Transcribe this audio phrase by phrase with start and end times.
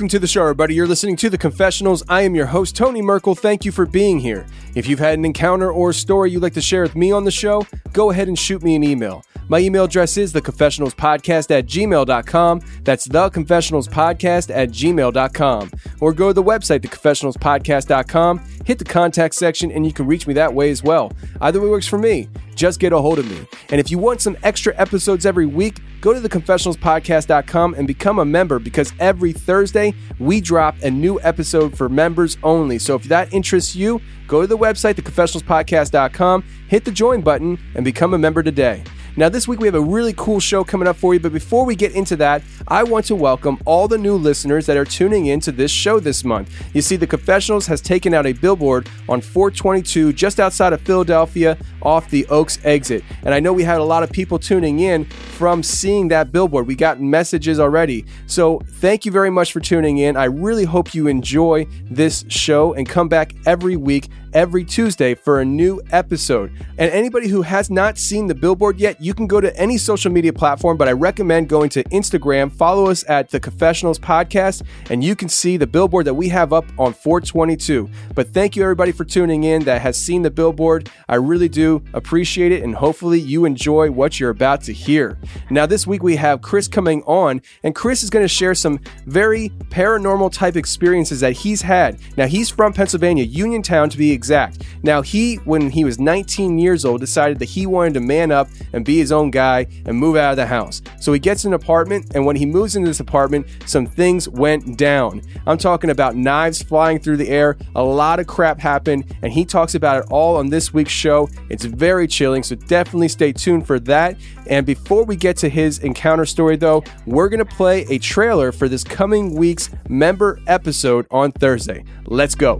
[0.00, 0.72] Welcome to the show, everybody.
[0.72, 2.02] You're listening to The Confessionals.
[2.08, 3.34] I am your host, Tony Merkel.
[3.34, 4.46] Thank you for being here.
[4.74, 7.30] If you've had an encounter or story you'd like to share with me on the
[7.30, 9.22] show, go ahead and shoot me an email.
[9.50, 12.60] My email address is theconfessionalspodcast at gmail.com.
[12.84, 15.70] That's theconfessionalspodcast at gmail.com.
[16.00, 20.34] Or go to the website, theconfessionalspodcast.com, hit the contact section, and you can reach me
[20.34, 21.12] that way as well.
[21.40, 22.28] Either way works for me.
[22.54, 23.44] Just get a hold of me.
[23.70, 28.24] And if you want some extra episodes every week, go to theconfessionalspodcast.com and become a
[28.24, 32.78] member because every Thursday we drop a new episode for members only.
[32.78, 37.84] So if that interests you, go to the website, theconfessionalspodcast.com, hit the join button, and
[37.84, 38.84] become a member today.
[39.20, 41.66] Now, this week we have a really cool show coming up for you, but before
[41.66, 45.26] we get into that, I want to welcome all the new listeners that are tuning
[45.26, 46.50] in to this show this month.
[46.74, 51.58] You see, The Confessionals has taken out a billboard on 422 just outside of Philadelphia
[51.82, 53.04] off the Oaks exit.
[53.22, 56.66] And I know we had a lot of people tuning in from seeing that billboard.
[56.66, 58.06] We got messages already.
[58.26, 60.16] So thank you very much for tuning in.
[60.16, 65.40] I really hope you enjoy this show and come back every week every Tuesday for
[65.40, 66.52] a new episode.
[66.78, 70.10] And anybody who has not seen the billboard yet, you can go to any social
[70.10, 75.02] media platform, but I recommend going to Instagram, follow us at the Confessionals Podcast, and
[75.02, 77.88] you can see the billboard that we have up on 422.
[78.14, 80.90] But thank you everybody for tuning in that has seen the billboard.
[81.08, 85.18] I really do appreciate it, and hopefully you enjoy what you're about to hear.
[85.50, 88.80] Now, this week we have Chris coming on, and Chris is going to share some
[89.06, 91.98] very paranormal type experiences that he's had.
[92.16, 94.64] Now, he's from Pennsylvania, Uniontown to be exact.
[94.82, 98.48] Now, he, when he was 19 years old, decided that he wanted to man up
[98.74, 100.82] and be his own guy and move out of the house.
[101.00, 104.76] So he gets an apartment, and when he moves into this apartment, some things went
[104.76, 105.22] down.
[105.46, 109.46] I'm talking about knives flying through the air, a lot of crap happened, and he
[109.46, 111.30] talks about it all on this week's show.
[111.48, 114.18] It's very chilling, so definitely stay tuned for that.
[114.48, 118.52] And before we get to his encounter story, though, we're going to play a trailer
[118.52, 121.84] for this coming week's member episode on Thursday.
[122.04, 122.58] Let's go.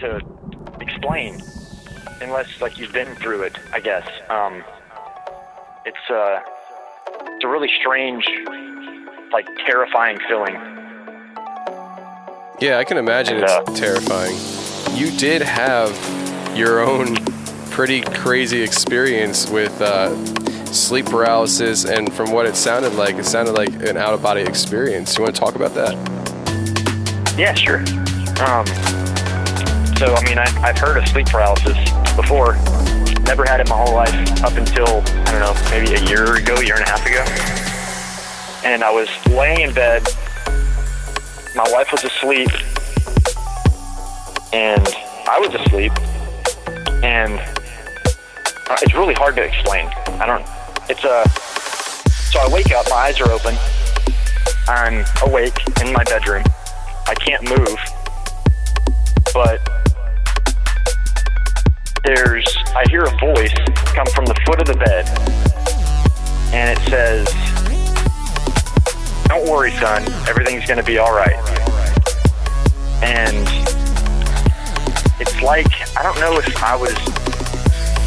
[0.00, 0.20] To
[0.80, 1.40] explain
[2.20, 4.06] unless like you've been through it, I guess.
[4.28, 4.64] Um,
[5.84, 6.40] it's uh,
[7.34, 8.24] it's a really strange,
[9.32, 10.54] like terrifying feeling.
[12.60, 14.36] Yeah, I can imagine And, uh, it's terrifying.
[14.96, 15.96] You did have
[16.56, 17.14] your own
[17.70, 20.12] pretty crazy experience with uh,
[20.66, 24.42] sleep paralysis, and from what it sounded like, it sounded like an out of body
[24.42, 25.16] experience.
[25.16, 25.94] You want to talk about that?
[27.38, 27.78] Yeah, sure.
[28.44, 28.66] Um,
[29.98, 31.76] so, I mean, I, I've heard of sleep paralysis
[32.14, 32.54] before.
[33.24, 34.14] Never had it my whole life
[34.44, 37.24] up until, I don't know, maybe a year ago, year and a half ago.
[38.64, 40.06] And I was laying in bed.
[41.56, 42.48] My wife was asleep.
[44.52, 44.86] And
[45.28, 45.92] I was asleep.
[47.02, 47.40] And
[48.70, 49.86] uh, it's really hard to explain.
[50.20, 50.46] I don't,
[50.88, 51.28] it's a,
[52.30, 53.56] So I wake up, my eyes are open.
[54.68, 56.44] I'm awake in my bedroom.
[57.08, 57.78] I can't move.
[59.34, 59.87] But
[62.04, 62.46] there's,
[62.76, 63.54] I hear a voice
[63.94, 65.08] come from the foot of the bed.
[66.52, 67.26] And it says,
[69.28, 70.02] Don't worry, son.
[70.28, 71.36] Everything's to be all right.
[73.02, 73.46] And
[75.20, 75.66] it's like,
[75.96, 76.92] I don't know if I was,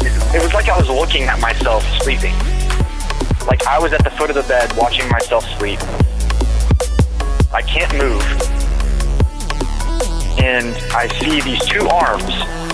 [0.00, 2.34] it, it was like I was looking at myself sleeping.
[3.46, 5.80] Like I was at the foot of the bed watching myself sleep.
[7.52, 8.22] I can't move.
[10.40, 12.71] And I see these two arms.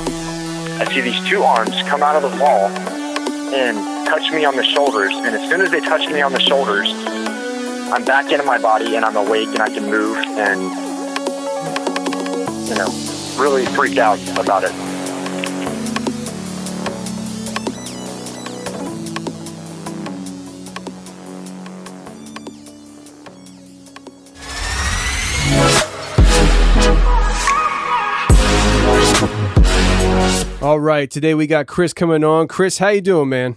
[0.80, 2.68] I see these two arms come out of the wall
[3.52, 5.12] and touch me on the shoulders.
[5.12, 6.92] And as soon as they touch me on the shoulders,
[7.92, 10.60] I'm back into my body and I'm awake and I can move and,
[12.68, 12.88] you know,
[13.42, 14.97] really freaked out about it.
[30.78, 32.46] All right, today we got Chris coming on.
[32.46, 33.56] Chris, how you doing, man?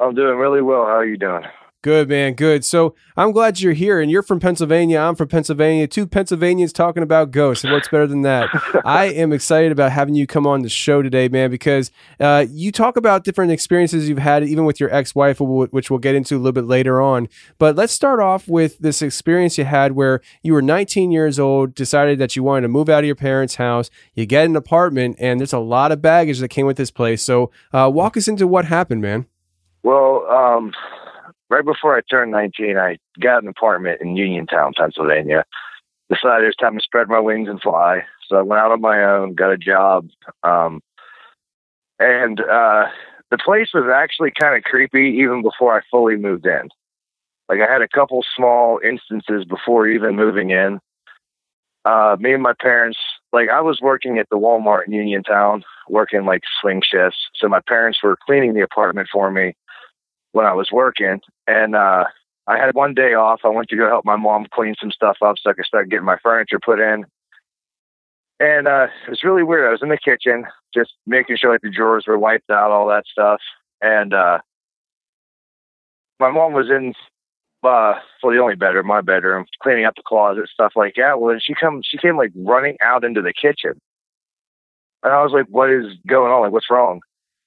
[0.00, 0.84] I'm doing really well.
[0.84, 1.44] How are you doing?
[1.82, 2.34] Good, man.
[2.34, 2.62] Good.
[2.62, 4.98] So I'm glad you're here, and you're from Pennsylvania.
[4.98, 5.86] I'm from Pennsylvania.
[5.86, 7.64] Two Pennsylvanians talking about ghosts.
[7.64, 8.50] What's better than that?
[8.84, 11.90] I am excited about having you come on the show today, man, because
[12.20, 16.14] uh, you talk about different experiences you've had, even with your ex-wife, which we'll get
[16.14, 17.28] into a little bit later on.
[17.56, 21.74] But let's start off with this experience you had where you were 19 years old,
[21.74, 23.88] decided that you wanted to move out of your parents' house.
[24.12, 27.22] You get an apartment, and there's a lot of baggage that came with this place.
[27.22, 29.24] So uh, walk us into what happened, man.
[29.82, 30.72] Well, um,
[31.50, 35.44] right before I turned 19, I got an apartment in Uniontown, Pennsylvania.
[36.08, 38.02] Decided it was time to spread my wings and fly.
[38.28, 40.08] So I went out on my own, got a job.
[40.42, 40.80] Um,
[41.98, 42.86] and uh,
[43.30, 46.68] the place was actually kind of creepy even before I fully moved in.
[47.48, 50.80] Like I had a couple small instances before even moving in.
[51.84, 52.98] Uh, me and my parents,
[53.32, 57.18] like I was working at the Walmart in Uniontown, working like swing shifts.
[57.34, 59.54] So my parents were cleaning the apartment for me
[60.32, 61.20] when I was working.
[61.46, 62.04] And uh,
[62.46, 63.40] I had one day off.
[63.44, 65.88] I went to go help my mom clean some stuff up so I could start
[65.88, 67.04] getting my furniture put in.
[68.38, 69.68] And uh, it was really weird.
[69.68, 72.88] I was in the kitchen, just making sure like the drawers were wiped out, all
[72.88, 73.40] that stuff.
[73.82, 74.38] And uh,
[76.18, 76.94] my mom was in
[77.62, 81.20] uh, for the only bedroom, my bedroom, cleaning up the closet, stuff like that.
[81.20, 83.80] Well, then she come, she came like running out into the kitchen,
[85.02, 86.42] and I was like, "What is going on?
[86.42, 87.00] Like, what's wrong?"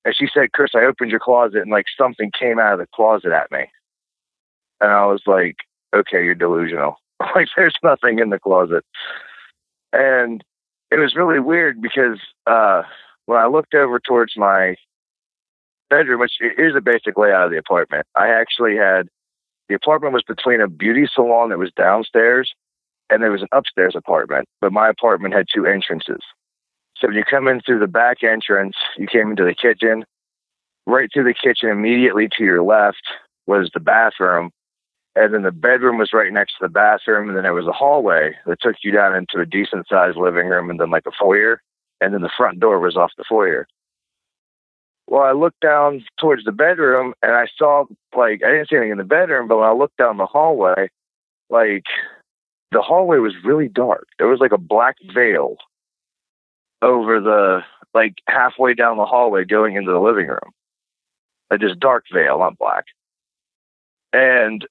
[0.06, 2.88] And she said, Chris, I opened your closet and like something came out of the
[2.94, 3.66] closet at me.
[4.82, 5.56] And I was like,
[5.96, 6.98] okay, you're delusional.
[7.36, 8.84] like there's nothing in the closet.
[9.94, 10.44] And
[10.92, 12.84] it was really weird because uh,
[13.26, 14.76] when I looked over towards my
[15.90, 19.08] bedroom, which is a basic layout of the apartment, I actually had
[19.70, 22.54] the apartment was between a beauty salon that was downstairs
[23.10, 26.22] and there was an upstairs apartment, but my apartment had two entrances.
[27.04, 30.06] So when you come in through the back entrance, you came into the kitchen.
[30.88, 33.04] Right through the kitchen, immediately to your left
[33.46, 34.52] was the bathroom.
[35.14, 37.28] And then the bedroom was right next to the bathroom.
[37.28, 40.48] And then there was a hallway that took you down into a decent sized living
[40.48, 41.62] room and then like a foyer.
[42.00, 43.68] And then the front door was off the foyer.
[45.08, 47.84] Well, I looked down towards the bedroom and I saw,
[48.16, 50.88] like, I didn't see anything in the bedroom, but when I looked down the hallway,
[51.50, 51.84] like,
[52.72, 54.08] the hallway was really dark.
[54.18, 55.58] There was like a black veil
[56.84, 57.62] over the
[57.94, 60.52] like halfway down the hallway going into the living room.
[61.50, 62.86] Like just dark veil, on black.
[64.12, 64.68] And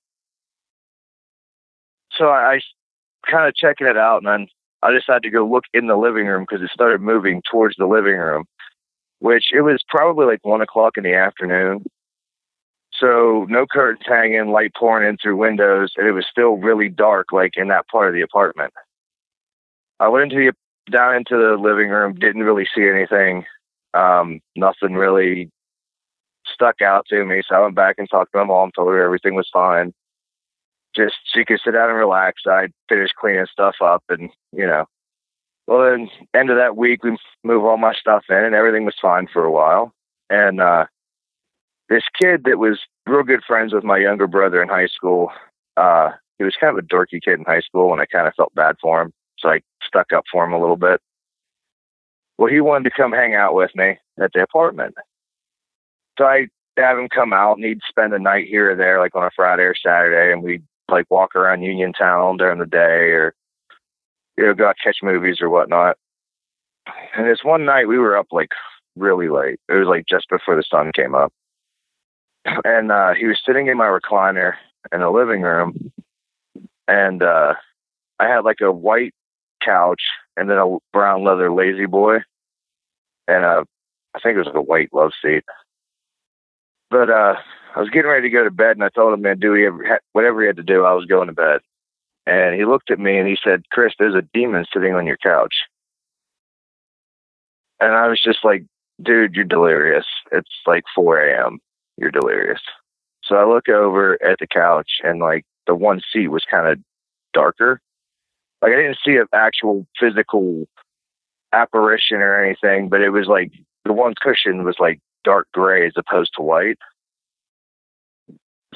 [2.12, 2.60] so I, I
[3.28, 4.48] kind of checking it out, and then
[4.82, 7.86] I decided to go look in the living room because it started moving towards the
[7.86, 8.44] living room,
[9.20, 11.84] which it was probably like one o'clock in the afternoon.
[12.94, 17.32] So no curtains hanging, light pouring in through windows, and it was still really dark,
[17.32, 18.72] like in that part of the apartment.
[19.98, 20.52] I went into the
[20.90, 23.44] down into the living room, didn't really see anything.
[23.94, 25.50] Um, nothing really
[26.46, 27.42] stuck out to me.
[27.46, 29.92] So I went back and talked to my mom, told her everything was fine.
[30.94, 32.42] Just she could sit down and relax.
[32.46, 34.86] I finished cleaning stuff up and, you know.
[35.66, 38.96] Well then end of that week we move all my stuff in and everything was
[39.00, 39.92] fine for a while.
[40.28, 40.86] And uh
[41.88, 45.30] this kid that was real good friends with my younger brother in high school,
[45.76, 48.34] uh, he was kind of a dorky kid in high school and I kind of
[48.34, 49.12] felt bad for him.
[49.42, 51.00] So I stuck up for him a little bit.
[52.38, 54.94] Well, he wanted to come hang out with me at the apartment.
[56.18, 56.46] So I
[56.76, 59.30] have him come out and he'd spend a night here or there, like on a
[59.34, 63.34] Friday or Saturday, and we'd like walk around Uniontown during the day or
[64.36, 65.96] you know, go out catch movies or whatnot.
[67.14, 68.50] And this one night we were up like
[68.96, 69.60] really late.
[69.68, 71.32] It was like just before the sun came up.
[72.64, 74.54] And uh he was sitting in my recliner
[74.92, 75.92] in the living room,
[76.88, 77.54] and uh,
[78.18, 79.14] I had like a white
[79.64, 80.02] couch
[80.36, 82.18] and then a brown leather lazy boy,
[83.28, 83.64] and a
[84.14, 85.44] I think it was a white love seat.
[86.90, 87.36] But uh,
[87.74, 89.64] I was getting ready to go to bed, and I told him, "Man, do he
[89.64, 91.60] ever whatever he had to do, I was going to bed."
[92.26, 95.16] And he looked at me and he said, "Chris, there's a demon sitting on your
[95.16, 95.54] couch."
[97.80, 98.64] And I was just like,
[99.02, 100.06] "Dude, you're delirious.
[100.30, 101.58] It's like 4 a.m.
[101.96, 102.60] You're delirious."
[103.24, 106.78] So I look over at the couch, and like the one seat was kind of
[107.32, 107.80] darker.
[108.62, 110.66] Like I didn't see an actual physical
[111.52, 113.52] apparition or anything, but it was like
[113.84, 116.78] the one cushion was like dark gray as opposed to white.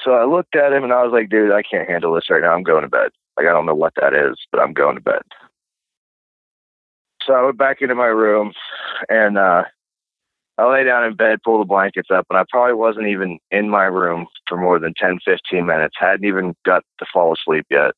[0.03, 2.41] So I looked at him and I was like, dude, I can't handle this right
[2.41, 2.53] now.
[2.53, 3.09] I'm going to bed.
[3.35, 5.21] Like, I don't know what that is, but I'm going to bed.
[7.23, 8.53] So I went back into my room
[9.09, 9.63] and uh,
[10.57, 13.69] I lay down in bed, pull the blankets up, and I probably wasn't even in
[13.69, 15.95] my room for more than 10, 15 minutes.
[15.99, 17.93] Hadn't even got to fall asleep yet.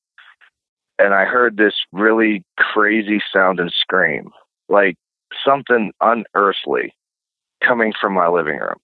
[1.00, 4.32] And I heard this really crazy sound and scream,
[4.68, 4.98] like
[5.46, 6.94] something unearthly
[7.64, 8.78] coming from my living room.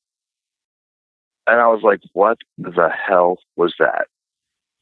[1.46, 4.08] And I was like, what the hell was that?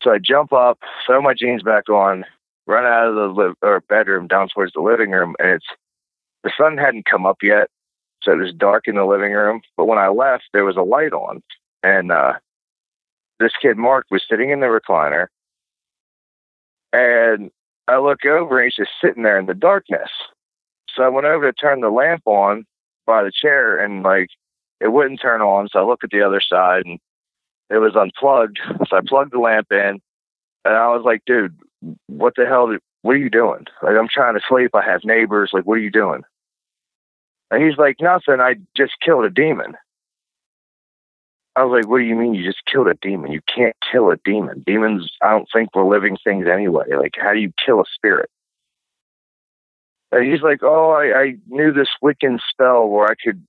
[0.04, 2.24] So I jump up, throw my jeans back on,
[2.68, 5.66] run out of the li- or bedroom down towards the living room, and it's
[6.44, 7.70] the sun hadn't come up yet,
[8.22, 9.62] so it was dark in the living room.
[9.75, 11.42] But when I left, there was a light on,
[11.82, 12.34] and uh,
[13.40, 15.28] this kid Mark was sitting in the recliner,
[16.93, 17.51] and
[17.88, 20.09] I look over and he's just sitting there in the darkness.
[20.95, 22.65] So I went over to turn the lamp on
[23.05, 24.29] by the chair, and like
[24.79, 25.67] it wouldn't turn on.
[25.69, 27.00] So I look at the other side, and
[27.69, 28.59] it was unplugged.
[28.88, 30.00] So I plugged the lamp in,
[30.63, 31.57] and I was like, dude,
[32.07, 32.67] what the hell?
[32.67, 33.65] Did, what are you doing?
[33.81, 34.71] Like, I'm trying to sleep.
[34.73, 35.50] I have neighbors.
[35.51, 36.21] Like, what are you doing?
[37.51, 38.39] And he's like, nothing.
[38.39, 39.75] I just killed a demon.
[41.55, 43.31] I was like, what do you mean you just killed a demon?
[43.31, 44.63] You can't kill a demon.
[44.65, 46.86] Demons, I don't think were living things anyway.
[46.98, 48.29] Like, how do you kill a spirit?
[50.12, 53.45] And he's like, oh, I, I knew this Wiccan spell where I could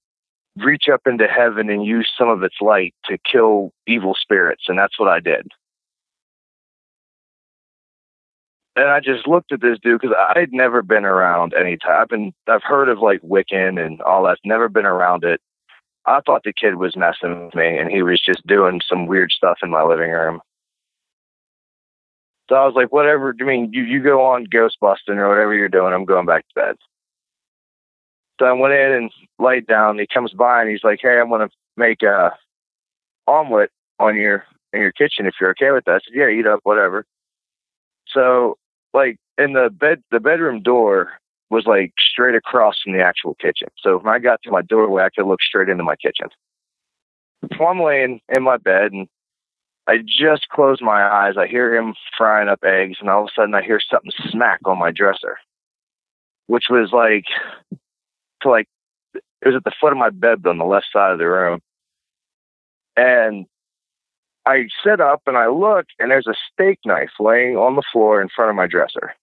[0.56, 4.64] reach up into heaven and use some of its light to kill evil spirits.
[4.68, 5.48] And that's what I did.
[8.76, 12.02] And I just looked at this dude because I'd never been around any time.
[12.02, 14.38] I've been, I've heard of like Wiccan and all that.
[14.44, 15.40] Never been around it.
[16.06, 19.30] I thought the kid was messing with me and he was just doing some weird
[19.32, 20.40] stuff in my living room.
[22.48, 23.34] So I was like, whatever.
[23.40, 25.94] I mean, you, you go on ghost busting or whatever you're doing.
[25.94, 26.76] I'm going back to bed.
[28.38, 29.98] So I went in and laid down.
[29.98, 32.32] He comes by and he's like, "Hey, I'm going to make a
[33.26, 36.46] omelet on your in your kitchen if you're okay with that." I said, "Yeah, eat
[36.46, 37.06] up, whatever."
[38.08, 38.58] So,
[38.92, 41.12] like in the bed, the bedroom door
[41.54, 43.68] was like straight across from the actual kitchen.
[43.78, 46.28] So when I got to my doorway, I could look straight into my kitchen.
[47.56, 49.06] So I'm laying in my bed and
[49.86, 51.34] I just close my eyes.
[51.38, 54.60] I hear him frying up eggs, and all of a sudden I hear something smack
[54.64, 55.36] on my dresser,
[56.46, 57.26] which was like
[58.42, 58.66] to like
[59.14, 61.60] it was at the foot of my bed on the left side of the room.
[62.96, 63.46] And
[64.46, 68.22] I sit up and I look, and there's a steak knife laying on the floor
[68.22, 69.14] in front of my dresser.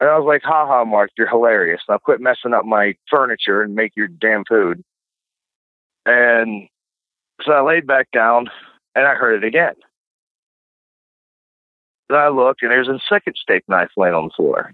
[0.00, 1.80] And I was like, ha ha, Mark, you're hilarious.
[1.88, 4.82] Now quit messing up my furniture and make your damn food.
[6.04, 6.68] And
[7.42, 8.48] so I laid back down
[8.94, 9.74] and I heard it again.
[12.08, 14.70] Then I look and there's a second steak knife laying on the floor.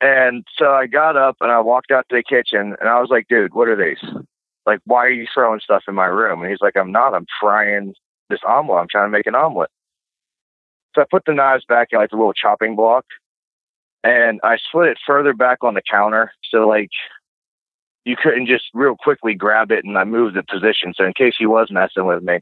[0.00, 3.10] And so I got up and I walked out to the kitchen and I was
[3.10, 4.02] like, dude, what are these?
[4.64, 6.42] Like, why are you throwing stuff in my room?
[6.42, 7.14] And he's like, I'm not.
[7.14, 7.94] I'm frying
[8.30, 8.80] this omelet.
[8.80, 9.70] I'm trying to make an omelet.
[10.98, 13.04] So I put the knives back in like a little chopping block
[14.02, 16.32] and I slid it further back on the counter.
[16.50, 16.90] So like
[18.04, 20.94] you couldn't just real quickly grab it and I moved the position.
[20.96, 22.40] So in case he was messing with me,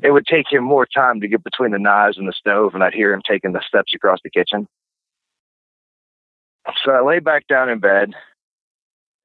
[0.00, 2.84] it would take him more time to get between the knives and the stove and
[2.84, 4.68] I'd hear him taking the steps across the kitchen.
[6.84, 8.12] So I lay back down in bed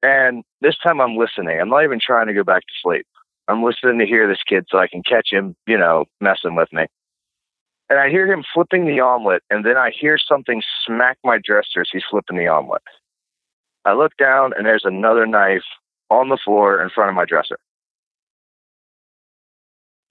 [0.02, 1.60] and this time I'm listening.
[1.60, 3.06] I'm not even trying to go back to sleep.
[3.46, 6.72] I'm listening to hear this kid so I can catch him, you know, messing with
[6.72, 6.86] me.
[7.92, 11.82] And I hear him flipping the omelet, and then I hear something smack my dresser
[11.82, 12.80] as he's flipping the omelet.
[13.84, 15.64] I look down, and there's another knife
[16.08, 17.58] on the floor in front of my dresser.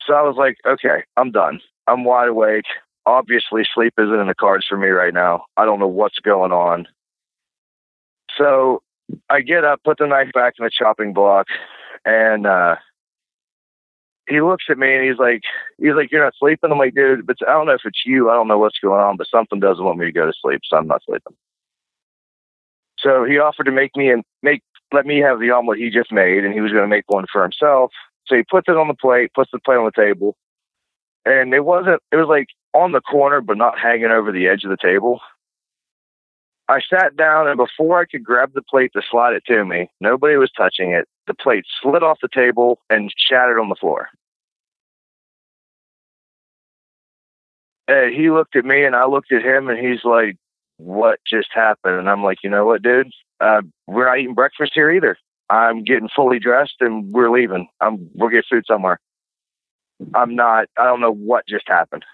[0.06, 1.60] So I was like, okay, I'm done.
[1.88, 2.66] I'm wide awake.
[3.08, 5.46] Obviously, sleep isn't in the cards for me right now.
[5.58, 6.88] I don't know what's going on.
[8.38, 8.84] So
[9.28, 11.48] I get up, put the knife back in the chopping block,
[12.06, 12.76] and uh,
[14.32, 15.42] he looks at me and he's like,
[15.78, 16.72] he's like, you're not sleeping.
[16.72, 18.30] I'm like, dude, but I don't know if it's you.
[18.30, 20.62] I don't know what's going on, but something doesn't want me to go to sleep,
[20.64, 21.36] so I'm not sleeping.
[23.00, 24.62] So he offered to make me and make
[24.94, 27.26] let me have the omelet he just made, and he was going to make one
[27.32, 27.92] for himself.
[28.28, 30.36] So he puts it on the plate, puts the plate on the table,
[31.26, 32.02] and it wasn't.
[32.12, 35.20] It was like on the corner, but not hanging over the edge of the table.
[36.68, 39.90] I sat down, and before I could grab the plate to slide it to me,
[40.00, 41.06] nobody was touching it.
[41.28, 44.08] The plate slid off the table and shattered on the floor.
[47.92, 50.38] And he looked at me, and I looked at him, and he's like,
[50.78, 53.12] "What just happened?" And I'm like, "You know what, dude?
[53.42, 55.18] Uh, we're not eating breakfast here either.
[55.50, 57.68] I'm getting fully dressed, and we're leaving.
[57.82, 58.98] I'm we'll get food somewhere.
[60.16, 60.68] I'm not.
[60.78, 62.06] I don't know what just happened."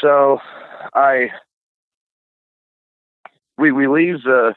[0.00, 0.40] So,
[0.92, 1.30] I
[3.58, 4.56] we we leave the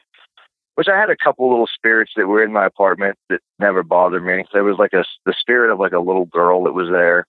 [0.74, 4.24] which I had a couple little spirits that were in my apartment that never bothered
[4.24, 4.44] me.
[4.52, 7.24] There was like a the spirit of like a little girl that was there,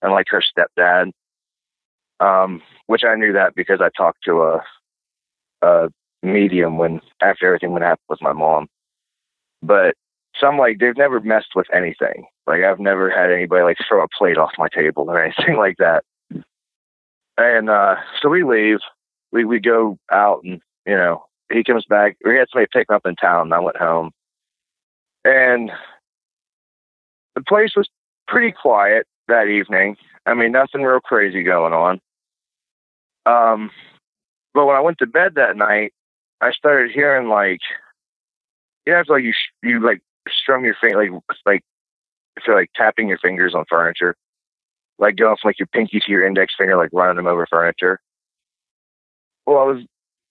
[0.00, 1.10] and like her stepdad,
[2.20, 4.62] um, which I knew that because I talked to a
[5.62, 5.88] a
[6.22, 8.68] medium when after everything went happened with my mom.
[9.62, 9.94] But
[10.40, 12.26] some like they've never messed with anything.
[12.46, 15.76] Like I've never had anybody like throw a plate off my table or anything like
[15.78, 16.04] that.
[17.36, 18.78] And uh so we leave.
[19.32, 22.16] We we go out and you know, he comes back.
[22.24, 24.10] We had somebody pick him up in town, and I went home.
[25.24, 25.70] And
[27.34, 27.88] the place was
[28.26, 29.96] pretty quiet that evening.
[30.26, 32.00] I mean, nothing real crazy going on.
[33.28, 33.70] Um,
[34.54, 35.92] but when I went to bed that night,
[36.40, 37.60] I started hearing like,
[38.86, 41.62] you know, it's like you you like strum your finger, like like
[42.36, 44.16] if you're like tapping your fingers on furniture,
[44.98, 48.00] like going from like your pinky to your index finger, like running them over furniture.
[49.46, 49.84] Well, I was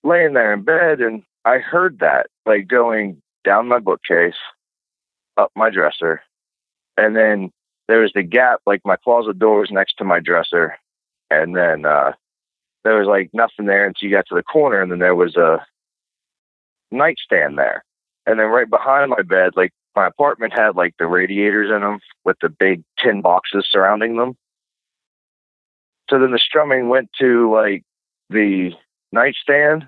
[0.04, 4.36] laying there in bed and I heard that like going down my bookcase,
[5.38, 6.22] up my dresser,
[6.98, 7.52] and then
[7.88, 10.78] there was the gap, like my closet door was next to my dresser,
[11.30, 12.14] and then uh
[12.88, 15.36] there was like nothing there until you got to the corner, and then there was
[15.36, 15.66] a
[16.90, 17.84] nightstand there,
[18.26, 22.00] and then right behind my bed, like my apartment had like the radiators in them
[22.24, 24.38] with the big tin boxes surrounding them.
[26.10, 27.84] So then the strumming went to like
[28.30, 28.72] the
[29.12, 29.88] nightstand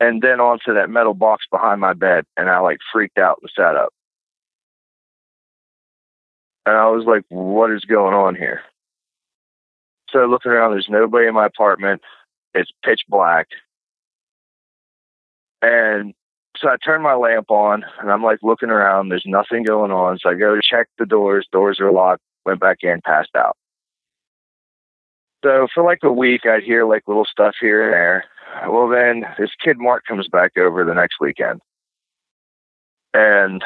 [0.00, 3.50] and then onto that metal box behind my bed and I like freaked out and
[3.56, 3.94] sat up.
[6.66, 8.60] And I was like, what is going on here?
[10.10, 12.02] So looking around, there's nobody in my apartment.
[12.54, 13.48] It's pitch black.
[15.62, 16.14] And
[16.58, 19.08] so I turn my lamp on and I'm like looking around.
[19.08, 20.18] There's nothing going on.
[20.18, 21.46] So I go to check the doors.
[21.52, 22.22] Doors are locked.
[22.44, 23.56] Went back in, passed out.
[25.44, 28.24] So for like a week, I'd hear like little stuff here and there.
[28.68, 31.60] Well, then this kid Mark comes back over the next weekend.
[33.12, 33.62] And,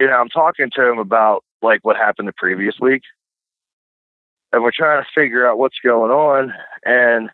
[0.00, 3.02] you know, I'm talking to him about like what happened the previous week.
[4.56, 6.54] And we're trying to figure out what's going on.
[6.82, 7.28] And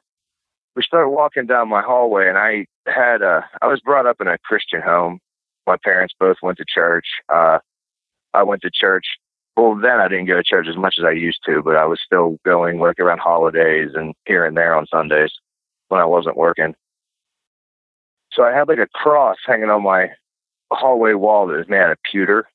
[0.74, 2.28] we start walking down my hallway.
[2.28, 5.20] And I had a, I was brought up in a Christian home.
[5.64, 7.06] My parents both went to church.
[7.28, 7.60] Uh,
[8.34, 9.04] I went to church
[9.56, 11.84] well, then I didn't go to church as much as I used to, but I
[11.84, 15.30] was still going like around holidays and here and there on Sundays
[15.88, 16.74] when I wasn't working.
[18.32, 20.08] So I had like a cross hanging on my
[20.72, 22.48] hallway wall that was made out of pewter.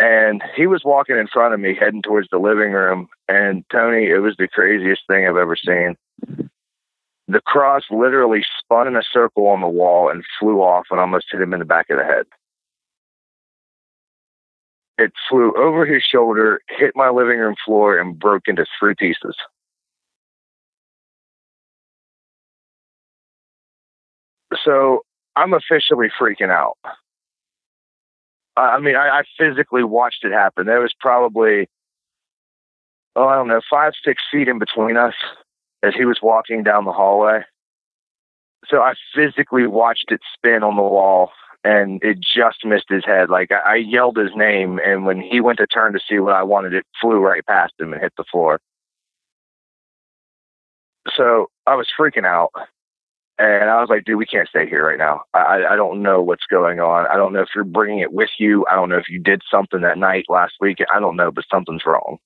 [0.00, 3.08] And he was walking in front of me, heading towards the living room.
[3.28, 5.96] And Tony, it was the craziest thing I've ever seen.
[7.26, 11.26] The cross literally spun in a circle on the wall and flew off and almost
[11.30, 12.26] hit him in the back of the head.
[14.98, 19.36] It flew over his shoulder, hit my living room floor, and broke into three pieces.
[24.64, 25.02] So
[25.36, 26.78] I'm officially freaking out.
[28.60, 30.66] I mean, I, I physically watched it happen.
[30.66, 31.68] There was probably,
[33.16, 35.14] oh, I don't know, five, six feet in between us
[35.82, 37.42] as he was walking down the hallway.
[38.68, 41.30] So I physically watched it spin on the wall
[41.64, 43.30] and it just missed his head.
[43.30, 46.34] Like I, I yelled his name, and when he went to turn to see what
[46.34, 48.60] I wanted, it flew right past him and hit the floor.
[51.16, 52.50] So I was freaking out.
[53.38, 55.22] And I was like, dude, we can't stay here right now.
[55.32, 57.06] I, I don't know what's going on.
[57.06, 58.66] I don't know if you're bringing it with you.
[58.68, 60.78] I don't know if you did something that night last week.
[60.92, 62.18] I don't know, but something's wrong.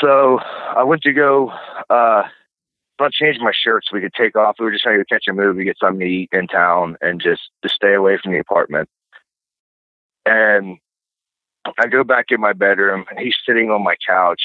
[0.00, 1.50] So I went to go,
[1.90, 2.22] uh,
[3.00, 4.56] I changed my shirt so we could take off.
[4.60, 7.20] We were just trying to catch a movie, get something to eat in town, and
[7.20, 8.88] just to stay away from the apartment.
[10.24, 10.78] And
[11.78, 14.42] I go back in my bedroom, and he's sitting on my couch,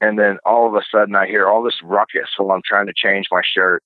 [0.00, 2.94] and then all of a sudden, I hear all this ruckus while I'm trying to
[2.94, 3.82] change my shirt.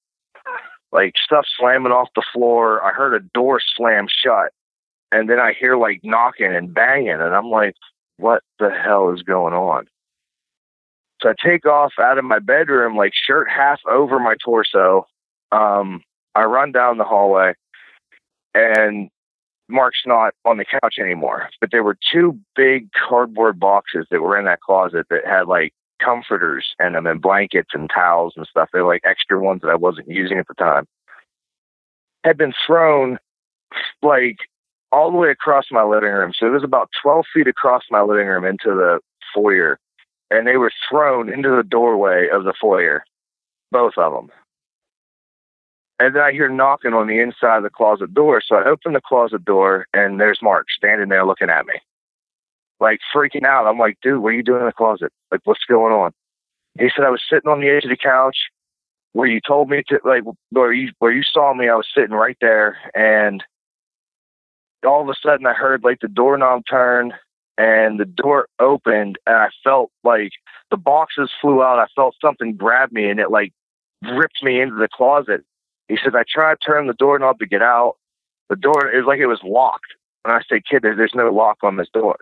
[0.93, 2.85] Like stuff slamming off the floor.
[2.85, 4.53] I heard a door slam shut.
[5.11, 7.21] And then I hear like knocking and banging.
[7.21, 7.75] And I'm like,
[8.17, 9.87] what the hell is going on?
[11.21, 15.07] So I take off out of my bedroom, like shirt half over my torso.
[15.51, 16.03] Um,
[16.35, 17.55] I run down the hallway
[18.55, 19.09] and
[19.69, 21.49] Mark's not on the couch anymore.
[21.61, 25.73] But there were two big cardboard boxes that were in that closet that had like
[26.05, 28.69] comforters in them and blankets and towels and stuff.
[28.73, 30.87] They're like extra ones that I wasn't using at the time.
[32.25, 33.19] Had been thrown
[34.03, 34.39] like
[34.93, 36.33] all the way across my living room.
[36.39, 39.01] So it was about 12 feet across my living room into the
[39.35, 39.79] foyer.
[40.31, 43.05] And they were thrown into the doorway of the foyer,
[43.71, 44.31] both of them.
[46.01, 48.43] And then I hear knocking on the inside of the closet door.
[48.45, 51.75] So I open the closet door and there's Mark standing there looking at me,
[52.81, 53.67] like freaking out.
[53.67, 55.13] I'm like, dude, what are you doing in the closet?
[55.31, 56.13] Like, what's going on?
[56.79, 58.37] He said, I was sitting on the edge of the couch
[59.13, 61.69] where you told me to, like, where you, where you saw me.
[61.69, 62.77] I was sitting right there.
[62.95, 63.45] And
[64.85, 67.13] all of a sudden I heard like the doorknob turn
[67.57, 70.33] and the door opened and I felt like
[70.71, 71.79] the boxes flew out.
[71.79, 73.53] I felt something grab me and it like
[74.03, 75.43] ripped me into the closet.
[75.89, 77.95] He said, I tried to turn the doorknob to get out.
[78.51, 79.95] The door it was like it was locked.
[80.25, 82.17] And I said, kid, there's no lock on this door.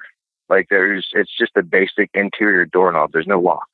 [0.52, 3.10] Like there's, it's just a basic interior doorknob.
[3.10, 3.68] There's no lock.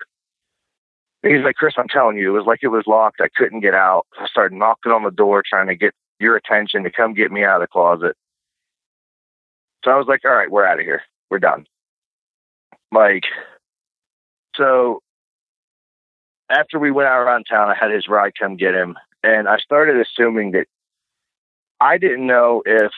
[1.25, 3.21] He's like, Chris, I'm telling you, it was like it was locked.
[3.21, 4.07] I couldn't get out.
[4.21, 7.43] I started knocking on the door, trying to get your attention to come get me
[7.43, 8.15] out of the closet.
[9.85, 11.03] So I was like, all right, we're out of here.
[11.33, 11.67] We're done.
[12.93, 13.25] Like,
[14.55, 15.01] so
[16.49, 18.97] after we went out around town, I had his ride come get him.
[19.25, 20.67] And I started assuming that
[21.81, 22.93] I didn't know if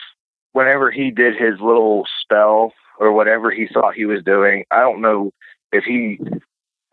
[0.51, 5.01] whenever he did his little spell or whatever he thought he was doing, I don't
[5.01, 5.31] know
[5.71, 6.19] if he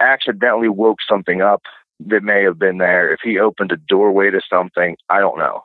[0.01, 1.63] accidentally woke something up
[2.07, 5.65] that may have been there, if he opened a doorway to something, I don't know.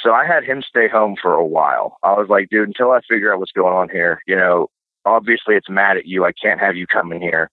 [0.00, 1.98] So I had him stay home for a while.
[2.02, 4.68] I was like, dude, until I figure out what's going on here, you know,
[5.04, 6.24] obviously it's mad at you.
[6.24, 7.50] I can't have you come in here.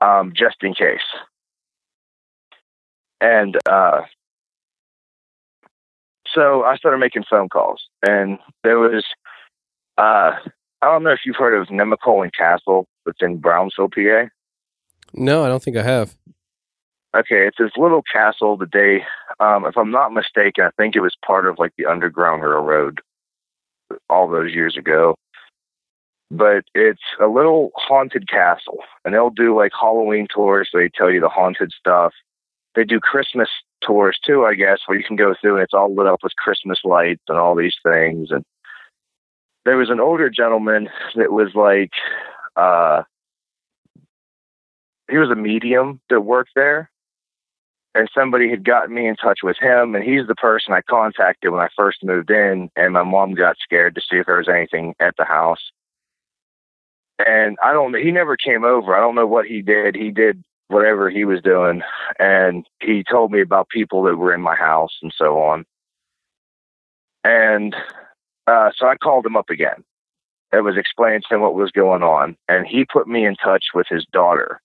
[0.00, 1.00] Um, just in case.
[3.20, 4.02] And uh
[6.34, 9.04] so I started making phone calls and there was
[9.98, 10.32] uh
[10.82, 14.28] I don't know if you've heard of Nemacolin Castle that's in Brownsville, PA.
[15.12, 16.16] No, I don't think I have.
[17.14, 19.02] Okay, it's this little castle that they,
[19.44, 23.00] um, if I'm not mistaken, I think it was part of like the Underground Railroad
[24.08, 25.16] all those years ago.
[26.30, 30.68] But it's a little haunted castle, and they'll do like Halloween tours.
[30.70, 32.12] So they tell you the haunted stuff.
[32.76, 33.48] They do Christmas
[33.82, 36.36] tours too, I guess, where you can go through and it's all lit up with
[36.36, 38.30] Christmas lights and all these things.
[38.30, 38.44] And
[39.64, 41.90] there was an older gentleman that was like,
[42.56, 43.02] uh,
[45.10, 46.90] he was a medium that worked there
[47.94, 51.50] and somebody had gotten me in touch with him and he's the person I contacted
[51.50, 54.48] when I first moved in and my mom got scared to see if there was
[54.48, 55.70] anything at the house.
[57.26, 58.94] And I don't know he never came over.
[58.94, 59.96] I don't know what he did.
[59.96, 61.82] He did whatever he was doing
[62.18, 65.64] and he told me about people that were in my house and so on.
[67.24, 67.74] And
[68.50, 69.84] uh, so I called him up again.
[70.52, 73.66] It was explaining to him what was going on and he put me in touch
[73.74, 74.60] with his daughter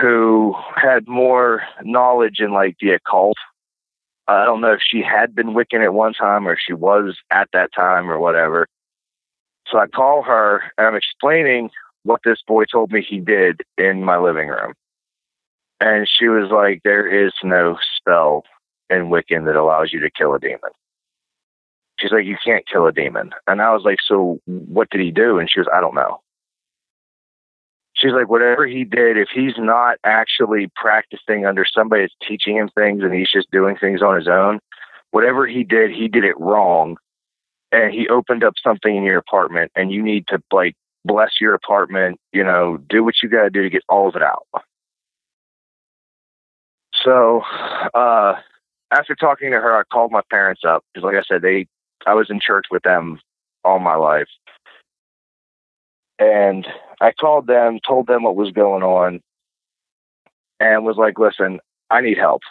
[0.00, 3.36] who had more knowledge in like the occult.
[4.26, 7.48] I don't know if she had been Wiccan at one time or she was at
[7.52, 8.66] that time or whatever.
[9.66, 11.70] So I call her and I'm explaining
[12.04, 14.72] what this boy told me he did in my living room.
[15.80, 18.44] And she was like, There is no spell
[18.88, 20.70] in Wiccan that allows you to kill a demon.
[22.00, 23.30] She's like, You can't kill a demon.
[23.46, 25.38] And I was like, So what did he do?
[25.38, 26.20] And she was, I don't know
[28.00, 32.70] she's like, whatever he did, if he's not actually practicing under somebody that's teaching him
[32.74, 34.58] things and he's just doing things on his own,
[35.10, 36.96] whatever he did, he did it wrong.
[37.72, 41.54] And he opened up something in your apartment and you need to like bless your
[41.54, 44.46] apartment, you know, do what you got to do to get all of it out.
[47.04, 47.42] So,
[47.94, 48.34] uh,
[48.90, 51.66] after talking to her, I called my parents up because, like I said, they,
[52.06, 53.20] I was in church with them
[53.64, 54.28] all my life.
[56.18, 56.66] And
[57.00, 59.20] I called them, told them what was going on,
[60.58, 61.60] and was like, listen,
[61.90, 62.42] I need help.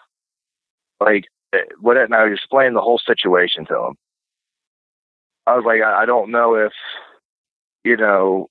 [0.99, 3.95] Like, eh, what, and I explained the whole situation to them.
[5.45, 6.73] I was like, I, don't know if,
[7.83, 8.49] you know,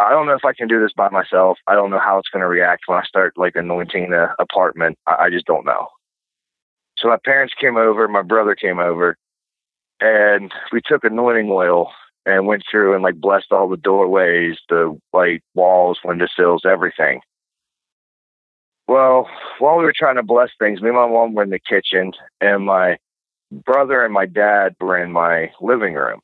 [0.00, 1.58] I don't know if I can do this by myself.
[1.66, 4.98] I don't know how it's going to react when I start like anointing the apartment.
[5.06, 5.88] I just don't know.
[6.98, 9.16] So my parents came over, my brother came over,
[10.04, 11.90] and we took anointing oil
[12.26, 17.20] and went through and like blessed all the doorways, the like walls, windowsills, everything.
[18.86, 21.58] Well, while we were trying to bless things, me and my mom were in the
[21.58, 22.12] kitchen,
[22.42, 22.98] and my
[23.50, 26.20] brother and my dad were in my living room.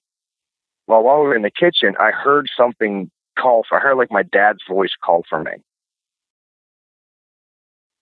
[0.87, 3.79] Well, while we were in the kitchen, I heard something call for.
[3.79, 5.53] I heard like my dad's voice call for me,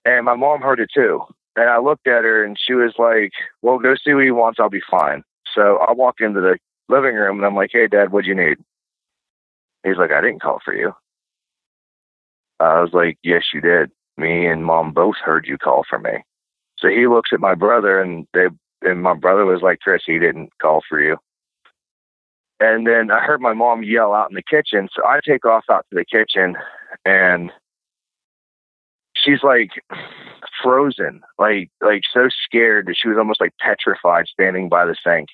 [0.03, 1.21] and my mom heard it too.
[1.55, 4.59] And I looked at her, and she was like, "Well, go see what he wants.
[4.59, 5.23] I'll be fine."
[5.55, 6.57] So I walk into the
[6.87, 8.57] living room and I'm like, "Hey, Dad, what'd you need?"
[9.83, 10.93] He's like, "I didn't call for you."
[12.59, 13.91] I was like, "Yes, you did.
[14.17, 16.23] Me and Mom both heard you call for me."
[16.77, 18.47] So he looks at my brother and they
[18.81, 21.17] and my brother was like, "Chris, he didn't call for you."
[22.59, 24.89] And then I heard my mom yell out in the kitchen.
[24.93, 26.57] So I take off out to the kitchen
[27.05, 27.51] and
[29.23, 29.71] she's like
[30.61, 35.29] frozen, like like so scared that she was almost like petrified standing by the sink.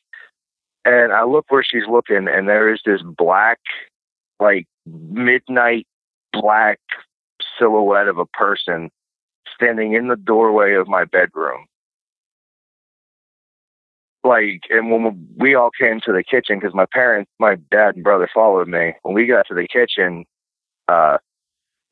[0.84, 3.60] And I look where she's looking and there is this black,
[4.40, 5.88] like midnight
[6.32, 6.80] black
[7.58, 8.90] silhouette of a person
[9.54, 11.66] standing in the doorway of my bedroom
[14.26, 18.04] like, and when we all came to the kitchen, because my parents, my dad and
[18.04, 20.26] brother followed me, when we got to the kitchen,
[20.88, 21.18] uh,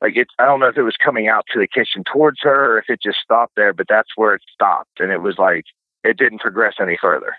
[0.04, 2.74] like it's, I don't know if it was coming out to the kitchen towards her
[2.74, 5.00] or if it just stopped there, but that's where it stopped.
[5.00, 5.64] And it was like,
[6.04, 7.34] it didn't progress any further.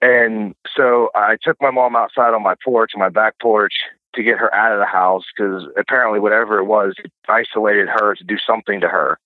[0.00, 3.72] And so I took my mom outside on my porch, my back porch,
[4.14, 8.14] to get her out of the house because apparently whatever it was it isolated her
[8.14, 9.18] to do something to her.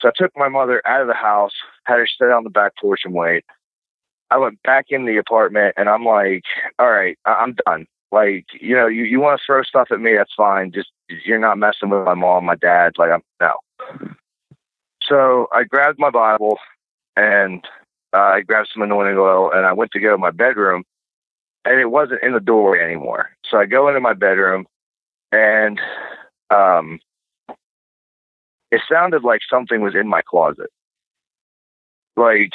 [0.00, 2.74] So I took my mother out of the house, had her sit on the back
[2.80, 3.44] porch and wait.
[4.30, 6.44] I went back in the apartment and I'm like,
[6.78, 7.86] all right, I- I'm done.
[8.10, 10.72] Like, you know, you, you want to throw stuff at me, that's fine.
[10.72, 10.90] Just,
[11.26, 12.92] you're not messing with my mom, my dad.
[12.96, 13.52] Like, I'm, no.
[15.02, 16.58] So I grabbed my Bible
[17.16, 17.64] and
[18.14, 20.84] uh, I grabbed some anointing oil and I went to go to my bedroom
[21.64, 23.30] and it wasn't in the doorway anymore.
[23.50, 24.66] So I go into my bedroom
[25.32, 25.80] and
[26.50, 27.00] um,
[28.70, 30.70] it sounded like something was in my closet.
[32.16, 32.52] Like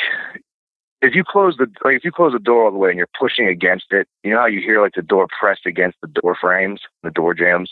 [1.04, 3.10] if you close the like if you close the door all the way and you're
[3.20, 6.36] pushing against it, you know how you hear like the door pressed against the door
[6.40, 7.72] frames, the door jambs.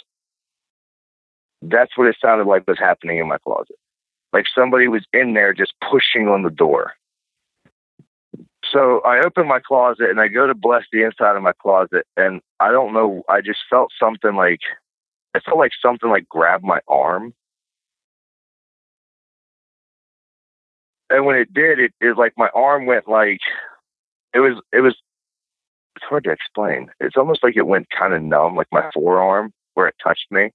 [1.62, 3.78] That's what it sounded like was happening in my closet.
[4.34, 6.94] Like somebody was in there just pushing on the door.
[8.70, 12.06] So I open my closet and I go to bless the inside of my closet
[12.18, 14.60] and I don't know, I just felt something like
[15.34, 17.34] I felt like something like grabbed my arm
[21.12, 23.40] and when it did, it is like my arm went like
[24.34, 24.96] it was it was
[25.96, 26.90] it's hard to explain.
[27.00, 30.52] It's almost like it went kind of numb, like my forearm where it touched me.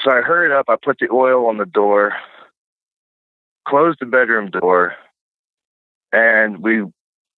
[0.00, 2.14] So I hurried up, I put the oil on the door,
[3.66, 4.94] closed the bedroom door,
[6.12, 6.82] and we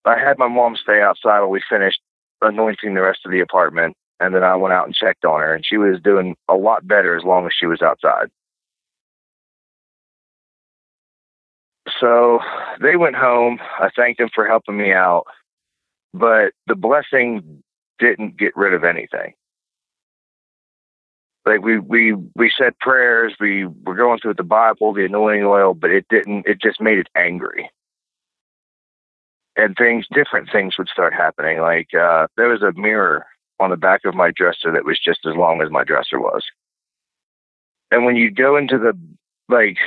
[0.05, 2.01] I had my mom stay outside while we finished
[2.41, 3.97] anointing the rest of the apartment.
[4.21, 6.87] And then I went out and checked on her, and she was doing a lot
[6.87, 8.29] better as long as she was outside.
[11.99, 12.41] So
[12.81, 13.59] they went home.
[13.79, 15.25] I thanked them for helping me out,
[16.13, 17.63] but the blessing
[17.99, 19.35] didn't get rid of anything.
[21.47, 25.73] Like we we we said prayers, we were going through the Bible, the anointing oil,
[25.75, 26.47] but it didn't.
[26.47, 27.71] It just made it angry,
[29.57, 31.61] and things, different things would start happening.
[31.61, 33.27] Like uh, there was a mirror
[33.59, 36.45] on the back of my dresser that was just as long as my dresser was,
[37.91, 38.93] and when you go into the
[39.49, 39.79] like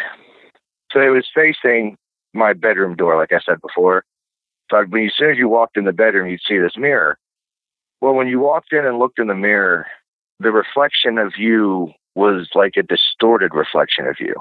[0.93, 1.97] so it was facing
[2.34, 4.03] my bedroom door, like I said before.
[4.71, 7.17] So when, as soon as you walked in the bedroom, you'd see this mirror.
[8.01, 9.88] Well, when you walked in and looked in the mirror,
[10.39, 14.36] the reflection of you was like a distorted reflection of you.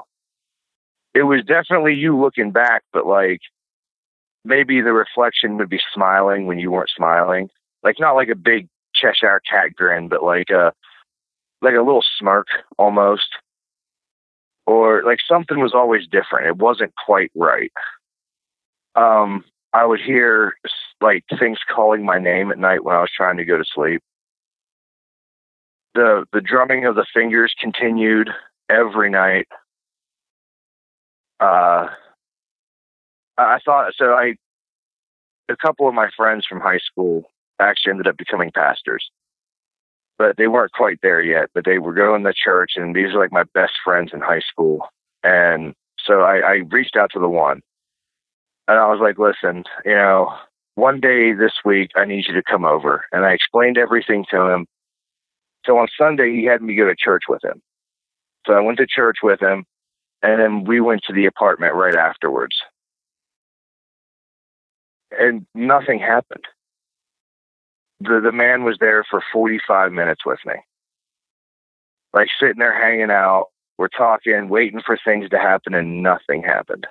[1.13, 3.41] It was definitely you looking back, but like
[4.45, 7.49] maybe the reflection would be smiling when you weren't smiling.
[7.83, 10.73] Like not like a big Cheshire cat grin, but like a
[11.61, 13.37] like a little smirk almost
[14.73, 16.47] or like something was always different.
[16.47, 17.71] It wasn't quite right.
[18.95, 20.53] Um, I would hear
[21.01, 24.01] like things calling my name at night when I was trying to go to sleep.
[25.95, 28.29] The the drumming of the fingers continued
[28.69, 29.47] every night.
[31.39, 31.87] Uh,
[33.37, 34.13] I thought so.
[34.13, 34.35] I
[35.49, 37.25] a couple of my friends from high school
[37.59, 39.09] actually ended up becoming pastors
[40.23, 41.49] but they weren't quite there yet.
[41.53, 44.39] But they were going to church, and these are like my best friends in high
[44.39, 44.87] school.
[45.21, 47.59] And so I, I reached out to the one,
[48.69, 50.33] and I was like, "Listen, you know,
[50.75, 54.47] one day this week I need you to come over." And I explained everything to
[54.47, 54.65] him.
[55.65, 57.61] So on Sunday he had me go to church with him.
[58.47, 59.65] So I went to church with him,
[60.21, 62.55] and then we went to the apartment right afterwards.
[65.19, 66.45] And nothing happened
[68.03, 70.55] the the man was there for 45 minutes with me.
[72.13, 76.85] Like sitting there hanging out we're talking waiting for things to happen and nothing happened.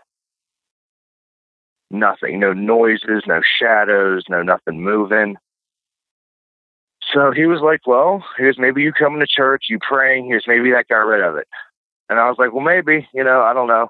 [1.91, 2.41] Nothing.
[2.41, 5.37] No noises no shadows no nothing moving.
[7.13, 10.71] So he was like well here's maybe you coming to church you praying here's maybe
[10.73, 11.49] that got rid of it.
[12.09, 13.89] And i was like well maybe you know i don't know.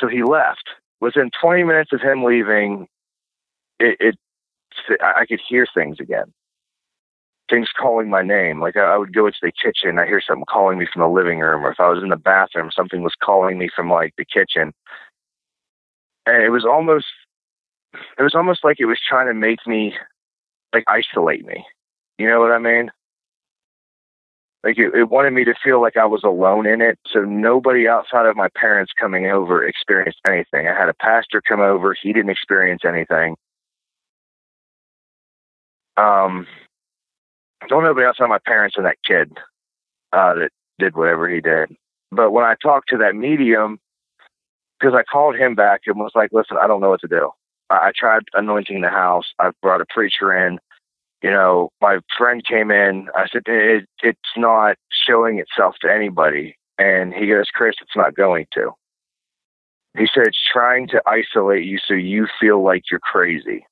[0.00, 0.68] So he left.
[1.00, 2.88] Within 20 minutes of him leaving,
[3.78, 4.18] it, it
[5.00, 6.32] I could hear things again.
[7.48, 8.60] Things calling my name.
[8.60, 11.08] Like I, I would go into the kitchen, I hear something calling me from the
[11.08, 14.14] living room, or if I was in the bathroom, something was calling me from like
[14.16, 14.72] the kitchen.
[16.26, 17.06] And it was almost,
[18.18, 19.94] it was almost like it was trying to make me,
[20.72, 21.64] like isolate me.
[22.18, 22.90] You know what I mean?
[24.66, 26.98] Like it, it wanted me to feel like I was alone in it.
[27.06, 30.66] So nobody outside of my parents coming over experienced anything.
[30.66, 31.94] I had a pastor come over.
[31.94, 33.36] He didn't experience anything.
[35.96, 36.46] Um,
[37.68, 39.32] don't nobody outside my parents and that kid
[40.12, 41.74] uh, that did whatever he did.
[42.12, 43.78] But when I talked to that medium,
[44.78, 47.30] because I called him back and was like, listen, I don't know what to do.
[47.70, 49.26] I, I tried anointing the house.
[49.38, 50.58] I brought a preacher in.
[51.22, 53.08] You know, my friend came in.
[53.14, 56.56] I said, it, it's not showing itself to anybody.
[56.78, 58.72] And he goes, Chris, it's not going to.
[59.96, 63.66] He said, it's trying to isolate you so you feel like you're crazy.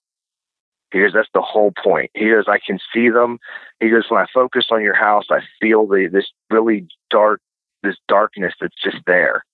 [0.92, 2.10] He goes, that's the whole point.
[2.14, 3.38] He goes, I can see them.
[3.80, 7.40] He goes, when I focus on your house, I feel the this really dark,
[7.82, 9.44] this darkness that's just there.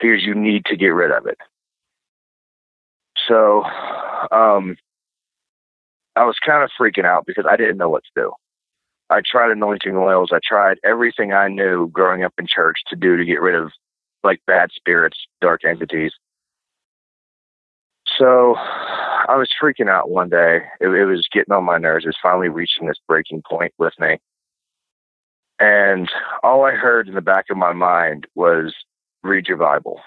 [0.00, 1.38] He goes, you need to get rid of it.
[3.28, 3.64] So,
[4.32, 4.76] um,
[6.16, 8.32] I was kind of freaking out because I didn't know what to do.
[9.10, 10.30] I tried anointing oils.
[10.32, 13.70] I tried everything I knew growing up in church to do to get rid of
[14.24, 16.12] like bad spirits, dark entities.
[18.18, 18.56] So
[19.28, 20.62] I was freaking out one day.
[20.80, 22.06] It, it was getting on my nerves.
[22.06, 24.18] It was finally reaching this breaking point with me.
[25.60, 26.08] And
[26.42, 28.74] all I heard in the back of my mind was,
[29.22, 30.00] read your Bible.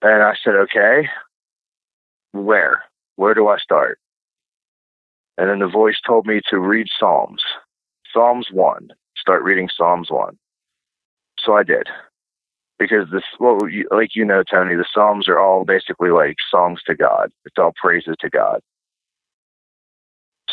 [0.00, 1.08] And I said, okay,
[2.32, 2.84] where?
[3.16, 3.98] Where do I start?
[5.36, 7.42] And then the voice told me to read Psalms.
[8.12, 8.88] Psalms 1.
[9.16, 10.38] Start reading Psalms 1.
[11.38, 11.88] So I did
[12.82, 16.80] because this, well, you, like you know, Tony, the Psalms are all basically like songs
[16.86, 17.30] to God.
[17.44, 18.60] It's all praises to God.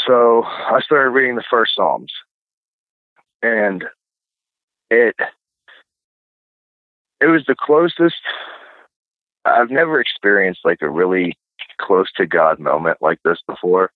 [0.07, 2.11] So I started reading the first Psalms,
[3.41, 3.83] and
[4.91, 5.15] it
[7.19, 8.15] it was the closest
[9.43, 11.35] I've never experienced like a really
[11.81, 13.89] close to God moment like this before.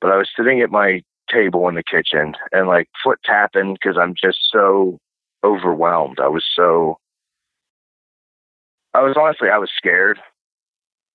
[0.00, 3.98] But I was sitting at my table in the kitchen and like foot tapping because
[3.98, 4.98] I'm just so
[5.44, 6.20] overwhelmed.
[6.20, 6.98] I was so
[8.94, 10.18] I was honestly, I was scared.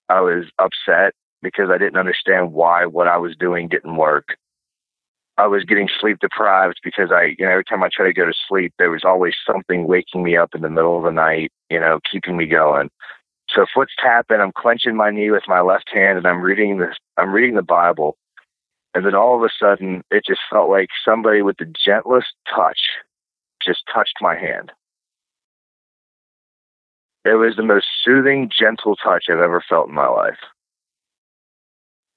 [0.08, 4.36] I was upset because I didn't understand why what I was doing didn't work.
[5.38, 8.26] I was getting sleep deprived because I, you know, every time I tried to go
[8.26, 11.50] to sleep, there was always something waking me up in the middle of the night,
[11.70, 12.90] you know, keeping me going.
[13.48, 16.96] So foot's tapping, I'm clenching my knee with my left hand and I'm reading this,
[17.16, 18.16] I'm reading the Bible.
[18.94, 22.78] And then all of a sudden, it just felt like somebody with the gentlest touch
[23.64, 24.72] just touched my hand.
[27.24, 30.38] It was the most soothing, gentle touch I've ever felt in my life.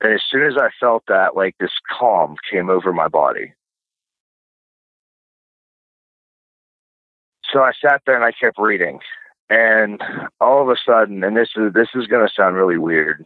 [0.02, 3.54] And as soon as I felt that, like this calm came over my body.
[7.52, 9.00] So I sat there and I kept reading.
[9.50, 10.02] And
[10.40, 13.26] all of a sudden, and this is this is gonna sound really weird.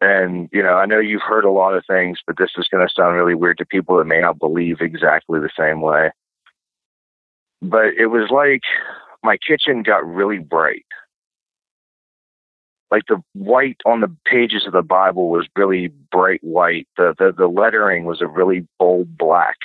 [0.00, 2.88] And, you know, I know you've heard a lot of things, but this is gonna
[2.88, 6.10] sound really weird to people that may not believe exactly the same way.
[7.62, 8.62] But it was like
[9.22, 10.86] my kitchen got really bright.
[12.90, 16.88] Like the white on the pages of the Bible was really bright white.
[16.96, 19.56] The, the, the lettering was a really bold black.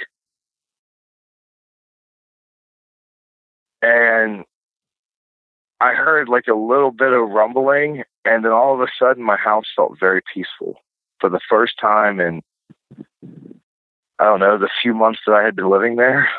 [3.82, 4.46] And
[5.82, 9.38] I heard like a little bit of rumbling, and then all of a sudden my
[9.38, 10.76] house felt very peaceful
[11.20, 12.42] for the first time in
[14.18, 16.30] I don't know the few months that I had been living there.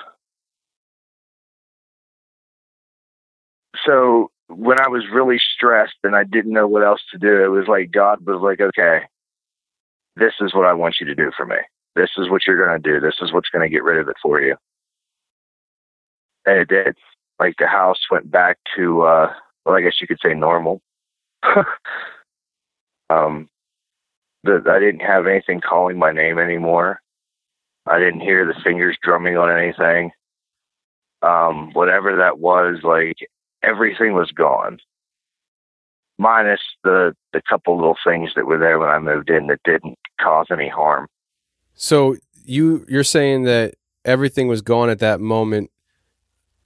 [3.87, 7.49] So when I was really stressed and I didn't know what else to do, it
[7.49, 9.07] was like God was like, okay,
[10.17, 11.57] this is what I want you to do for me.
[11.95, 13.01] This is what you're going to do.
[13.01, 14.57] This is what's going to get rid of it for you.
[16.45, 16.97] And it did.
[17.39, 19.33] Like the house went back to, uh,
[19.65, 20.81] well, I guess you could say normal.
[23.11, 23.49] um,
[24.45, 27.01] the, I didn't have anything calling my name anymore.
[27.87, 30.13] I didn't hear the fingers drumming on anything.
[31.23, 33.17] Um, whatever that was, like
[33.67, 34.79] everything was gone,
[36.19, 39.99] minus the the couple little things that were there when I moved in that didn't
[40.21, 41.09] cause any harm.
[41.75, 45.71] So you you're saying that everything was gone at that moment,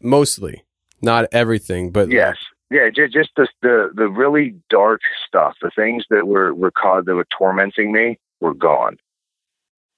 [0.00, 0.64] mostly,
[1.00, 2.36] not everything, but yes,
[2.70, 7.06] yeah, just, just the, the the really dark stuff, the things that were were caused
[7.06, 8.96] that were tormenting me were gone.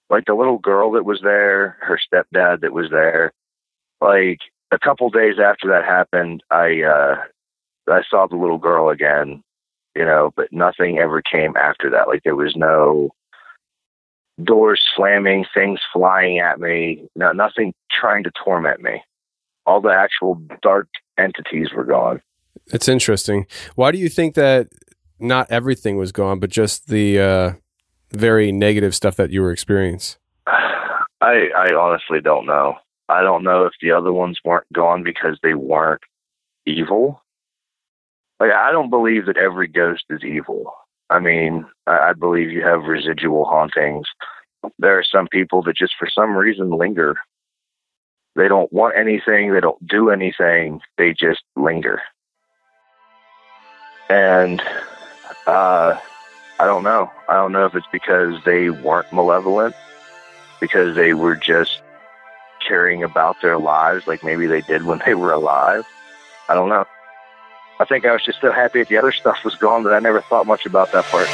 [0.08, 3.32] Like the little girl that was there, her stepdad that was there,
[4.00, 4.40] like
[4.72, 7.16] a couple days after that happened, I uh,
[7.88, 9.42] I saw the little girl again,
[9.94, 12.08] you know, but nothing ever came after that.
[12.08, 13.10] Like there was no
[14.42, 19.02] doors slamming, things flying at me, no, nothing trying to torment me.
[19.66, 22.20] All the actual dark entities were gone.
[22.72, 23.46] It's interesting.
[23.76, 24.68] Why do you think that
[25.20, 27.52] not everything was gone, but just the uh,
[28.10, 30.18] very negative stuff that you were experiencing?
[30.46, 32.76] I I honestly don't know.
[33.12, 36.00] I don't know if the other ones weren't gone because they weren't
[36.64, 37.22] evil.
[38.40, 40.72] Like I don't believe that every ghost is evil.
[41.10, 44.06] I mean, I, I believe you have residual hauntings.
[44.78, 47.16] There are some people that just for some reason linger.
[48.34, 52.00] They don't want anything, they don't do anything, they just linger.
[54.08, 54.62] And
[55.46, 55.98] uh
[56.58, 57.10] I don't know.
[57.28, 59.74] I don't know if it's because they weren't malevolent,
[60.60, 61.82] because they were just
[62.72, 65.86] caring about their lives like maybe they did when they were alive.
[66.48, 66.86] I don't know.
[67.78, 69.98] I think I was just so happy that the other stuff was gone that I
[69.98, 71.28] never thought much about that part.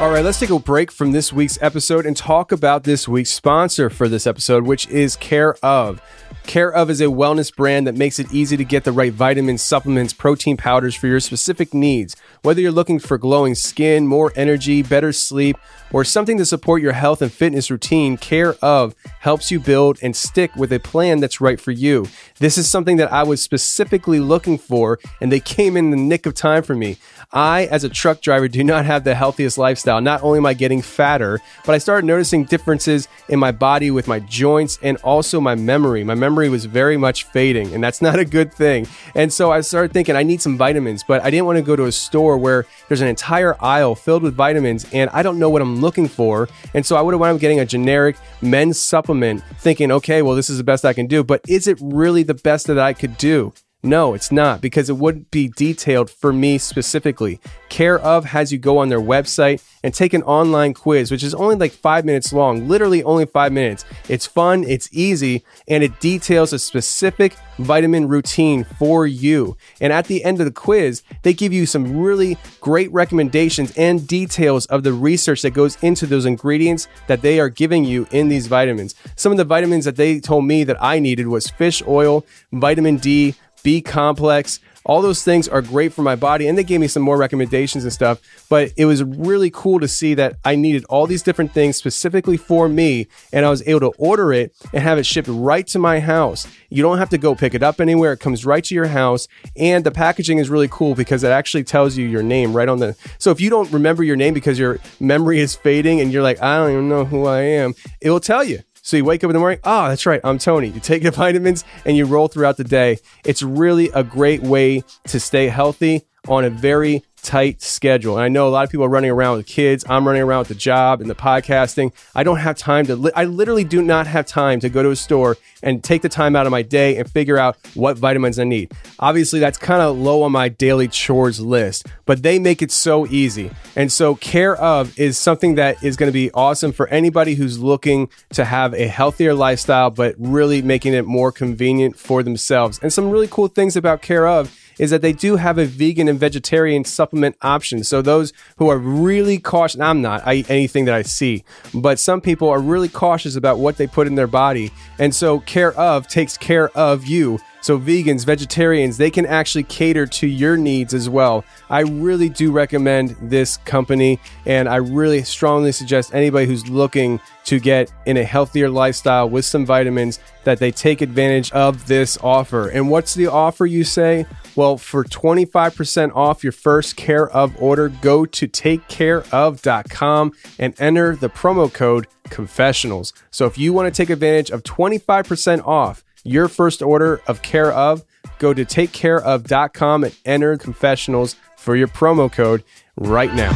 [0.00, 3.30] All right, let's take a break from this week's episode and talk about this week's
[3.30, 6.00] sponsor for this episode, which is Care of.
[6.44, 9.62] Care of is a wellness brand that makes it easy to get the right vitamins,
[9.62, 12.16] supplements, protein powders for your specific needs.
[12.42, 15.56] Whether you're looking for glowing skin, more energy, better sleep,
[15.92, 20.14] or something to support your health and fitness routine, Care of helps you build and
[20.14, 22.06] stick with a plan that's right for you.
[22.38, 26.26] This is something that I was specifically looking for, and they came in the nick
[26.26, 26.98] of time for me.
[27.32, 30.00] I, as a truck driver, do not have the healthiest lifestyle.
[30.00, 34.08] Not only am I getting fatter, but I started noticing differences in my body with
[34.08, 36.04] my joints and also my memory.
[36.04, 38.86] My memory was very much fading, and that's not a good thing.
[39.14, 41.76] And so I started thinking I need some vitamins, but I didn't want to go
[41.76, 45.50] to a store where there's an entire aisle filled with vitamins and I don't know
[45.50, 46.48] what I'm looking for.
[46.74, 50.36] And so I would have wound up getting a generic men's supplement, thinking, okay, well,
[50.36, 52.92] this is the best I can do, but is it really the best that I
[52.92, 53.52] could do?
[53.84, 57.40] No, it's not because it wouldn't be detailed for me specifically.
[57.68, 61.34] Care of has you go on their website and take an online quiz, which is
[61.34, 63.84] only like five minutes long, literally only five minutes.
[64.08, 69.56] It's fun, it's easy, and it details a specific vitamin routine for you.
[69.80, 74.06] And at the end of the quiz, they give you some really great recommendations and
[74.06, 78.28] details of the research that goes into those ingredients that they are giving you in
[78.28, 78.94] these vitamins.
[79.16, 82.98] Some of the vitamins that they told me that I needed was fish oil, vitamin
[82.98, 84.60] D, B complex.
[84.84, 86.48] All those things are great for my body.
[86.48, 88.20] And they gave me some more recommendations and stuff.
[88.48, 92.36] But it was really cool to see that I needed all these different things specifically
[92.36, 93.06] for me.
[93.32, 96.48] And I was able to order it and have it shipped right to my house.
[96.68, 98.12] You don't have to go pick it up anywhere.
[98.12, 99.28] It comes right to your house.
[99.56, 102.78] And the packaging is really cool because it actually tells you your name right on
[102.78, 102.96] the.
[103.18, 106.42] So if you don't remember your name because your memory is fading and you're like,
[106.42, 108.60] I don't even know who I am, it will tell you.
[108.84, 110.66] So you wake up in the morning, oh, that's right, I'm Tony.
[110.66, 112.98] You take your vitamins and you roll throughout the day.
[113.24, 118.16] It's really a great way to stay healthy on a very tight schedule.
[118.16, 119.84] And I know a lot of people are running around with kids.
[119.88, 121.92] I'm running around with the job and the podcasting.
[122.14, 124.90] I don't have time to, li- I literally do not have time to go to
[124.90, 128.38] a store and take the time out of my day and figure out what vitamins
[128.38, 128.72] I need.
[128.98, 133.06] Obviously, that's kind of low on my daily chores list, but they make it so
[133.06, 133.50] easy.
[133.76, 137.58] And so, Care of is something that is going to be awesome for anybody who's
[137.58, 142.78] looking to have a healthier lifestyle, but really making it more convenient for themselves.
[142.82, 146.08] And some really cool things about Care of is that they do have a vegan
[146.08, 147.84] and vegetarian supplement option.
[147.84, 152.00] So those who are really cautious, I'm not, I eat anything that I see, but
[152.00, 154.72] some people are really cautious about what they put in their body.
[154.98, 157.38] And so Care of takes care of you.
[157.62, 161.44] So vegans, vegetarians, they can actually cater to your needs as well.
[161.70, 167.60] I really do recommend this company and I really strongly suggest anybody who's looking to
[167.60, 172.68] get in a healthier lifestyle with some vitamins that they take advantage of this offer.
[172.68, 174.26] And what's the offer you say?
[174.56, 181.30] Well, for 25% off your first care of order, go to takecareof.com and enter the
[181.30, 183.12] promo code confessionals.
[183.30, 187.72] So if you want to take advantage of 25% off your first order of care
[187.72, 188.04] of,
[188.38, 192.62] go to takecareof.com and enter confessionals for your promo code
[192.96, 193.50] right now.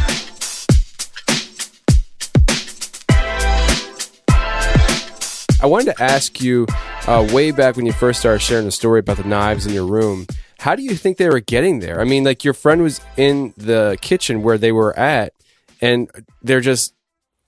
[5.62, 6.66] I wanted to ask you
[7.06, 9.86] uh, way back when you first started sharing the story about the knives in your
[9.86, 10.26] room.
[10.58, 12.00] How do you think they were getting there?
[12.00, 15.32] I mean, like your friend was in the kitchen where they were at,
[15.80, 16.10] and
[16.42, 16.94] they're just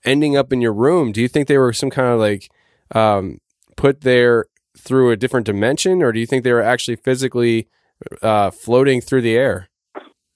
[0.05, 1.11] ending up in your room.
[1.11, 2.49] Do you think they were some kind of like
[2.95, 3.39] um,
[3.75, 4.45] put there
[4.89, 7.69] through a different dimension, or do you think they were actually physically
[8.23, 9.69] uh, floating through the air?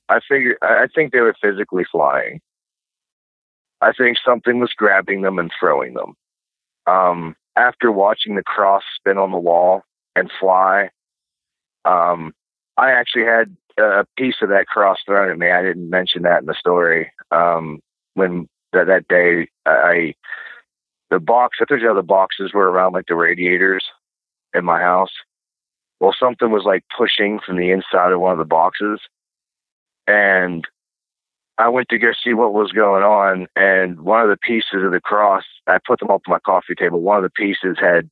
[0.07, 2.39] I figure I think they were physically flying.
[3.81, 6.13] I think something was grabbing them and throwing them.
[6.85, 9.81] Um, after watching the cross spin on the wall
[10.15, 10.89] and fly,
[11.83, 12.33] um,
[12.77, 15.49] I actually had a piece of that cross thrown at me.
[15.49, 17.11] I didn't mention that in the story.
[17.31, 17.79] Um,
[18.13, 20.13] when that, that day, I,
[21.09, 23.83] the box, I told you how the boxes were around like the radiators
[24.53, 25.11] in my house.
[25.99, 28.99] Well, something was like pushing from the inside of one of the boxes.
[30.07, 30.67] And
[31.57, 33.47] I went to go see what was going on.
[33.55, 36.75] And one of the pieces of the cross, I put them up on my coffee
[36.75, 36.99] table.
[36.99, 38.09] One of the pieces had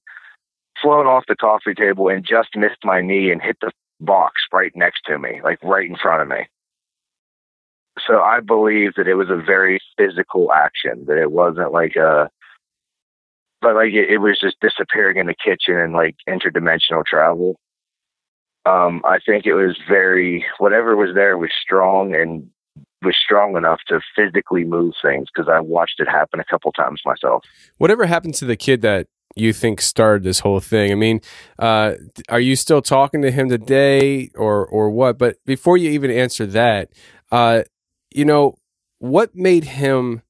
[0.81, 4.71] flown off the coffee table and just missed my knee and hit the box right
[4.75, 6.47] next to me, like right in front of me.
[8.07, 12.29] So I believe that it was a very physical action, that it wasn't like a,
[13.61, 17.55] but like it, it was just disappearing in the kitchen and like interdimensional travel.
[18.65, 22.49] Um, I think it was very, whatever was there was strong and
[23.01, 27.01] was strong enough to physically move things because I watched it happen a couple times
[27.05, 27.43] myself.
[27.77, 30.91] Whatever happened to the kid that you think started this whole thing?
[30.91, 31.21] I mean,
[31.57, 31.93] uh,
[32.29, 35.17] are you still talking to him today, or or what?
[35.17, 36.89] But before you even answer that,
[37.31, 37.63] uh,
[38.11, 38.57] you know,
[38.99, 40.21] what made him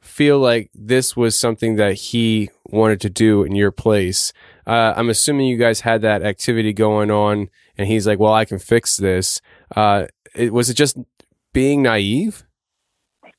[0.00, 4.32] feel like this was something that he wanted to do in your place?
[4.66, 7.48] Uh, I'm assuming you guys had that activity going on,
[7.78, 9.40] and he's like, "Well, I can fix this."
[9.74, 10.98] Uh, it, was it just
[11.52, 12.44] being naive?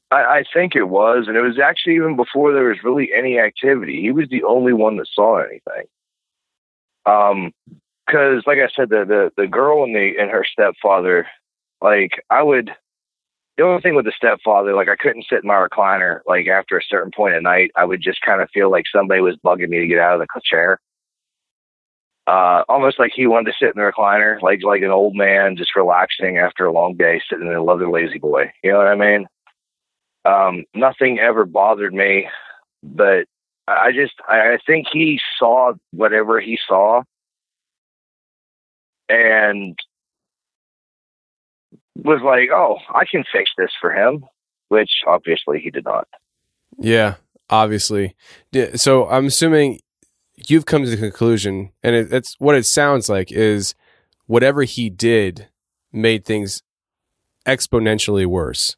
[0.10, 3.40] I, I think it was, and it was actually even before there was really any
[3.40, 4.02] activity.
[4.02, 5.88] He was the only one that saw anything.
[7.06, 7.54] Um,
[8.06, 11.28] because like I said, the the the girl and the and her stepfather,
[11.82, 12.72] like I would.
[13.58, 16.20] The only thing with the stepfather, like I couldn't sit in my recliner.
[16.28, 19.20] Like after a certain point at night, I would just kind of feel like somebody
[19.20, 20.80] was bugging me to get out of the chair.
[22.28, 25.56] Uh, almost like he wanted to sit in the recliner, like like an old man
[25.56, 28.52] just relaxing after a long day, sitting in a leather La-Z-Boy.
[28.64, 29.28] You know what I mean?
[30.26, 32.28] Um, nothing ever bothered me,
[32.84, 33.26] but
[33.68, 37.04] I just I think he saw whatever he saw,
[39.10, 39.80] and
[42.04, 44.26] was like, "Oh, I can fix this for him,"
[44.70, 46.08] which obviously he did not.
[46.78, 47.16] Yeah,
[47.50, 48.16] obviously.
[48.76, 49.80] So I'm assuming
[50.36, 53.76] you've come to the conclusion, and it, it's what it sounds like is
[54.28, 55.48] whatever he did
[55.92, 56.62] made things
[57.46, 58.76] exponentially worse.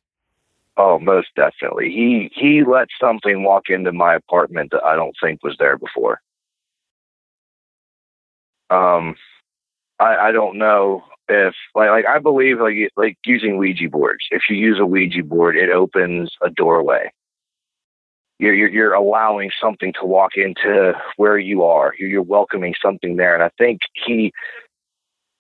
[0.78, 1.90] Oh, most definitely.
[1.90, 6.22] He he let something walk into my apartment that I don't think was there before.
[8.70, 9.16] Um,
[10.00, 14.26] I I don't know if like like I believe like like using Ouija boards.
[14.32, 17.12] If you use a Ouija board, it opens a doorway.
[18.40, 21.94] You're you're, you're allowing something to walk into where you are.
[22.00, 24.32] You're, welcoming something there, and I think he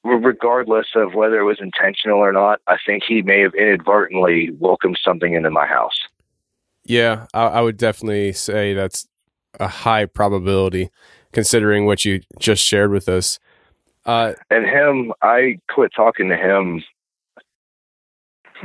[0.04, 4.98] regardless of whether it was intentional or not, I think he may have inadvertently welcomed
[5.04, 6.00] something into my house.
[6.86, 9.08] Yeah, I, I, would definitely say that's
[9.60, 10.90] a high probability
[11.34, 13.40] considering what you just shared with us.
[14.06, 16.84] Uh, and him, I quit talking to him.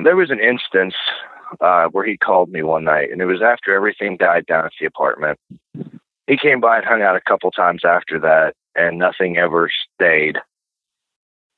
[0.02, 0.94] There was an instance
[1.60, 4.72] uh, where he called me one night, and it was after everything died down at
[4.80, 5.38] the apartment.
[6.26, 10.38] He came by and hung out a couple times after that, and nothing ever stayed.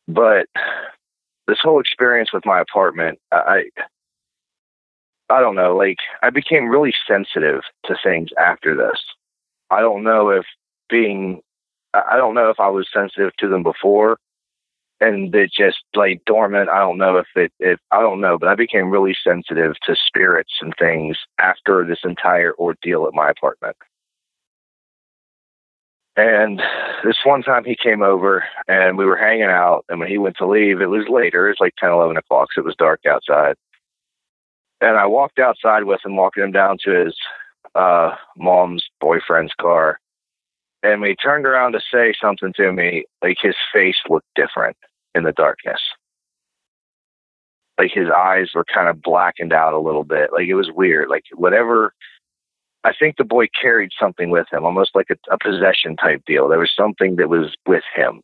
[0.08, 0.46] But
[1.46, 3.64] this whole experience with my apartment, I
[5.28, 9.00] I don't know, like I became really sensitive to things after this.
[9.70, 10.44] I don't know if
[10.88, 11.42] being
[12.10, 14.18] I don't know if I was sensitive to them before
[15.00, 16.68] and it just like dormant.
[16.68, 19.96] I don't know if it if I don't know, but I became really sensitive to
[20.06, 23.76] spirits and things after this entire ordeal at my apartment.
[26.16, 26.62] And
[27.04, 29.84] this one time he came over and we were hanging out.
[29.90, 31.46] And when he went to leave, it was later.
[31.46, 32.48] It was like 10, 11 o'clock.
[32.54, 33.56] So it was dark outside.
[34.80, 37.14] And I walked outside with him, walking him down to his
[37.74, 40.00] uh, mom's boyfriend's car.
[40.86, 44.76] And when he turned around to say something to me, like his face looked different
[45.16, 45.80] in the darkness.
[47.76, 50.30] Like his eyes were kind of blackened out a little bit.
[50.32, 51.08] Like it was weird.
[51.08, 51.92] Like whatever
[52.84, 56.48] I think the boy carried something with him, almost like a, a possession type deal.
[56.48, 58.20] There was something that was with him.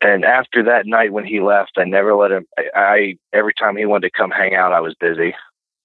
[0.00, 2.46] And after that night when he left, I never let him.
[2.56, 5.34] I, I every time he wanted to come hang out, I was busy.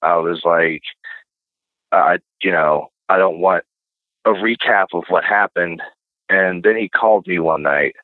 [0.01, 0.83] I was like,
[1.91, 3.63] I, you know, I don't want
[4.25, 5.81] a recap of what happened.
[6.29, 7.95] And then he called me one night,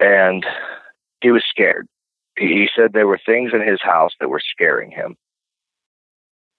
[0.00, 0.46] and
[1.22, 1.88] he was scared.
[2.38, 5.16] He said there were things in his house that were scaring him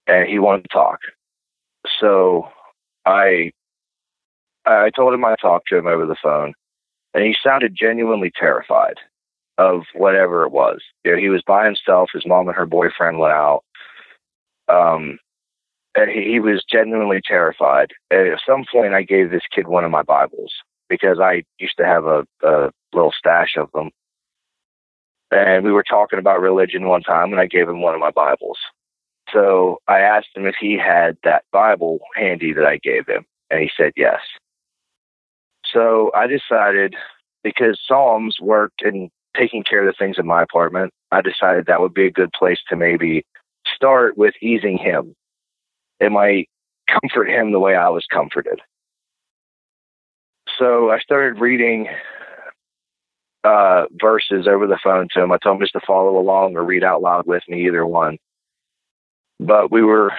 [0.07, 0.99] and he wanted to talk.
[1.99, 2.49] So
[3.05, 3.51] I
[4.65, 6.53] I told him I talked to him over the phone,
[7.13, 8.97] and he sounded genuinely terrified.
[9.59, 10.81] of whatever it was.
[11.05, 12.11] You know, he was by himself.
[12.13, 13.63] His mom and her boyfriend went out.
[14.69, 15.19] Um,
[15.99, 17.91] and he, he was genuinely terrified.
[18.09, 20.53] And at some point, I gave this kid one of my Bibles
[20.87, 23.91] because I used to have a, a little stash of them.
[25.31, 28.11] And we were talking about religion one time, and I gave him one of my
[28.11, 28.57] Bibles.
[29.31, 33.61] So I asked him if he had that Bible handy that I gave him, and
[33.61, 34.21] he said yes.
[35.71, 36.95] So I decided
[37.43, 41.81] because Psalms worked in taking care of the things in my apartment, I decided that
[41.81, 43.23] would be a good place to maybe
[43.75, 45.13] start with easing him.
[45.99, 46.49] It might
[46.87, 48.59] comfort him the way I was comforted.
[50.57, 51.87] So I started reading
[53.43, 55.31] uh, verses over the phone to him.
[55.31, 58.17] I told him just to follow along or read out loud with me, either one.
[59.39, 60.11] But we were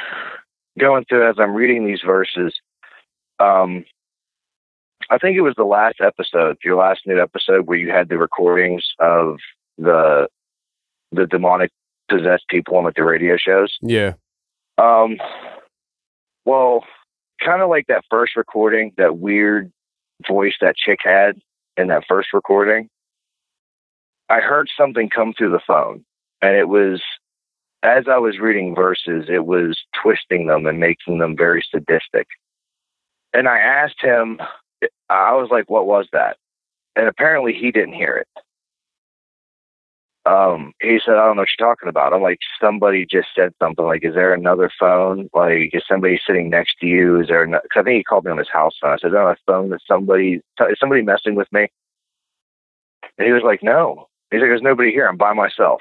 [0.79, 2.55] going through as I'm reading these verses.
[3.39, 3.85] Um,
[5.11, 8.19] I think it was the last episode, your last new episode, where you had the
[8.19, 9.39] recordings of
[9.77, 10.29] the
[11.13, 11.71] the demonic
[12.09, 13.77] possessed people on like the radio shows.
[13.83, 14.15] Yeah.
[14.79, 15.19] Um.
[16.45, 16.85] Well,
[17.45, 19.71] kind of like that first recording, that weird
[20.27, 21.39] voice that chick had
[21.77, 22.89] in that first recording.
[24.29, 26.05] I heard something come through the phone,
[26.41, 27.03] and it was
[27.83, 32.29] as I was reading verses, it was twisting them and making them very sadistic.
[33.33, 34.39] And I asked him,
[35.09, 36.37] I was like, what was that?
[36.97, 38.43] And apparently he didn't hear it.
[40.27, 42.13] Um, he said, I don't know what you're talking about.
[42.13, 45.31] I'm like, somebody just said something like, is there another phone?
[45.33, 47.21] Like, is somebody sitting next to you?
[47.21, 47.47] Is there?
[47.47, 48.93] Cause I think he called me on his house phone.
[48.93, 51.69] I said, on a phone that somebody, is somebody messing with me?
[53.17, 54.09] And he was like, no.
[54.31, 55.09] He's like, there's nobody here.
[55.09, 55.81] I'm by myself.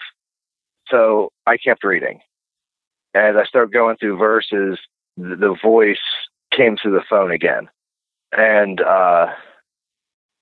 [0.87, 2.19] So I kept reading.
[3.13, 4.79] As I started going through verses,
[5.17, 5.97] the, the voice
[6.55, 7.69] came through the phone again.
[8.31, 9.27] And, uh,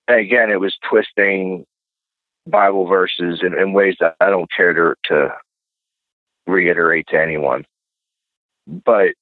[0.07, 1.65] again, it was twisting
[2.49, 5.33] Bible verses in, in ways that I don't care to, to
[6.45, 7.65] reiterate to anyone.
[8.65, 9.13] But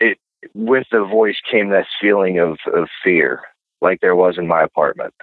[0.00, 0.18] it,
[0.54, 3.42] with the voice came this feeling of, of fear,
[3.80, 5.14] like there was in my apartment.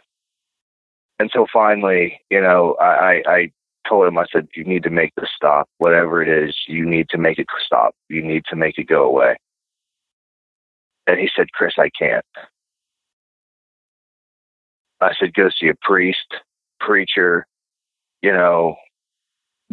[1.20, 3.52] And so finally, you know, I, I
[3.88, 5.70] told him, I said, you need to make this stop.
[5.78, 7.96] Whatever it is, you need to make it stop.
[8.10, 9.38] You need to make it go away.
[11.08, 12.26] And he said, Chris, I can't.
[15.02, 16.34] I said, go see a priest,
[16.86, 17.46] preacher,
[18.22, 18.76] you know,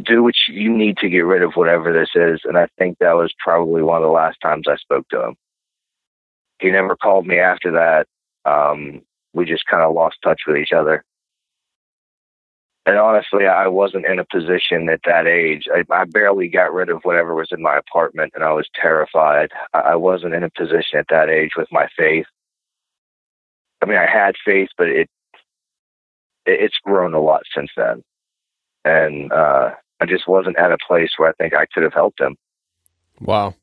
[0.03, 2.41] do what you need to get rid of whatever this is.
[2.45, 5.37] And I think that was probably one of the last times I spoke to him.
[6.61, 8.07] He never called me after that.
[8.45, 9.03] Um,
[9.33, 11.05] we just kind of lost touch with each other.
[12.87, 15.65] And honestly, I wasn't in a position at that age.
[15.73, 19.51] I, I barely got rid of whatever was in my apartment, and I was terrified.
[19.75, 22.27] I wasn't in a position at that age with my faith.
[23.83, 25.09] I mean, I had faith, but it
[26.47, 28.03] it's grown a lot since then,
[28.85, 29.71] and uh,
[30.01, 32.37] I just wasn't at a place where I think I could have helped him.
[33.21, 33.55] Wow.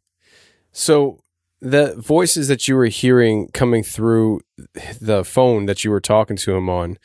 [0.72, 1.22] So
[1.60, 4.42] the voices that you were hearing coming through
[5.02, 6.98] the phone that you were talking to him on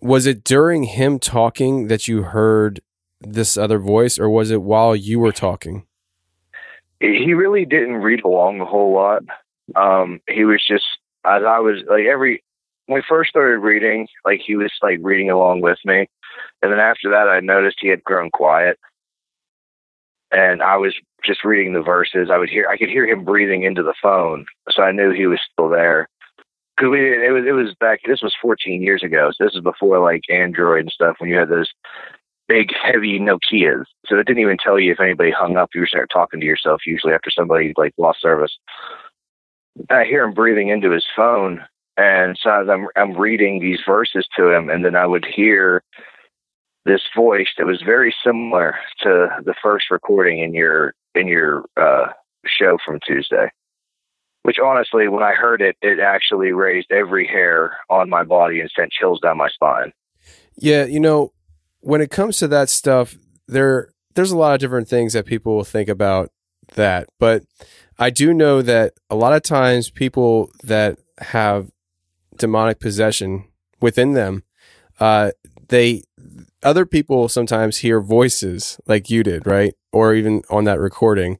[0.00, 2.80] was it during him talking that you heard
[3.20, 5.86] this other voice or was it while you were talking
[7.00, 9.22] he really didn't read along a whole lot
[9.76, 10.84] um, he was just
[11.24, 12.42] as i was like every
[12.86, 16.08] when we first started reading like he was like reading along with me
[16.62, 18.78] and then after that i noticed he had grown quiet
[20.30, 23.62] and i was just reading the verses i would hear i could hear him breathing
[23.62, 26.08] into the phone so i knew he was still there
[26.76, 28.00] because we it was it was back.
[28.06, 31.16] This was 14 years ago, so this is before like Android and stuff.
[31.18, 31.70] When you had those
[32.48, 35.70] big, heavy Nokia's, so it didn't even tell you if anybody hung up.
[35.74, 38.56] You were start talking to yourself usually after somebody like lost service.
[39.90, 41.64] I hear him breathing into his phone,
[41.96, 45.82] and so I'm I'm reading these verses to him, and then I would hear
[46.84, 52.08] this voice that was very similar to the first recording in your in your uh,
[52.46, 53.48] show from Tuesday
[54.42, 58.70] which honestly, when I heard it, it actually raised every hair on my body and
[58.74, 59.92] sent chills down my spine.
[60.56, 61.32] Yeah, you know,
[61.80, 63.16] when it comes to that stuff,
[63.46, 66.30] there there's a lot of different things that people will think about
[66.74, 67.44] that, but
[67.98, 71.70] I do know that a lot of times people that have
[72.36, 73.46] demonic possession
[73.80, 74.44] within them,
[75.00, 75.32] uh,
[75.68, 76.02] they
[76.62, 79.74] other people sometimes hear voices like you did, right?
[79.92, 81.38] Or even on that recording,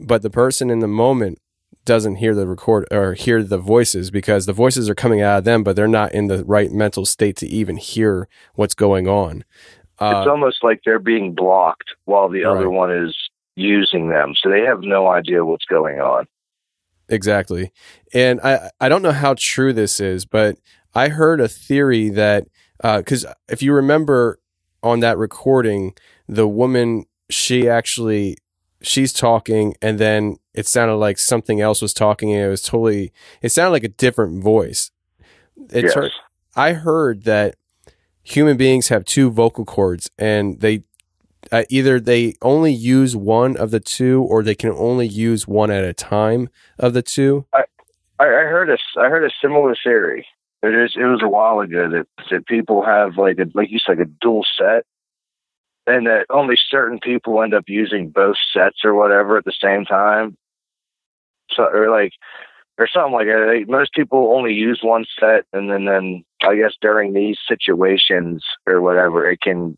[0.00, 1.38] but the person in the moment
[1.84, 5.44] doesn't hear the record or hear the voices because the voices are coming out of
[5.44, 9.44] them, but they're not in the right mental state to even hear what's going on.
[9.98, 13.14] Uh, it's almost like they're being blocked while the other one is
[13.54, 16.26] using them, so they have no idea what's going on.
[17.08, 17.70] Exactly,
[18.12, 20.58] and I I don't know how true this is, but
[20.94, 22.46] I heard a theory that
[22.82, 24.38] because uh, if you remember
[24.82, 25.94] on that recording,
[26.28, 28.36] the woman she actually
[28.80, 33.12] she's talking, and then it sounded like something else was talking, and it was totally
[33.42, 34.90] it sounded like a different voice.
[35.72, 35.94] It Yes.
[35.94, 36.10] turned-
[36.56, 37.56] I heard that
[38.22, 40.84] human beings have two vocal cords, and they
[41.52, 45.70] uh, either they only use one of the two, or they can only use one
[45.70, 47.46] at a time of the two.
[47.52, 47.64] I,
[48.18, 50.26] I heard a I heard a similar theory.
[50.62, 53.78] It is it was a while ago that that people have like a, like you
[53.78, 54.84] said like a dual set,
[55.86, 59.84] and that only certain people end up using both sets or whatever at the same
[59.84, 60.36] time.
[61.50, 62.12] So or like
[62.78, 63.64] or something like that.
[63.68, 68.80] Most people only use one set, and then then I guess during these situations or
[68.80, 69.76] whatever, it can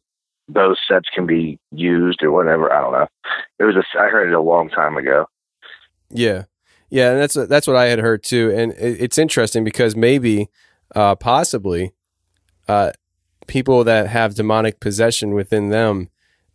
[0.49, 2.72] both sets can be used or whatever.
[2.72, 3.07] I don't know.
[3.59, 5.26] It was a, I heard it a long time ago.
[6.11, 6.44] Yeah,
[6.88, 10.49] yeah, and that's that's what I had heard too, and it, it's interesting because maybe,
[10.94, 11.92] uh, possibly,
[12.68, 12.92] uh,
[13.47, 16.09] people that have demonic possession within them,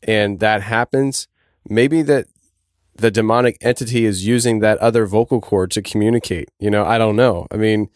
[0.04, 1.28] and that happens,
[1.68, 2.28] maybe that
[2.96, 6.50] the demonic entity is using that other vocal cord to communicate.
[6.60, 7.48] You know, I don't know.
[7.52, 7.90] I mean,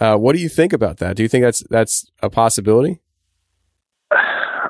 [0.00, 1.16] uh, what do you think about that?
[1.16, 3.00] Do you think that's that's a possibility?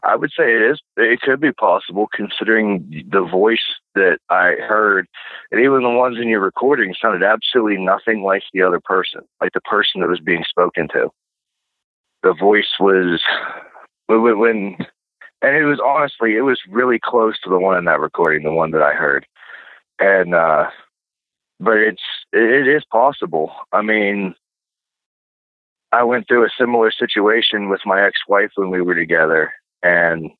[0.02, 0.80] I would say it is.
[0.96, 5.06] It could be possible considering the voice that I heard,
[5.50, 9.52] and even the ones in your recording sounded absolutely nothing like the other person, like
[9.52, 11.10] the person that was being spoken to.
[12.22, 13.20] The voice was
[14.06, 14.76] when, when
[15.42, 18.52] and it was honestly, it was really close to the one in that recording, the
[18.52, 19.26] one that I heard,
[19.98, 20.70] and uh,
[21.58, 23.52] but it's it is possible.
[23.72, 24.34] I mean,
[25.92, 29.52] I went through a similar situation with my ex-wife when we were together,
[29.82, 30.30] and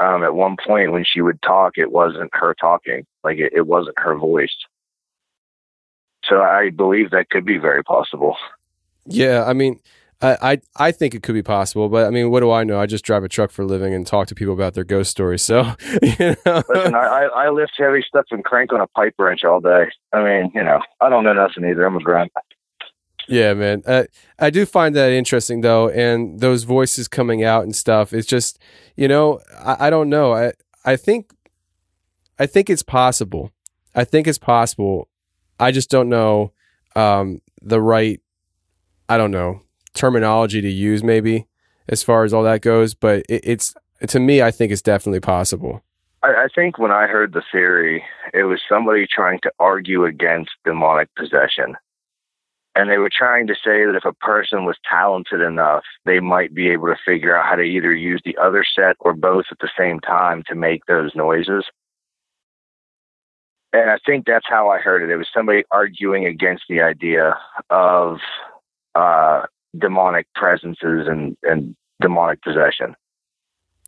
[0.00, 3.66] um, at one point when she would talk, it wasn't her talking, like it, it
[3.66, 4.54] wasn't her voice.
[6.24, 8.36] So I believe that could be very possible.
[9.06, 9.78] Yeah, I mean,
[10.22, 12.80] I, I I think it could be possible, but I mean, what do I know?
[12.80, 15.10] I just drive a truck for a living and talk to people about their ghost
[15.10, 15.42] stories.
[15.42, 19.14] So, you know, Listen, I, I, I lift heavy stuff and crank on a pipe
[19.18, 19.86] wrench all day.
[20.12, 21.84] I mean, you know, I don't know nothing either.
[21.84, 22.32] I'm a grunt.
[23.28, 23.82] Yeah, man.
[23.86, 24.04] Uh,
[24.38, 28.12] I do find that interesting though, and those voices coming out and stuff.
[28.12, 28.58] It's just,
[28.96, 30.32] you know, I, I don't know.
[30.32, 30.52] I
[30.84, 31.32] I think,
[32.38, 33.52] I think it's possible.
[33.94, 35.08] I think it's possible.
[35.58, 36.52] I just don't know
[36.96, 38.20] um, the right.
[39.08, 39.62] I don't know
[39.94, 41.46] terminology to use maybe
[41.88, 43.74] as far as all that goes, but it, it's
[44.08, 45.82] to me, I think it's definitely possible.
[46.22, 50.50] I, I think when I heard the theory, it was somebody trying to argue against
[50.64, 51.76] demonic possession.
[52.76, 56.52] And they were trying to say that if a person was talented enough, they might
[56.54, 59.58] be able to figure out how to either use the other set or both at
[59.60, 61.64] the same time to make those noises.
[63.72, 65.12] And I think that's how I heard it.
[65.12, 67.36] It was somebody arguing against the idea
[67.70, 68.18] of
[68.94, 69.42] uh,
[69.76, 72.94] demonic presences and, and demonic possession.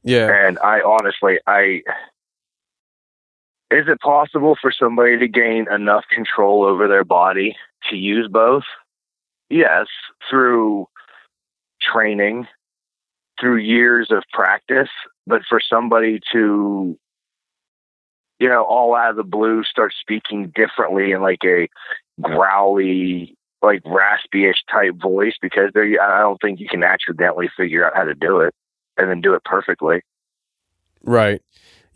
[0.03, 0.47] Yeah.
[0.47, 1.82] And I honestly, I
[3.70, 7.56] is it possible for somebody to gain enough control over their body
[7.90, 8.64] to use both?
[9.48, 9.86] Yes,
[10.30, 10.86] through
[11.80, 12.46] training,
[13.40, 14.88] through years of practice.
[15.26, 16.96] But for somebody to,
[18.38, 21.68] you know, all out of the blue start speaking differently in like a
[22.20, 27.96] growly, like raspy-ish type voice, because they, I don't think you can accidentally figure out
[27.96, 28.54] how to do it
[28.96, 30.02] and then do it perfectly.
[31.02, 31.42] Right.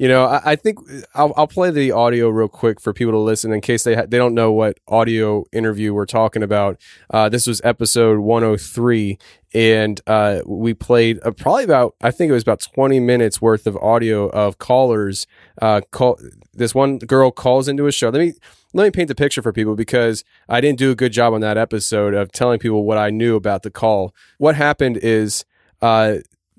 [0.00, 0.78] You know, I, I think
[1.14, 4.06] I'll, I'll play the audio real quick for people to listen in case they ha-
[4.08, 6.80] they don't know what audio interview we're talking about.
[7.10, 9.18] Uh, this was episode 103,
[9.52, 13.66] and uh, we played uh, probably about I think it was about 20 minutes worth
[13.66, 15.26] of audio of callers.
[15.60, 16.18] Uh, call
[16.54, 18.08] this one girl calls into a show.
[18.08, 18.32] Let me
[18.72, 21.42] let me paint the picture for people because I didn't do a good job on
[21.42, 24.14] that episode of telling people what I knew about the call.
[24.38, 25.44] What happened is.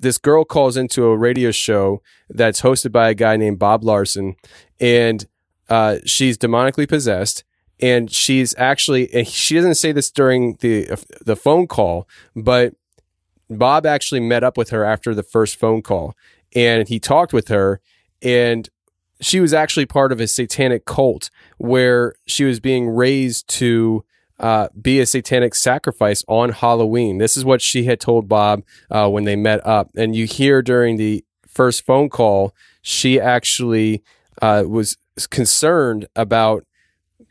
[0.01, 4.35] This girl calls into a radio show that's hosted by a guy named Bob Larson,
[4.79, 5.25] and
[5.69, 7.43] uh, she's demonically possessed.
[7.79, 12.75] And she's actually, she doesn't say this during the the phone call, but
[13.49, 16.15] Bob actually met up with her after the first phone call,
[16.55, 17.79] and he talked with her,
[18.21, 18.69] and
[19.19, 24.03] she was actually part of a satanic cult where she was being raised to
[24.41, 27.19] uh, be a satanic sacrifice on Halloween.
[27.19, 29.91] This is what she had told Bob uh, when they met up.
[29.95, 34.03] And you hear during the first phone call, she actually
[34.41, 34.97] uh, was
[35.29, 36.65] concerned about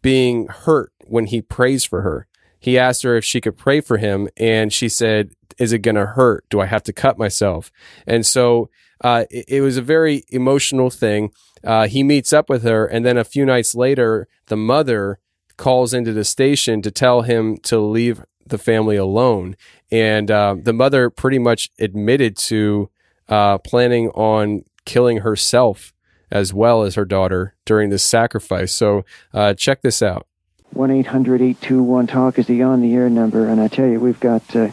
[0.03, 2.29] being hurt when he prays for her.
[2.61, 5.97] He asked her if she could pray for him, and she said, Is it going
[5.97, 6.45] to hurt?
[6.49, 7.73] Do I have to cut myself?
[8.07, 8.71] And so
[9.03, 11.33] uh, it, it was a very emotional thing.
[11.65, 15.19] Uh, he meets up with her, and then a few nights later, the mother
[15.61, 19.55] calls into the station to tell him to leave the family alone.
[19.93, 22.89] And uh, the mother pretty much admitted to
[23.29, 25.93] uh, planning on killing herself
[26.31, 28.73] as well as her daughter during this sacrifice.
[28.73, 29.05] So
[29.35, 30.27] uh, check this out.
[30.73, 34.21] 1 800 821 TALK is the on the air number, and I tell you, we've
[34.21, 34.71] got uh,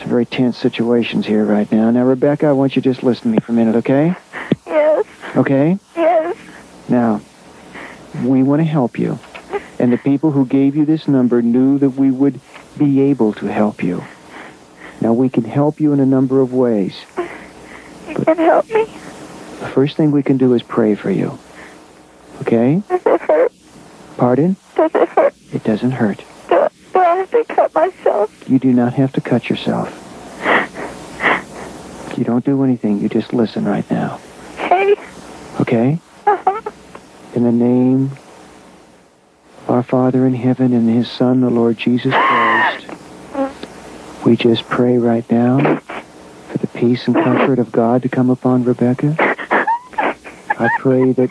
[0.00, 1.90] some very tense situations here right now.
[1.90, 4.14] Now, Rebecca, I want you to just listen to me for a minute, okay?
[4.66, 5.06] Yes,
[5.36, 5.78] Okay?
[5.96, 6.36] yes.
[6.88, 7.20] Now,
[8.24, 9.18] we want to help you.
[9.78, 12.40] And the people who gave you this number knew that we would
[12.78, 14.04] be able to help you.
[15.00, 16.96] Now, we can help you in a number of ways.
[18.08, 18.84] You can help me.
[19.60, 21.38] The first thing we can do is pray for you.
[22.42, 22.82] Okay?
[22.88, 23.52] Does it hurt?
[24.16, 24.56] Pardon?
[24.74, 25.34] Does it hurt?
[25.52, 26.24] It doesn't hurt.
[26.48, 28.48] Do, do I have to cut myself?
[28.48, 30.02] You do not have to cut yourself.
[32.16, 33.00] You don't do anything.
[33.00, 34.18] You just listen right now.
[34.56, 34.96] Hey.
[35.60, 35.98] Okay?
[36.26, 36.70] Uh-huh.
[37.34, 38.25] In the name of
[39.68, 42.86] our Father in heaven and His Son, the Lord Jesus Christ,
[44.24, 45.76] we just pray right now
[46.50, 49.16] for the peace and comfort of God to come upon Rebecca.
[50.58, 51.30] I pray that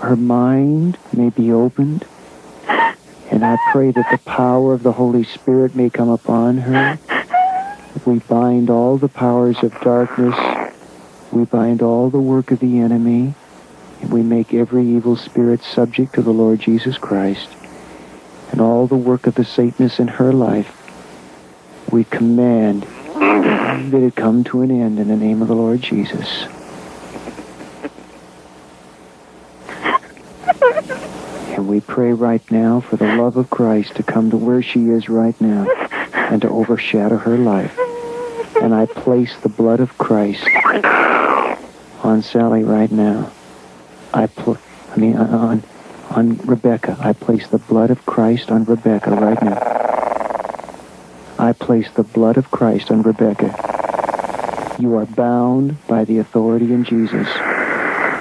[0.00, 2.04] her mind may be opened,
[3.30, 6.98] and I pray that the power of the Holy Spirit may come upon her.
[8.04, 10.36] We bind all the powers of darkness.
[11.32, 13.34] We bind all the work of the enemy.
[14.00, 17.48] And we make every evil spirit subject to the Lord Jesus Christ.
[18.50, 20.80] And all the work of the Satanists in her life,
[21.90, 22.82] we command
[23.14, 26.46] that it come to an end in the name of the Lord Jesus.
[31.54, 34.88] And we pray right now for the love of Christ to come to where she
[34.88, 35.66] is right now
[36.12, 37.78] and to overshadow her life.
[38.60, 40.44] And I place the blood of Christ
[42.02, 43.30] on Sally right now.
[44.14, 44.60] I put,
[44.92, 45.62] I mean, uh, on,
[46.10, 46.96] on Rebecca.
[47.00, 49.58] I place the blood of Christ on Rebecca right now.
[51.36, 54.76] I place the blood of Christ on Rebecca.
[54.78, 57.26] You are bound by the authority in Jesus.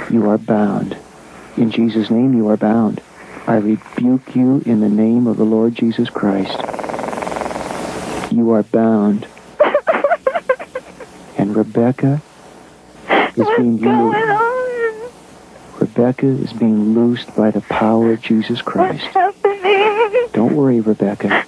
[0.09, 0.97] You are bound.
[1.57, 2.99] In Jesus' name, you are bound.
[3.45, 6.59] I rebuke you in the name of the Lord Jesus Christ.
[8.31, 9.27] You are bound.
[11.37, 12.21] And Rebecca
[13.35, 14.52] is being Going on?
[15.95, 19.03] Rebecca is being loosed by the power of Jesus Christ.
[19.03, 20.27] What's happening?
[20.33, 21.45] Don't worry, Rebecca.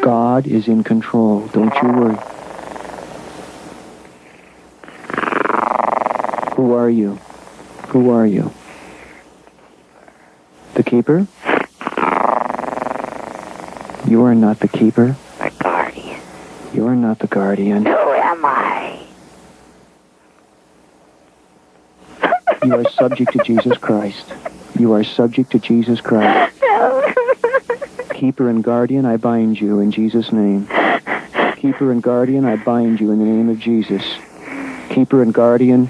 [0.00, 1.48] God is in control.
[1.48, 2.16] Don't you worry.
[6.54, 7.18] Who are you?
[7.88, 8.52] Who are you?
[10.74, 11.26] The keeper?
[14.08, 15.16] You are not the keeper.
[15.40, 16.20] My guardian.
[16.72, 17.86] You are not the guardian.
[17.86, 19.07] Who am I?
[22.68, 24.30] You are subject to Jesus Christ.
[24.78, 26.52] You are subject to Jesus Christ.
[28.12, 30.66] Keeper and guardian, I bind you in Jesus' name.
[31.56, 34.02] Keeper and guardian, I bind you in the name of Jesus.
[34.90, 35.88] Keeper and guardian,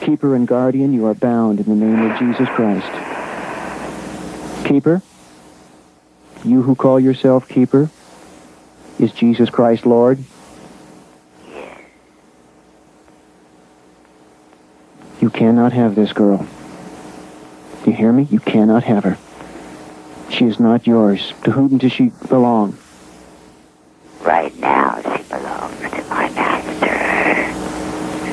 [0.00, 2.92] keeper and guardian, you are bound in the name of Jesus Christ.
[4.68, 5.02] Keeper,
[6.44, 7.90] you who call yourself keeper,
[9.00, 10.22] is Jesus Christ Lord?
[15.38, 16.44] Cannot have this girl.
[17.84, 18.24] Do you hear me?
[18.24, 19.16] You cannot have her.
[20.30, 21.32] She is not yours.
[21.44, 22.76] To whom does she belong?
[24.22, 26.96] right now, she belongs to my master,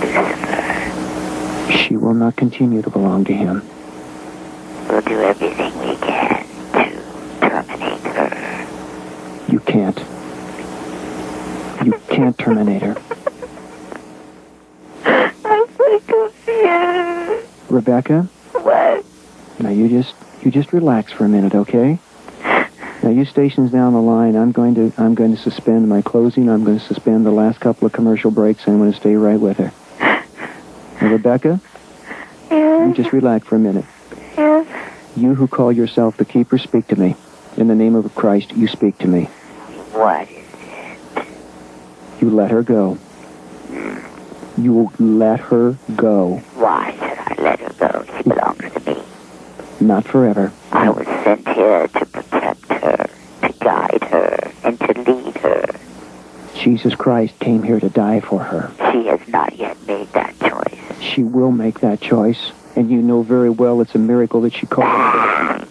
[0.02, 1.78] Lucifer.
[1.78, 3.62] She will not continue to belong to him.
[4.90, 7.02] We'll do everything we can to
[7.40, 8.68] terminate her.
[9.48, 10.00] You can't.
[11.86, 12.96] You can't terminate her.
[15.06, 17.48] I'm so confused.
[17.70, 19.06] Rebecca, What?
[19.60, 22.00] now you just you just relax for a minute, okay?
[23.02, 24.36] Now you stations down the line.
[24.36, 26.50] I'm going to I'm going to suspend my closing.
[26.50, 28.66] I'm going to suspend the last couple of commercial breaks.
[28.66, 29.72] And I'm going to stay right with her.
[31.02, 31.60] Now, Rebecca,
[32.52, 33.86] you Yes, just relax for a minute.
[34.38, 34.68] yes.
[35.16, 37.16] You who call yourself the keeper, speak to me.
[37.58, 39.26] In the name of Christ, you speak to me.
[39.94, 40.28] What?
[42.22, 42.98] You let her go.
[44.58, 46.38] You will let her go.
[46.56, 48.06] Why should I let her go?
[48.18, 49.04] She belongs to me.
[49.80, 50.52] Not forever.
[51.26, 53.10] Sent here to protect her,
[53.42, 55.66] to guide her, and to lead her.
[56.54, 58.72] Jesus Christ came here to die for her.
[58.92, 60.80] She has not yet made that choice.
[61.02, 64.68] She will make that choice, and you know very well it's a miracle that she
[64.68, 64.86] called
[65.58, 65.68] today.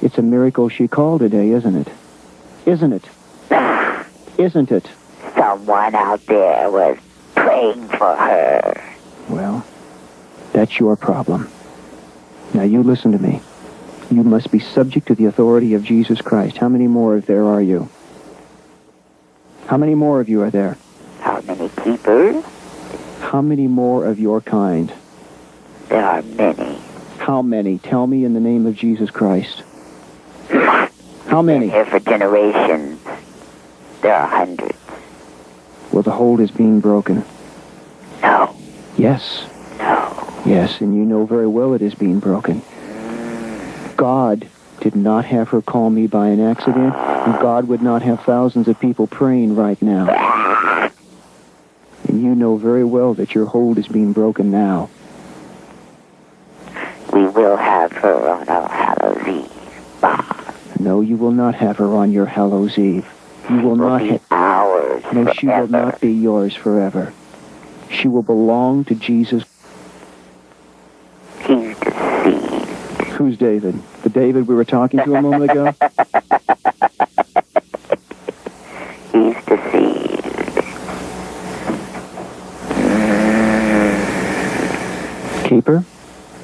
[0.00, 1.88] It's a miracle she called today, isn't it?
[2.64, 3.04] Isn't it?
[4.38, 4.88] Isn't it?
[5.34, 6.96] Someone out there was
[7.34, 8.94] praying for her.
[9.28, 9.62] Well,
[10.54, 11.50] that's your problem.
[12.54, 13.42] Now you listen to me.
[14.10, 16.58] You must be subject to the authority of Jesus Christ.
[16.58, 17.88] How many more of there are you?
[19.66, 20.78] How many more of you are there?
[21.20, 22.44] How many keepers.
[23.20, 24.92] How many more of your kind?
[25.88, 26.78] There are many.
[27.18, 27.78] How many?
[27.78, 29.64] Tell me in the name of Jesus Christ.
[31.26, 31.68] How many?
[31.68, 33.00] Here for generations.
[34.02, 34.78] There are hundreds.
[35.90, 37.24] Well, the hold is being broken.
[38.22, 38.54] No.
[38.96, 39.44] Yes.
[39.78, 40.42] No.
[40.46, 42.62] Yes, and you know very well it is being broken.
[43.96, 44.48] God
[44.80, 48.68] did not have her call me by an accident, and God would not have thousands
[48.68, 50.08] of people praying right now.
[52.08, 54.90] And you know very well that your hold is being broken now.
[57.12, 60.80] We will have her on our Hallows Eve.
[60.80, 63.06] No, you will not have her on your Hallows Eve.
[63.48, 64.22] You will not be have.
[64.30, 67.12] ours No, she will not be yours forever.
[67.90, 69.44] She will belong to Jesus.
[71.40, 72.66] He's deceived.
[73.16, 73.74] Who's David?
[74.02, 75.72] The David we were talking to a moment ago?
[79.10, 80.26] He's deceived.
[85.48, 85.84] Keeper?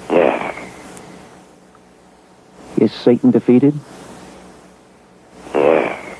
[0.08, 0.56] Yes.
[2.78, 3.74] Is Satan defeated?
[5.54, 6.16] Yes.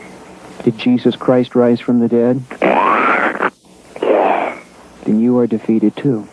[0.64, 2.42] Did Jesus Christ rise from the dead?
[2.60, 3.54] Yes.
[5.04, 6.28] Then you are defeated too.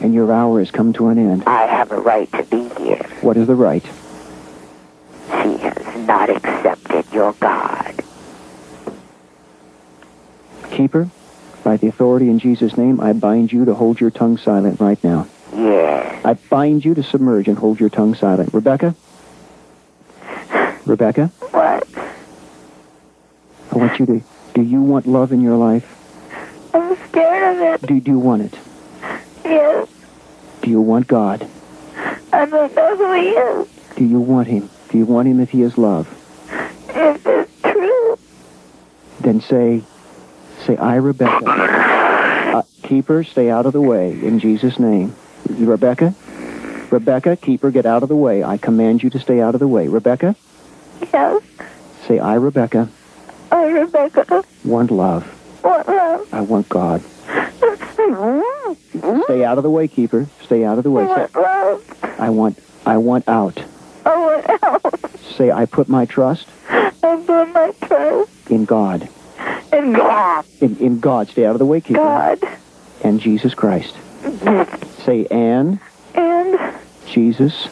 [0.00, 1.44] And your hour has come to an end.
[1.46, 3.06] I have a right to be here.
[3.20, 3.84] What is the right?
[3.84, 8.02] She has not accepted your God.
[10.70, 11.10] Keeper,
[11.62, 15.02] by the authority in Jesus' name, I bind you to hold your tongue silent right
[15.04, 15.26] now.
[15.54, 16.24] Yes.
[16.24, 18.54] I bind you to submerge and hold your tongue silent.
[18.54, 18.94] Rebecca?
[20.86, 21.26] Rebecca?
[21.50, 21.86] What?
[23.72, 24.22] I want you to.
[24.54, 25.96] Do you want love in your life?
[26.72, 27.86] I'm scared of it.
[27.86, 28.58] Do, do you want it?
[29.50, 29.88] Yes.
[30.62, 31.46] Do you want God?
[32.32, 33.68] I don't know who he is.
[33.96, 34.70] Do you want Him?
[34.90, 36.08] Do you want Him if He is love?
[36.88, 38.18] If it's true.
[39.20, 39.82] Then say,
[40.64, 41.44] say, I, Rebecca.
[41.46, 45.14] Uh, keeper, stay out of the way in Jesus' name.
[45.48, 46.14] Rebecca?
[46.90, 48.42] Rebecca, keeper, get out of the way.
[48.42, 49.88] I command you to stay out of the way.
[49.88, 50.34] Rebecca?
[51.12, 51.42] Yes.
[52.06, 52.88] Say, I, Rebecca,
[53.52, 54.44] I, Rebecca.
[54.64, 55.26] want love.
[55.62, 56.28] Want love?
[56.32, 57.02] I want God.
[59.24, 60.26] Stay out of the way, keeper.
[60.42, 61.04] Stay out of the way.
[61.04, 62.04] Say, What love?
[62.18, 63.62] I want, I want out.
[64.06, 65.20] Oh, what else?
[65.36, 66.90] Say, I put my trust I
[67.26, 69.08] put my trust in God.
[69.72, 70.44] in God.
[70.60, 71.28] In, in God.
[71.28, 72.00] Stay out of the way, keeper.
[72.00, 72.38] God.
[73.02, 73.94] And Jesus Christ.
[75.04, 75.80] Say, and
[76.14, 76.74] And
[77.06, 77.68] Jesus.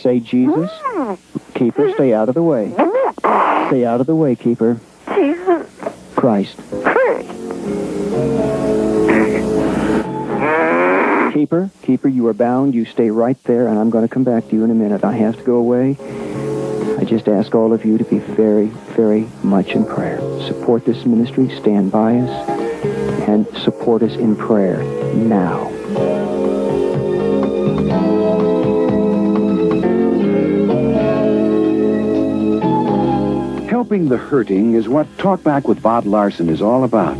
[0.00, 0.70] Say, Jesus.
[1.54, 2.72] Keeper, stay out of the way.
[3.68, 4.78] Stay out of the way, keeper.
[5.14, 5.66] Jesus
[6.14, 6.56] Christ.
[11.32, 12.74] Keeper, keeper, you are bound.
[12.74, 15.04] You stay right there, and I'm going to come back to you in a minute.
[15.04, 15.96] I have to go away.
[16.98, 18.66] I just ask all of you to be very,
[18.96, 20.18] very much in prayer.
[20.46, 22.48] Support this ministry, stand by us,
[23.28, 24.82] and support us in prayer
[25.14, 25.68] now.
[33.68, 37.16] Helping the hurting is what Talk Back with Bob Larson is all about.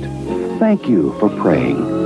[0.58, 1.97] Thank you for praying.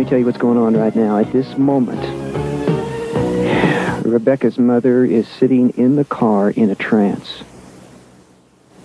[0.00, 1.18] Me tell you what's going on right now.
[1.18, 2.00] At this moment,
[4.06, 7.42] Rebecca's mother is sitting in the car in a trance.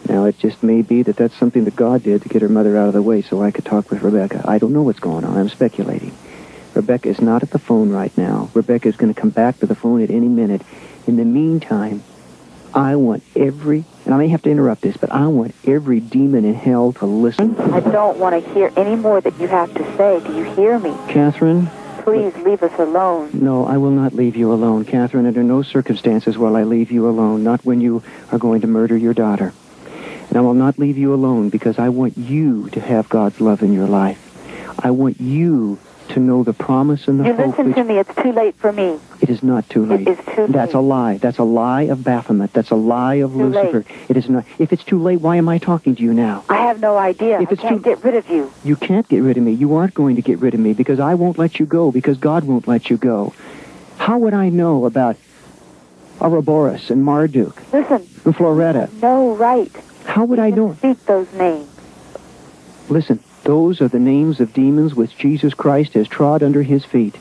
[0.10, 2.76] Now, it just may be that that's something that God did to get her mother
[2.76, 4.44] out of the way so I could talk with Rebecca.
[4.46, 5.38] I don't know what's going on.
[5.38, 6.14] I'm speculating.
[6.74, 8.50] Rebecca is not at the phone right now.
[8.54, 10.64] Rebecca is going to come back to the phone at any minute.
[11.08, 12.04] In the meantime,
[12.74, 16.46] I want every, and I may have to interrupt this, but I want every demon
[16.46, 17.60] in hell to listen.
[17.60, 20.22] I don't want to hear any more that you have to say.
[20.26, 20.96] Do you hear me?
[21.10, 21.70] Catherine,
[22.06, 23.32] Please leave us alone.
[23.34, 25.26] No, I will not leave you alone, Catherine.
[25.26, 28.96] Under no circumstances will I leave you alone, not when you are going to murder
[28.96, 29.54] your daughter.
[30.30, 33.64] And I will not leave you alone because I want you to have God's love
[33.64, 34.22] in your life.
[34.78, 35.80] I want you
[36.10, 37.98] to know the promise and the You hope listen that to me.
[37.98, 39.00] It's too late for me.
[39.22, 40.08] it is not too late.
[40.08, 40.52] is too late.
[40.52, 41.18] That's a lie.
[41.18, 42.54] That's a lie of Baphomet.
[42.54, 43.74] That's a lie of Too late.
[43.74, 43.94] Lucifer.
[44.10, 44.46] It is not.
[44.60, 46.44] If it's too late, why am I talking to you now?
[46.50, 47.42] I have no idea.
[47.42, 48.52] If I it's can't too- get rid of you.
[48.64, 49.54] You can't get rid of me.
[49.54, 52.18] You aren't going to get rid of me because I won't let you go because
[52.18, 53.34] God won't let you go.
[53.98, 55.16] How would I know about
[56.22, 58.08] Ouroboros and Marduk Listen.
[58.26, 58.90] and Floretta?
[59.02, 59.72] No right.
[60.06, 60.76] How would I know?
[60.76, 61.70] Speak those names.
[62.90, 67.16] Listen, those are the names of demons which Jesus Christ has trod under his feet,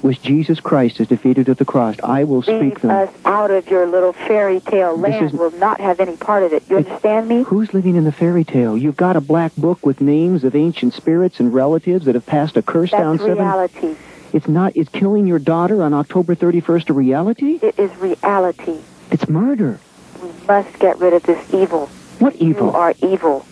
[0.00, 1.96] which Jesus Christ has defeated at the cross.
[2.02, 2.90] I will speak Leave them.
[2.90, 5.26] us out of your little fairy tale This land.
[5.26, 6.62] is- We'll not have any part of it.
[6.70, 7.42] You understand me?
[7.42, 8.76] Who's living in the fairy tale?
[8.76, 12.56] You've got a black book with names of ancient spirits and relatives that have passed
[12.56, 13.44] a curse down That's seven.
[13.44, 13.94] reality.
[14.32, 14.76] It's not.
[14.76, 17.58] Is killing your daughter on October 31st a reality?
[17.60, 18.78] It is reality.
[19.10, 19.78] It's murder.
[20.22, 21.88] We must get rid of this evil.
[22.20, 22.68] What evil?
[22.68, 23.44] You are evil.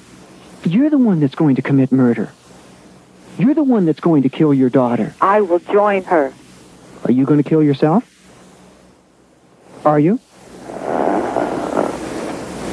[0.65, 2.33] You're the one that's going to commit murder.
[3.39, 5.15] You're the one that's going to kill your daughter.
[5.21, 6.33] I will join her.
[7.05, 8.05] Are you going to kill yourself?
[9.85, 10.19] Are you?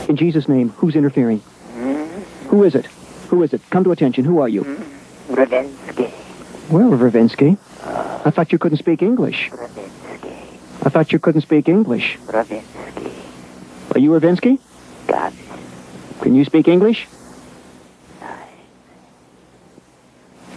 [0.09, 1.39] In Jesus' name, who's interfering?
[1.39, 2.05] Hmm?
[2.49, 2.85] Who is it?
[3.29, 3.61] Who is it?
[3.69, 4.25] Come to attention.
[4.25, 4.63] Who are you?
[4.63, 5.33] Hmm?
[5.33, 6.11] Ravinsky.
[6.69, 7.57] Well, Ravinsky,
[8.25, 9.51] I thought you couldn't speak English.
[10.83, 12.17] I thought you couldn't speak English.
[12.25, 13.11] Ravinsky.
[13.93, 14.59] Are you Ravinsky?
[15.07, 15.33] God.
[16.21, 17.07] Can you speak English?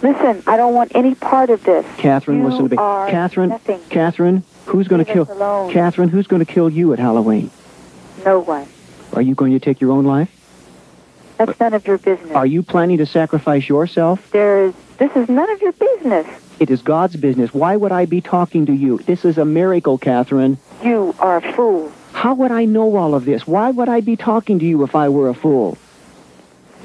[0.01, 1.85] Listen, I don't want any part of this.
[1.97, 2.77] Catherine, You listen to me.
[2.77, 3.81] Catherine, nothing.
[3.89, 5.25] Catherine, who's going to kill?
[5.71, 7.51] Catherine, who's going to kill you at Halloween?
[8.25, 8.67] No one.
[9.13, 10.29] Are you going to take your own life?
[11.37, 12.31] That's none of your business.
[12.31, 14.29] Are you planning to sacrifice yourself?
[14.31, 14.73] There is.
[14.97, 16.27] This is none of your business.
[16.59, 17.53] It is God's business.
[17.53, 18.97] Why would I be talking to you?
[18.99, 20.57] This is a miracle, Catherine.
[20.83, 21.91] You are a fool.
[22.11, 23.47] How would I know all of this?
[23.47, 25.77] Why would I be talking to you if I were a fool?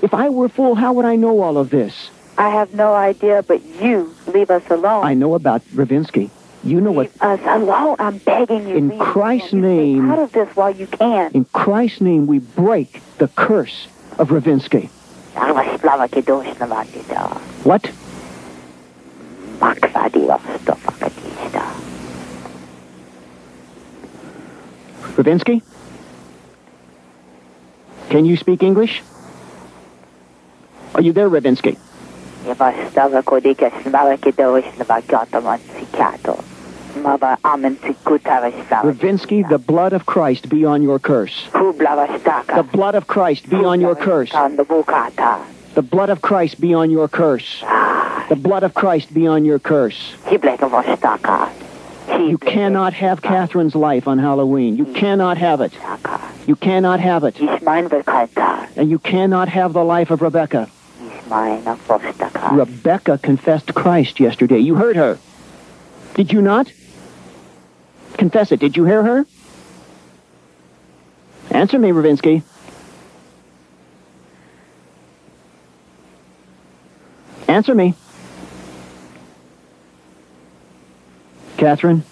[0.03, 2.11] If I were a fool, how would I know all of this?
[2.37, 5.05] I have no idea, but you leave us alone.
[5.05, 6.31] I know about Ravinsky.
[6.65, 7.13] You know what?
[7.13, 7.97] Leave us alone.
[7.99, 8.77] I'm begging you.
[8.77, 9.63] In Christ's alone.
[9.63, 11.31] You stay name- out of this while you can.
[11.33, 13.87] In Christ's name, we break the curse
[14.19, 14.89] of Ravinsky.
[15.35, 17.37] Slava Kedosh Navatita.
[17.65, 17.91] What?
[25.17, 25.63] Ravinsky?
[28.11, 29.03] Can you speak English?
[30.95, 31.77] Are you there, Ravinsky?
[32.45, 36.43] Yavastava Kodika Slava Kedosh Navakata Mansikato.
[37.03, 38.93] Mava Amen Sikutavastava.
[38.93, 41.49] Ravinsky, the blood of Christ be on your curse.
[41.53, 44.31] The blood of Christ be on your curse.
[45.75, 47.61] The blood of Christ be on your curse.
[48.29, 50.15] The blood of Christ be on your curse.
[52.19, 54.77] You cannot have Catherine's life on Halloween.
[54.77, 55.73] You cannot have it.
[56.47, 57.41] You cannot have it.
[58.77, 60.69] And you cannot have the life of Rebecca.
[62.53, 64.59] Rebecca confessed Christ yesterday.
[64.59, 65.19] You heard her.
[66.15, 66.73] Did you not?
[68.19, 68.61] Confess it.
[68.61, 69.27] Did you hear her?
[71.51, 72.43] Answer me, Ravinsky.
[77.49, 77.95] Answer me.
[81.57, 82.03] Catherine?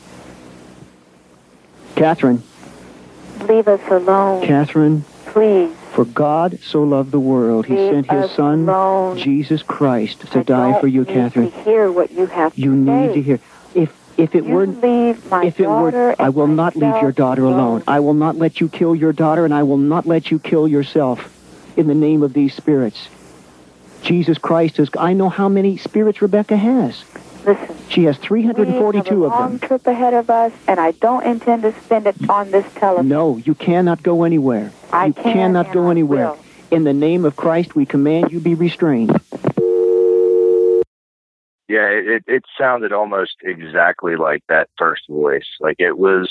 [1.97, 2.43] Catherine?
[3.49, 4.47] Leave us alone.
[4.47, 5.05] Catherine?
[5.27, 5.77] Please.
[5.95, 9.19] For God so loved the world, he Leave sent his son, alone.
[9.19, 11.51] Jesus Christ, to I die for you, need Catherine.
[11.53, 13.15] To hear what you have You to need say.
[13.15, 13.41] to hear.
[13.75, 17.13] If if it You were leave my if it were, I will not leave your
[17.13, 17.83] daughter alone.
[17.87, 20.67] I will not let you kill your daughter, and I will not let you kill
[20.67, 21.21] yourself.
[21.77, 23.09] In the name of these spirits,
[24.03, 24.89] Jesus Christ is.
[24.99, 27.05] I know how many spirits Rebecca has.
[27.45, 27.77] Listen.
[27.89, 29.69] She has 342 We have 342 a of long them.
[29.69, 33.09] trip ahead of us, and I don't intend to spend it on this telephone.
[33.09, 34.73] No, you cannot go anywhere.
[34.93, 36.29] I you can cannot go I anywhere.
[36.29, 36.39] will.
[36.71, 39.11] In the name of Christ, we command you be restrained.
[41.69, 45.47] Yeah, it, it, it sounded almost exactly like that first voice.
[45.61, 46.31] Like it was,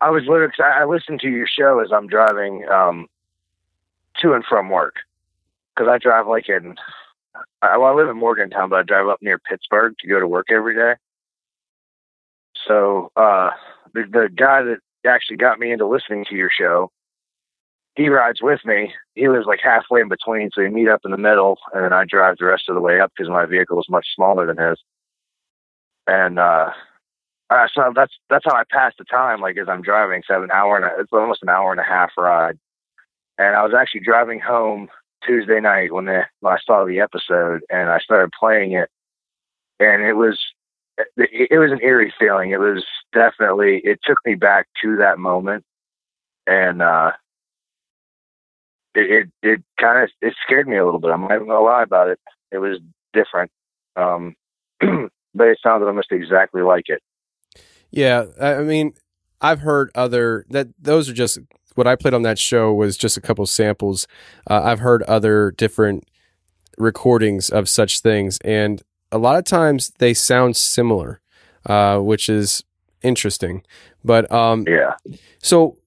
[0.00, 3.06] I was literally, 'cause I, I listened to your show as I'm driving um,
[4.22, 4.96] to and from work.
[5.74, 6.76] Because I drive like in,
[7.62, 10.26] I, well, I live in Morgantown, but I drive up near Pittsburgh to go to
[10.26, 10.94] work every day.
[12.66, 13.50] So uh,
[13.94, 16.90] the, the guy that actually got me into listening to your show,
[17.96, 18.92] he rides with me.
[19.14, 21.92] He lives like halfway in between, so we meet up in the middle, and then
[21.92, 24.56] I drive the rest of the way up because my vehicle is much smaller than
[24.56, 24.78] his.
[26.06, 26.70] And uh,
[27.50, 29.40] uh, so that's that's how I pass the time.
[29.40, 32.10] Like as I'm driving, an hour and a, it's almost an hour and a half
[32.16, 32.58] ride.
[33.38, 34.88] And I was actually driving home
[35.26, 38.88] Tuesday night when the when I saw the episode, and I started playing it,
[39.78, 40.38] and it was
[41.16, 42.50] it, it was an eerie feeling.
[42.50, 45.64] It was definitely it took me back to that moment,
[46.46, 47.12] and uh,
[48.94, 51.10] it it, it kind of it scared me a little bit.
[51.10, 52.18] I'm not gonna lie about it.
[52.52, 52.78] It was
[53.12, 53.50] different,
[53.96, 54.34] um,
[54.80, 57.02] but it sounded almost exactly like it.
[57.90, 58.94] Yeah, I I mean,
[59.40, 61.38] I've heard other that those are just
[61.80, 64.06] what I played on that show was just a couple samples.
[64.50, 66.06] Uh, I've heard other different
[66.76, 71.22] recordings of such things, and a lot of times they sound similar,
[71.64, 72.64] uh, which is
[73.02, 73.62] interesting.
[74.04, 74.96] But um, yeah.
[75.38, 75.78] So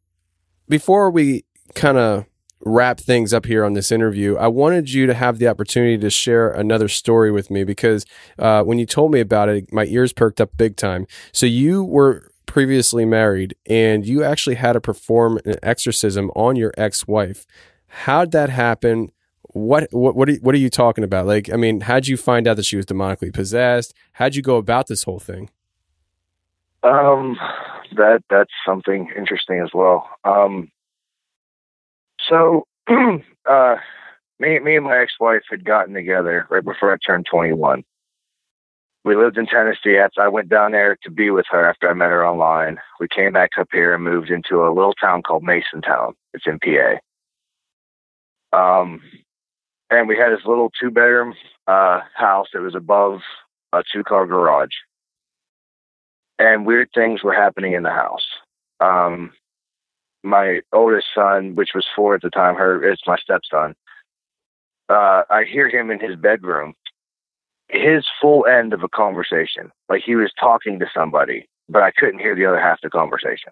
[0.68, 1.46] before we
[1.76, 2.26] kind of
[2.66, 6.10] wrap things up here on this interview, I wanted you to have the opportunity to
[6.10, 8.04] share another story with me because
[8.40, 11.06] uh, when you told me about it, my ears perked up big time.
[11.32, 16.72] So you were previously married and you actually had to perform an exorcism on your
[16.78, 17.48] ex-wife.
[17.88, 19.12] How'd that happen?
[19.56, 21.26] what what what are, you- what are you talking about?
[21.28, 23.94] Like, I mean, how'd you find out that she was demonically possessed?
[24.14, 25.50] How'd you go about this whole thing?
[26.84, 27.38] Um,
[27.96, 30.08] that that's something interesting as well.
[30.24, 30.72] Um,
[32.30, 33.76] so, uh,
[34.40, 37.84] me me and my ex-wife had gotten together right before I turned 21.
[39.06, 39.98] We lived in Tennessee.
[40.18, 42.78] I went down there to be with her after I met her online.
[43.00, 46.14] We came back up here and moved into a little town called Masontown.
[46.34, 47.00] It's in PA.
[48.54, 49.02] Um,
[49.90, 51.34] and we had this little two-bedroom
[51.68, 53.20] uh, house that was above
[53.74, 54.74] a two-car garage
[56.40, 58.26] and weird things were happening in the house.
[58.80, 59.32] Um,
[60.24, 63.76] my oldest son, which was four at the time, her it's my stepson.
[64.90, 66.74] Uh, I hear him in his bedroom,
[67.74, 72.20] his full end of a conversation, like he was talking to somebody, but I couldn't
[72.20, 73.52] hear the other half of the conversation.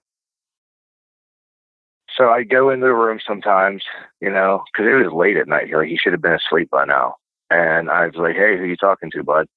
[2.16, 3.84] So I go in the room sometimes,
[4.20, 5.74] you know, because it was late at night.
[5.74, 7.16] Like he should have been asleep by now,
[7.50, 9.48] and I was like, "Hey, who you talking to, bud?"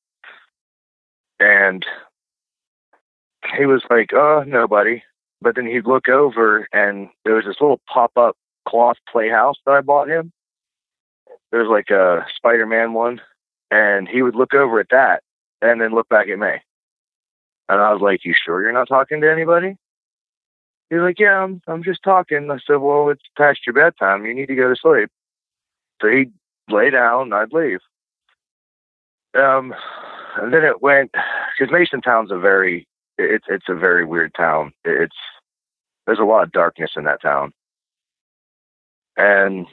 [1.41, 1.85] And
[3.57, 5.03] he was like, "Oh, nobody."
[5.43, 8.37] But then he'd look over, and there was this little pop-up
[8.67, 10.33] cloth playhouse that I bought him.
[11.51, 13.21] There was like a Spider-Man one,
[13.71, 15.23] and he would look over at that,
[15.63, 16.53] and then look back at me.
[17.69, 19.77] And I was like, "You sure you're not talking to anybody?"
[20.91, 21.63] He's like, "Yeah, I'm.
[21.67, 24.27] I'm just talking." I said, "Well, it's past your bedtime.
[24.27, 25.11] You need to go to sleep."
[26.01, 26.33] So he'd
[26.69, 27.81] lay down, and I'd leave.
[29.35, 29.75] Um,
[30.37, 32.87] and then it went because Masontown's a very
[33.19, 34.73] it's it's a very weird town.
[34.85, 35.17] It's
[36.07, 37.53] there's a lot of darkness in that town.
[39.17, 39.67] And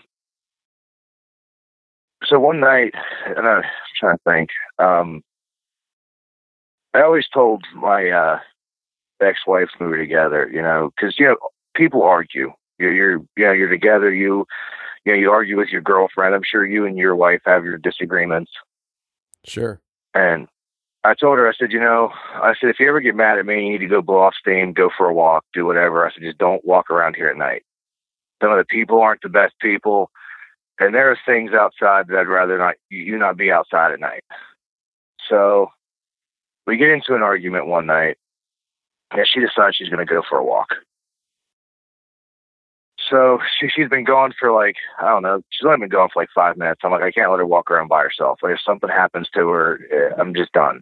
[2.32, 2.94] so one night,
[3.26, 3.64] and I'm
[4.00, 4.50] trying to think,
[4.80, 5.22] um,
[6.94, 8.40] I always told my uh,
[9.22, 11.36] ex-wife when we were together, you know, because you know
[11.76, 12.54] people argue.
[12.80, 14.14] You're, you're, you know, you're together.
[14.14, 14.46] You,
[15.06, 16.34] you know, you argue with your girlfriend.
[16.34, 18.52] I'm sure you and your wife have your disagreements.
[19.46, 19.80] Sure.
[20.14, 20.48] And
[21.04, 23.46] I told her, I said, you know, I said, if you ever get mad at
[23.46, 26.06] me, you need to go blow off steam, go for a walk, do whatever.
[26.06, 27.64] I said, just don't walk around here at night.
[28.42, 30.10] Some of the people aren't the best people.
[30.82, 34.24] And there are things outside that I'd rather not, you not be outside at night.
[35.30, 35.68] So
[36.66, 38.18] we get into an argument one night
[39.12, 40.70] and she decides she's going to go for a walk.
[43.08, 46.24] So she, she's been gone for like, I don't know, she's only been gone for
[46.24, 46.82] like five minutes.
[46.84, 48.40] I'm like, I can't let her walk around by herself.
[48.42, 50.82] Like, if something happens to her, eh, I'm just done.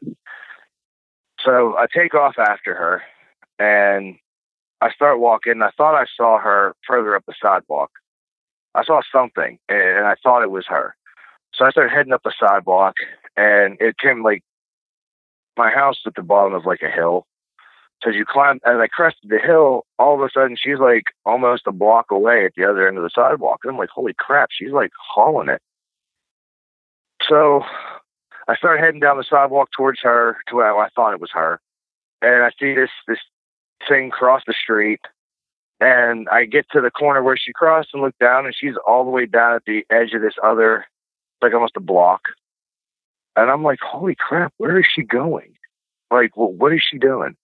[1.43, 3.01] So I take off after her
[3.57, 4.15] and
[4.79, 5.61] I start walking.
[5.61, 7.91] I thought I saw her further up the sidewalk.
[8.75, 10.95] I saw something and I thought it was her.
[11.53, 12.95] So I started heading up the sidewalk
[13.35, 14.43] and it came like
[15.57, 17.25] my house at the bottom of like a hill.
[18.01, 21.05] So as you climb, as I crested the hill, all of a sudden she's like
[21.25, 23.59] almost a block away at the other end of the sidewalk.
[23.63, 25.61] And I'm like, holy crap, she's like hauling it.
[27.27, 27.63] So
[28.47, 31.59] I started heading down the sidewalk towards her to where I thought it was her.
[32.21, 33.19] And I see this this
[33.87, 35.01] thing cross the street.
[35.81, 39.05] And I get to the corner where she crossed and look down and she's all
[39.05, 40.85] the way down at the edge of this other
[41.41, 42.21] like almost a block.
[43.35, 45.53] And I'm like, holy crap, where is she going?
[46.11, 47.35] Like, well, what is she doing?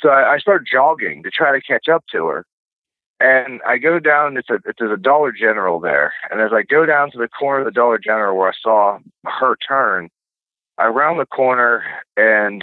[0.00, 2.44] So I, I start jogging to try to catch up to her.
[3.18, 6.12] And I go down, it's a, it's a Dollar General there.
[6.30, 8.98] And as I go down to the corner of the Dollar General where I saw
[9.24, 10.10] her turn,
[10.76, 11.82] I round the corner
[12.18, 12.62] and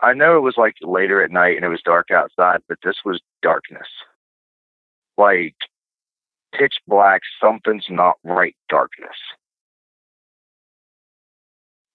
[0.00, 2.96] I know it was like later at night and it was dark outside, but this
[3.04, 3.88] was darkness.
[5.16, 5.56] Like
[6.52, 9.16] pitch black, something's not right darkness.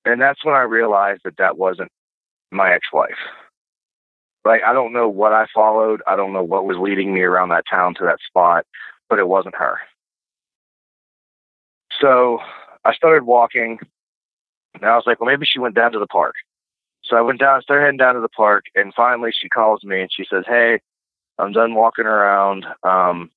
[0.06, 1.90] And that's when I realized that that wasn't
[2.52, 3.18] my ex wife.
[4.46, 6.02] Like, I don't know what I followed.
[6.06, 8.66] I don't know what was leading me around that town to that spot,
[9.10, 9.78] but it wasn't her.
[12.02, 12.40] So
[12.84, 13.80] I started walking,
[14.74, 16.36] and I was like, well, maybe she went down to the park.
[17.06, 20.02] So I went down, started heading down to the park, and finally she calls me
[20.02, 20.80] and she says, Hey,
[21.38, 22.66] I'm done walking around.
[22.84, 23.30] Um,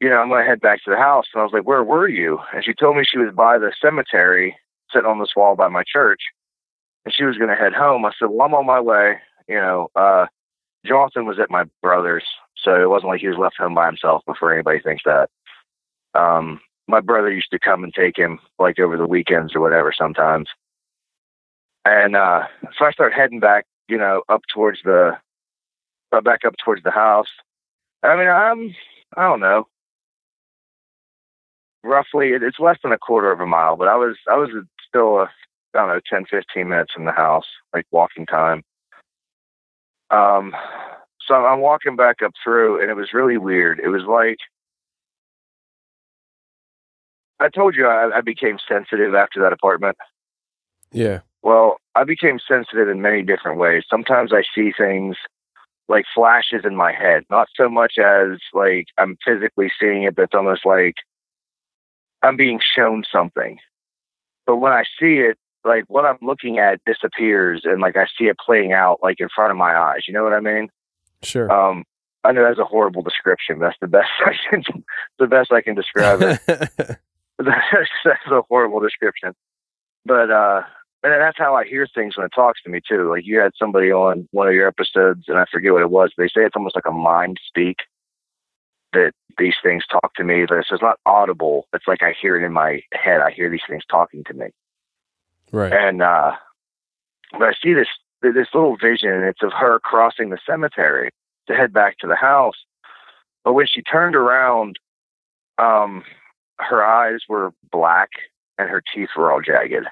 [0.00, 1.26] you know, I'm to head back to the house.
[1.34, 2.38] And I was like, Where were you?
[2.54, 4.56] And she told me she was by the cemetery,
[4.92, 6.20] sitting on this wall by my church,
[7.04, 8.04] and she was to head home.
[8.04, 9.18] I said, Well, I'm on my way.
[9.48, 10.26] You know, uh,
[10.86, 12.24] Jonathan was at my brother's,
[12.56, 15.30] so it wasn't like he was left home by himself before anybody thinks that.
[16.14, 19.92] Um, my brother used to come and take him like over the weekends or whatever
[19.96, 20.48] sometimes.
[21.84, 22.44] And uh,
[22.76, 25.12] so I start heading back, you know, up towards the,
[26.12, 27.28] uh, back up towards the house.
[28.02, 28.74] I mean, I'm,
[29.16, 29.66] I don't know,
[31.84, 34.50] roughly, it's less than a quarter of a mile, but I was, I was
[34.86, 35.30] still, a,
[35.74, 38.62] I don't know, 10, 15 minutes from the house, like walking time.
[40.10, 40.54] Um,
[41.26, 43.80] so I'm walking back up through, and it was really weird.
[43.80, 44.38] It was like
[47.40, 49.96] I told you I, I became sensitive after that apartment.
[50.92, 51.20] Yeah.
[51.42, 53.84] Well, I became sensitive in many different ways.
[53.88, 55.16] Sometimes I see things
[55.88, 60.22] like flashes in my head, not so much as like I'm physically seeing it, but
[60.22, 60.96] it's almost like
[62.22, 63.58] I'm being shown something.
[64.46, 68.24] But when I see it, like what I'm looking at disappears and like I see
[68.24, 70.02] it playing out like in front of my eyes.
[70.06, 70.68] You know what I mean?
[71.22, 71.50] Sure.
[71.50, 71.84] Um,
[72.24, 73.58] I know that's a horrible description.
[73.58, 74.84] That's the best I can,
[75.18, 76.98] the best I can describe it.
[77.44, 79.34] that's, that's a horrible description.
[80.04, 80.62] But uh,
[81.02, 83.08] and that's how I hear things when it talks to me too.
[83.08, 86.12] Like you had somebody on one of your episodes, and I forget what it was.
[86.16, 87.78] They say it's almost like a mind speak
[88.92, 90.44] that these things talk to me.
[90.48, 91.66] That it's not audible.
[91.72, 93.20] It's like I hear it in my head.
[93.20, 94.46] I hear these things talking to me.
[95.52, 95.72] Right.
[95.72, 96.32] And uh,
[97.32, 97.88] but I see this
[98.22, 101.10] this little vision, and it's of her crossing the cemetery
[101.46, 102.56] to head back to the house.
[103.44, 104.78] But when she turned around,
[105.58, 106.02] um,
[106.58, 108.10] her eyes were black
[108.58, 109.86] and her teeth were all jagged.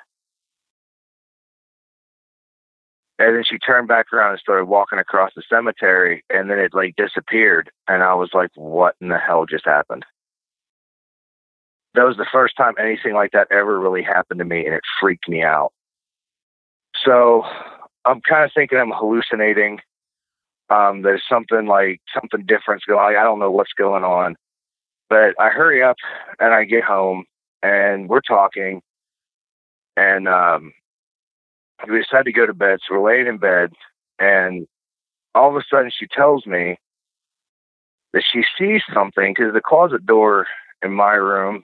[3.19, 6.75] And then she turned back around and started walking across the cemetery, and then it
[6.75, 7.71] like disappeared.
[7.89, 10.05] And I was like, "What in the hell just happened?"
[11.95, 14.83] That was the first time anything like that ever really happened to me, and it
[15.01, 15.73] freaked me out.
[17.05, 17.45] So
[18.05, 19.81] I'm kind of thinking I'm hallucinating.
[20.69, 23.17] Um, there's something like something different's going.
[23.17, 24.37] I don't know what's going on,
[25.09, 25.97] but I hurry up
[26.39, 27.25] and I get home,
[27.63, 28.83] and we're talking,
[29.97, 30.73] and um,
[31.89, 32.79] we decide to go to bed.
[32.87, 33.73] So we're laying in bed,
[34.19, 34.67] and
[35.35, 36.79] all of a sudden she tells me
[38.13, 40.47] that she sees something because the closet door
[40.83, 41.63] in my room,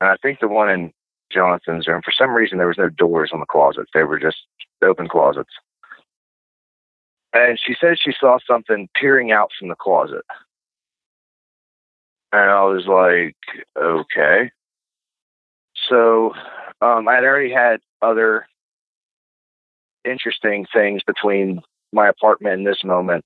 [0.00, 0.92] and I think the one in
[1.32, 3.90] Jonathan's room, for some reason there was no doors on the closets.
[3.94, 4.38] They were just
[4.82, 5.50] open closets.
[7.32, 10.24] And she said she saw something peering out from the closet.
[12.36, 13.34] And I was like,
[13.82, 14.50] okay.
[15.88, 16.34] So
[16.82, 18.46] um, I'd already had other
[20.04, 21.62] interesting things between
[21.94, 23.24] my apartment and this moment.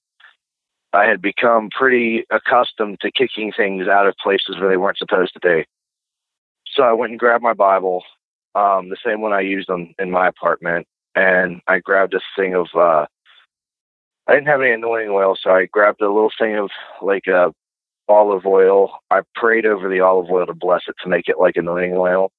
[0.93, 5.33] I had become pretty accustomed to kicking things out of places where they weren't supposed
[5.35, 5.67] to be.
[6.73, 8.05] So I went and grabbed my Bible,
[8.55, 12.55] um, the same one I used on, in my apartment, and I grabbed a thing
[12.55, 12.69] of.
[12.77, 13.07] Uh,
[14.29, 16.71] I didn't have any anointing oil, so I grabbed a little thing of
[17.03, 17.51] like uh,
[18.11, 18.99] olive oil.
[19.11, 22.33] I prayed over the olive oil to bless it to make it like anointing oil.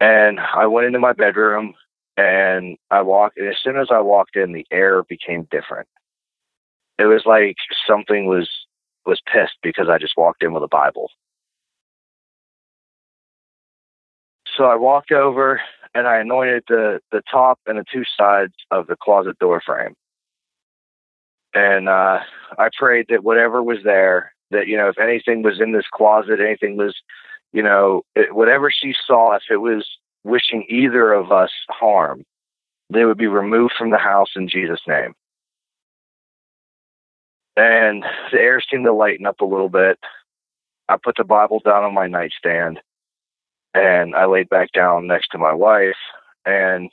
[0.00, 1.74] And I went into my bedroom
[2.16, 3.38] and I walked.
[3.38, 5.88] And as soon as I walked in, the air became different.
[6.98, 8.48] It was like something was
[9.06, 11.10] was pissed because I just walked in with a Bible.
[14.56, 15.60] So I walked over
[15.94, 19.94] and I anointed the the top and the two sides of the closet door frame.
[21.54, 22.20] And uh,
[22.58, 26.40] I prayed that whatever was there, that you know, if anything was in this closet,
[26.40, 26.94] anything was,
[27.52, 29.86] you know, it, whatever she saw, if it was
[30.24, 32.24] wishing either of us harm,
[32.90, 35.14] they would be removed from the house in Jesus' name.
[37.56, 39.98] And the air seemed to lighten up a little bit.
[40.88, 42.80] I put the Bible down on my nightstand
[43.74, 45.96] and I laid back down next to my wife.
[46.44, 46.90] And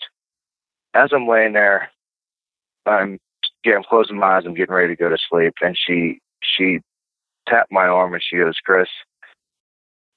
[0.93, 1.89] as I'm laying there,
[2.85, 3.19] I'm
[3.67, 5.53] getting closing my eyes, I'm getting ready to go to sleep.
[5.61, 6.79] And she she
[7.47, 8.87] tapped my arm and she goes, Chris,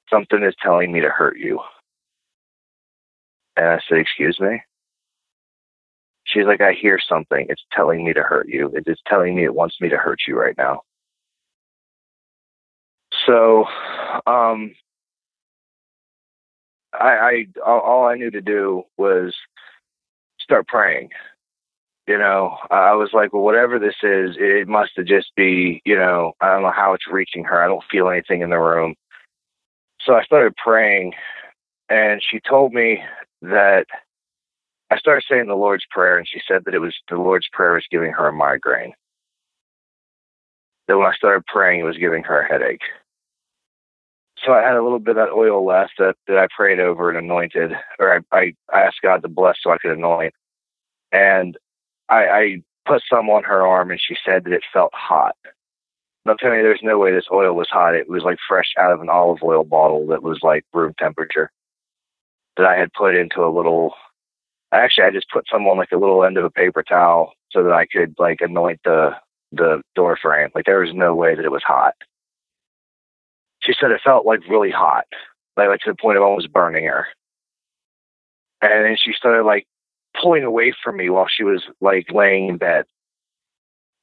[0.09, 1.61] something is telling me to hurt you.
[3.57, 4.63] And I said, Excuse me?
[6.25, 7.47] She's like, I hear something.
[7.49, 8.71] It's telling me to hurt you.
[8.87, 10.83] It's telling me it wants me to hurt you right now.
[13.27, 13.65] So,
[14.27, 14.73] um,
[16.93, 19.35] I, I all I knew to do was
[20.41, 21.11] start praying.
[22.07, 25.97] You know, I was like, well, whatever this is, it must have just be, you
[25.97, 27.63] know, I don't know how it's reaching her.
[27.63, 28.95] I don't feel anything in the room.
[30.01, 31.13] So I started praying,
[31.89, 33.03] and she told me
[33.43, 33.87] that
[34.91, 37.75] I started saying the Lord's Prayer, and she said that it was the Lord's Prayer
[37.75, 38.95] was giving her a migraine.
[40.89, 42.83] That when I started praying, it was giving her a headache.
[44.45, 47.11] So I had a little bit of that oil left that, that I prayed over
[47.11, 50.35] and anointed, or I, I asked God to bless so I could anoint.
[51.13, 51.57] And
[52.11, 55.37] I, I put some on her arm, and she said that it felt hot.
[56.27, 57.95] I'm telling you, there's no way this oil was hot.
[57.95, 61.51] It was like fresh out of an olive oil bottle that was like room temperature
[62.57, 63.95] that I had put into a little
[64.73, 67.63] actually I just put some on like a little end of a paper towel so
[67.65, 69.11] that I could like anoint the
[69.53, 70.51] the door frame.
[70.55, 71.95] Like there was no way that it was hot.
[73.63, 75.07] She said it felt like really hot,
[75.57, 77.07] like like to the point of almost burning her.
[78.63, 79.67] And then she started like
[80.21, 82.85] pulling away from me while she was like laying in bed.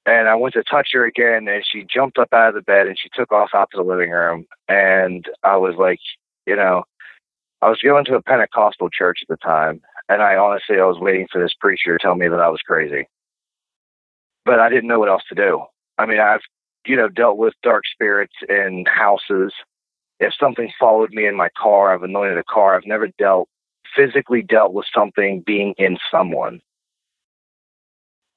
[0.05, 2.87] And I went to touch her again, and she jumped up out of the bed
[2.87, 4.45] and she took off out to the living room.
[4.69, 5.99] And I was like,
[6.45, 6.83] You know,
[7.61, 10.99] I was going to a Pentecostal church at the time, and I honestly I was
[10.99, 13.07] waiting for this preacher to tell me that I was crazy,
[14.45, 15.63] but I didn't know what else to do.
[15.97, 16.41] I mean, I've
[16.85, 19.53] you know dealt with dark spirits in houses.
[20.19, 22.75] If something followed me in my car, I've anointed a car.
[22.75, 23.49] I've never dealt
[23.97, 26.61] physically dealt with something being in someone.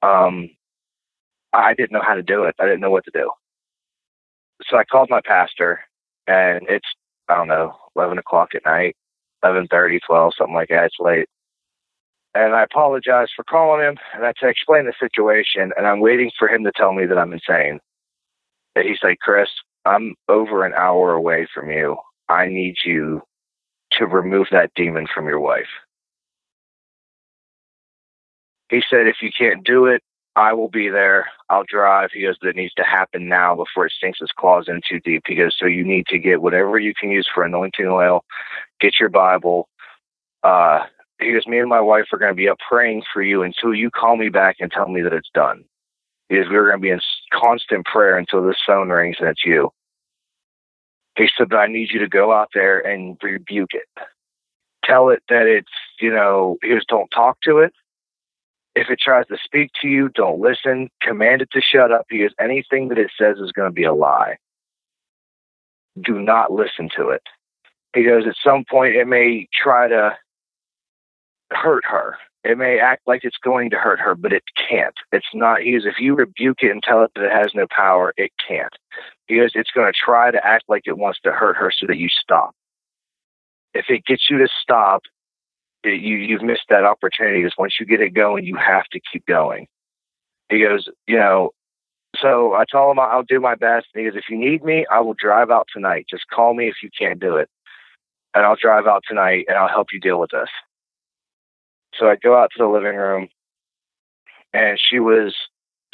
[0.01, 0.49] Um,
[1.53, 2.55] I didn't know how to do it.
[2.59, 3.31] I didn't know what to do.
[4.63, 5.81] So I called my pastor,
[6.27, 6.87] and it's
[7.29, 8.95] I don't know, eleven o'clock at night,
[9.43, 10.85] eleven thirty, twelve, something like that.
[10.85, 11.27] It's late.
[12.33, 16.31] And I apologize for calling him, and I to explain the situation, and I'm waiting
[16.39, 17.79] for him to tell me that I'm insane.
[18.75, 19.49] And he said, Chris,
[19.85, 21.97] I'm over an hour away from you.
[22.29, 23.21] I need you
[23.97, 25.67] to remove that demon from your wife.
[28.69, 30.01] He said, if you can't do it,
[30.35, 31.29] I will be there.
[31.49, 32.11] I'll drive.
[32.13, 35.23] He goes, That needs to happen now before it sinks its claws in too deep.
[35.27, 38.23] He goes, so you need to get whatever you can use for anointing oil,
[38.79, 39.67] get your Bible.
[40.43, 40.85] Uh,
[41.19, 43.73] he goes, me and my wife are going to be up praying for you until
[43.73, 45.65] you call me back and tell me that it's done.
[46.29, 47.01] He goes, we're going to be in
[47.33, 49.69] constant prayer until this phone rings and it's you.
[51.17, 53.87] He said, but I need you to go out there and rebuke it.
[54.83, 57.73] Tell it that it's, you know, he goes, don't talk to it.
[58.73, 60.89] If it tries to speak to you, don't listen.
[61.01, 63.93] Command it to shut up because anything that it says is going to be a
[63.93, 64.37] lie.
[66.01, 67.23] Do not listen to it.
[67.93, 70.17] Goes, at some point, it may try to
[71.51, 72.17] hurt her.
[72.43, 74.95] It may act like it's going to hurt her, but it can't.
[75.11, 75.61] It's not.
[75.61, 78.31] He goes, if you rebuke it and tell it that it has no power, it
[78.47, 78.73] can't.
[79.27, 81.85] He goes, it's going to try to act like it wants to hurt her so
[81.85, 82.55] that you stop.
[83.73, 85.03] If it gets you to stop,
[85.83, 87.43] it, you you've missed that opportunity.
[87.43, 89.67] Because once you get it going, you have to keep going.
[90.49, 91.51] He goes, you know.
[92.19, 93.87] So I tell him I'll do my best.
[93.93, 96.07] And he goes, if you need me, I will drive out tonight.
[96.09, 97.49] Just call me if you can't do it,
[98.33, 100.49] and I'll drive out tonight and I'll help you deal with this.
[101.99, 103.27] So I go out to the living room,
[104.53, 105.35] and she was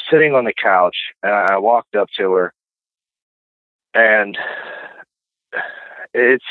[0.10, 2.54] sitting on the couch, and I walked up to her,
[3.94, 4.38] and
[6.14, 6.46] it's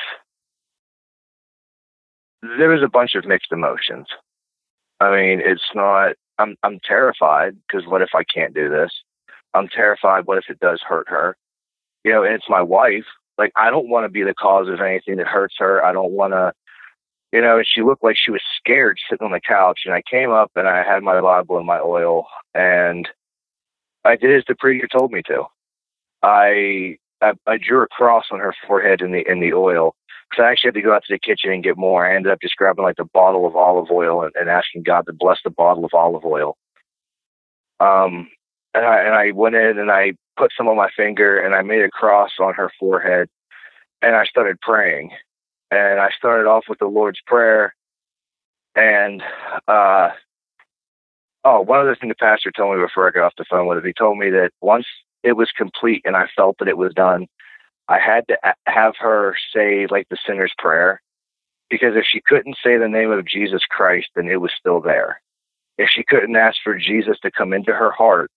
[2.43, 4.07] there was a bunch of mixed emotions.
[5.01, 6.15] I mean, it's not.
[6.39, 8.91] I'm I'm terrified because what if I can't do this?
[9.55, 10.27] I'm terrified.
[10.27, 11.37] What if it does hurt her?
[12.05, 13.05] You know, and it's my wife.
[13.39, 15.85] Like I don't want to be the cause of anything that hurts her.
[15.85, 16.53] I don't want to.
[17.33, 19.81] You know, and she looked like she was scared sitting on the couch.
[19.85, 23.09] And I came up and I had my Bible and my oil, and
[24.05, 25.45] I did as the preacher told me to.
[26.23, 29.95] I I, I drew a cross on her forehead in the in the oil,
[30.31, 32.07] because I actually had to go out to the kitchen and get more.
[32.07, 35.07] I ended up just grabbing like the bottle of olive oil and, and asking God
[35.07, 36.57] to bless the bottle of olive oil.
[37.81, 38.29] Um,
[38.75, 41.63] and I and I went in and I put some on my finger and I
[41.63, 43.29] made a cross on her forehead,
[44.03, 45.11] and I started praying.
[45.71, 47.75] And I started off with the Lord's Prayer,
[48.77, 49.23] and
[49.67, 50.11] uh,
[51.45, 53.79] oh, one other thing the pastor told me before I got off the phone with
[53.79, 54.87] him, he told me that once
[55.23, 57.27] it was complete and I felt that it was done,
[57.89, 58.37] I had to
[58.67, 61.01] have her say like the sinner's prayer
[61.71, 65.21] because if she couldn't say the name of Jesus Christ, then it was still there.
[65.79, 68.31] If she couldn't ask for Jesus to come into her heart,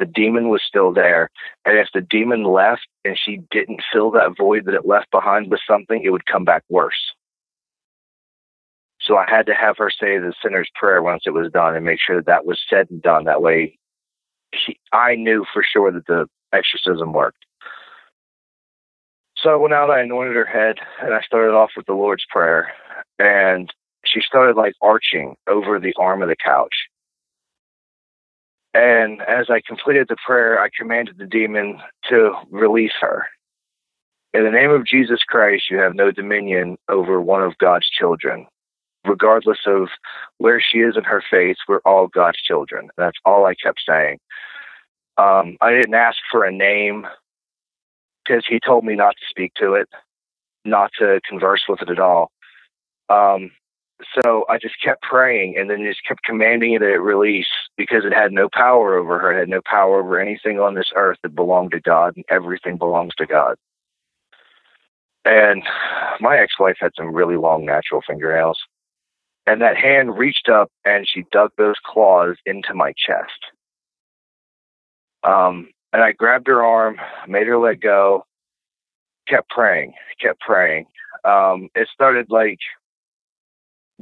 [0.00, 1.30] the demon was still there.
[1.64, 5.50] And if the demon left and she didn't fill that void that it left behind
[5.50, 7.12] with something, it would come back worse.
[9.00, 11.84] So I had to have her say the sinner's prayer once it was done and
[11.84, 13.24] make sure that that was said and done.
[13.24, 13.78] That way,
[14.92, 17.44] I knew for sure that the exorcism worked.
[19.36, 22.24] So I went out, I anointed her head, and I started off with the Lord's
[22.28, 22.72] Prayer.
[23.18, 23.72] And
[24.04, 26.89] she started like arching over the arm of the couch.
[28.72, 33.26] And as I completed the prayer, I commanded the demon to release her.
[34.32, 38.46] In the name of Jesus Christ, you have no dominion over one of God's children.
[39.04, 39.88] Regardless of
[40.38, 42.90] where she is in her faith, we're all God's children.
[42.96, 44.18] That's all I kept saying.
[45.16, 47.06] Um, I didn't ask for a name
[48.24, 49.88] because he told me not to speak to it,
[50.64, 52.30] not to converse with it at all.
[53.08, 53.50] Um,
[54.14, 57.46] so I just kept praying and then just kept commanding it to release
[57.76, 59.32] because it had no power over her.
[59.32, 62.76] It had no power over anything on this earth that belonged to God, and everything
[62.76, 63.56] belongs to God.
[65.24, 65.62] And
[66.20, 68.58] my ex wife had some really long natural fingernails.
[69.46, 73.32] And that hand reached up and she dug those claws into my chest.
[75.24, 78.24] Um, and I grabbed her arm, made her let go,
[79.28, 80.86] kept praying, kept praying.
[81.24, 82.58] Um, it started like,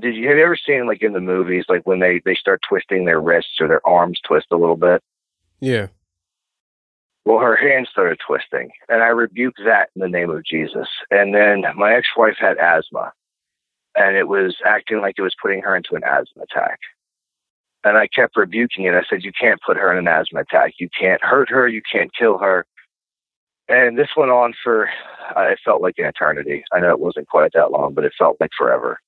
[0.00, 2.60] did you have you ever seen like in the movies, like when they they start
[2.68, 5.02] twisting their wrists or their arms twist a little bit?
[5.60, 5.88] Yeah.
[7.24, 10.88] Well, her hands started twisting, and I rebuked that in the name of Jesus.
[11.10, 13.12] And then my ex wife had asthma,
[13.94, 16.78] and it was acting like it was putting her into an asthma attack.
[17.84, 18.94] And I kept rebuking it.
[18.94, 20.74] I said, You can't put her in an asthma attack.
[20.78, 21.68] You can't hurt her.
[21.68, 22.66] You can't kill her.
[23.68, 24.88] And this went on for,
[25.36, 26.64] uh, it felt like an eternity.
[26.72, 28.98] I know it wasn't quite that long, but it felt like forever.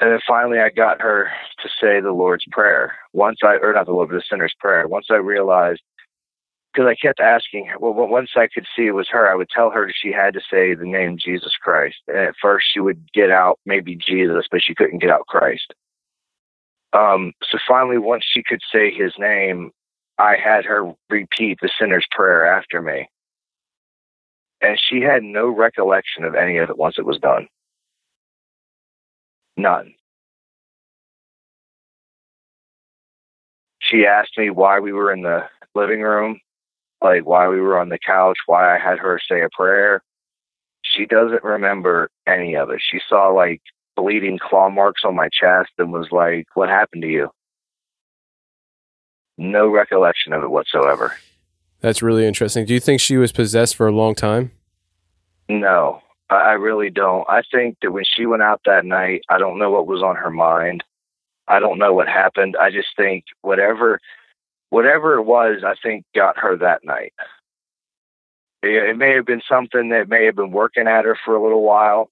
[0.00, 1.30] And then finally, I got her
[1.62, 2.96] to say the Lord's Prayer.
[3.12, 4.88] Once I, or not the Lord, but the sinner's prayer.
[4.88, 5.82] Once I realized
[6.72, 7.78] because I kept asking her.
[7.78, 10.40] Well, once I could see it was her, I would tell her she had to
[10.40, 11.96] say the name Jesus Christ.
[12.06, 15.74] And at first, she would get out maybe Jesus, but she couldn't get out Christ.
[16.92, 19.72] Um, so finally, once she could say his name,
[20.18, 23.08] I had her repeat the sinner's prayer after me.
[24.60, 27.48] And she had no recollection of any of it once it was done.
[29.60, 29.94] None.
[33.80, 36.40] She asked me why we were in the living room
[37.02, 40.02] like why we were on the couch, why I had her say a prayer.
[40.82, 42.80] She doesn't remember any of it.
[42.80, 43.62] She saw like
[43.96, 47.30] bleeding claw marks on my chest and was like, What happened to you?
[49.38, 51.16] No recollection of it whatsoever.
[51.80, 52.66] That's really interesting.
[52.66, 54.52] Do you think she was possessed for a long time?
[55.48, 57.28] No, I really don't.
[57.28, 60.16] I think that when she went out that night, I don't know what was on
[60.16, 60.84] her mind.
[61.48, 62.56] I don't know what happened.
[62.56, 64.00] I just think whatever
[64.70, 67.12] whatever it was, I think got her that night.
[68.62, 71.42] It, it may have been something that may have been working at her for a
[71.42, 72.08] little while.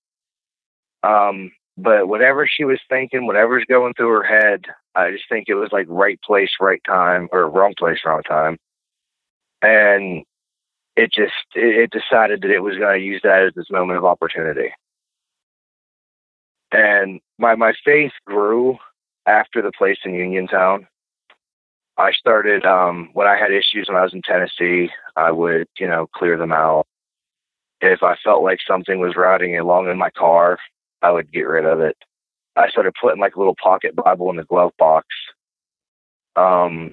[1.05, 4.65] Um, but whatever she was thinking, whatever's going through her head,
[4.97, 8.59] I just think it was like right place, right time, or wrong place, wrong time.
[9.63, 10.25] And
[10.99, 14.05] it just it, decided that it was going to use that as this moment of
[14.05, 14.73] opportunity.
[16.73, 18.79] And my my faith grew
[19.25, 20.89] after the place in Uniontown.
[21.97, 24.91] I started um, when I had issues when I was in Tennessee.
[25.17, 26.87] I would, you know, clear them out.
[27.81, 30.59] If I felt like something was routing along in my car,
[31.01, 31.97] I would get rid of it.
[32.57, 35.07] I started putting like a little pocket Bible in the glove box.
[36.35, 36.93] Um,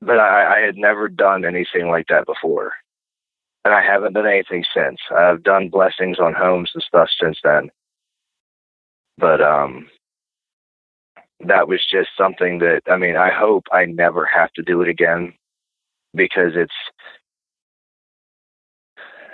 [0.00, 2.72] but I, I had never done anything like that before,
[3.64, 4.98] and I haven't done anything since.
[5.14, 7.70] I've done blessings on homes and stuff since then.
[9.18, 9.88] But um,
[11.46, 14.88] that was just something that I mean, I hope I never have to do it
[14.88, 15.34] again
[16.14, 16.72] because it's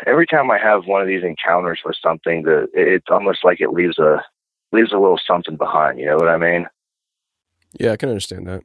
[0.07, 3.71] every time I have one of these encounters with something that it's almost like it
[3.71, 4.25] leaves a
[4.73, 6.67] leaves a little something behind, you know what I mean?
[7.79, 8.63] Yeah, I can understand that.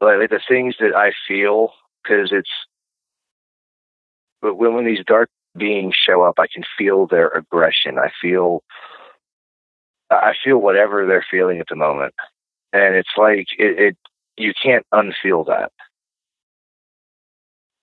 [0.00, 2.50] Like, the things that I feel because it's
[4.42, 7.98] but when, when these dark beings show up, I can feel their aggression.
[7.98, 8.62] I feel
[10.10, 12.14] I feel whatever they're feeling at the moment
[12.76, 13.96] and it's like it, it
[14.36, 15.72] you can't unfeel that.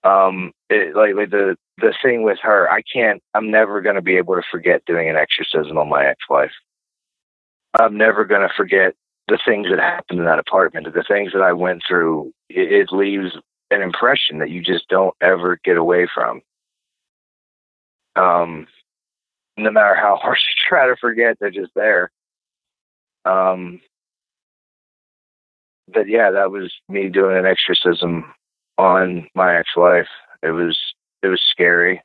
[0.08, 3.22] Um, it, like, like the the thing with her, I can't.
[3.34, 6.52] I'm never going to be able to forget doing an exorcism on my ex-wife.
[7.78, 8.94] I'm never going to forget
[9.28, 12.32] the things that happened in that apartment, the things that I went through.
[12.48, 13.32] It, it leaves
[13.70, 16.42] an impression that you just don't ever get away from.
[18.16, 18.66] Um,
[19.56, 22.10] no matter how hard you try to forget, they're just there.
[23.24, 23.80] Um,
[25.92, 28.32] but yeah, that was me doing an exorcism
[28.78, 30.08] on my ex-wife.
[30.42, 30.78] It was
[31.22, 32.02] it was scary.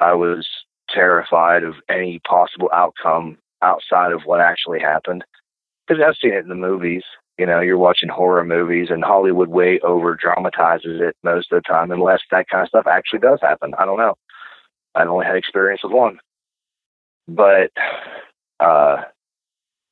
[0.00, 0.46] I was
[0.90, 5.24] terrified of any possible outcome outside of what actually happened.
[5.92, 7.02] Because I've seen it in the movies.
[7.38, 11.68] You know, you're watching horror movies, and Hollywood way over dramatizes it most of the
[11.68, 13.74] time, unless that kind of stuff actually does happen.
[13.78, 14.14] I don't know.
[14.94, 16.18] I've only had experience with one,
[17.26, 17.70] but
[18.60, 19.02] uh,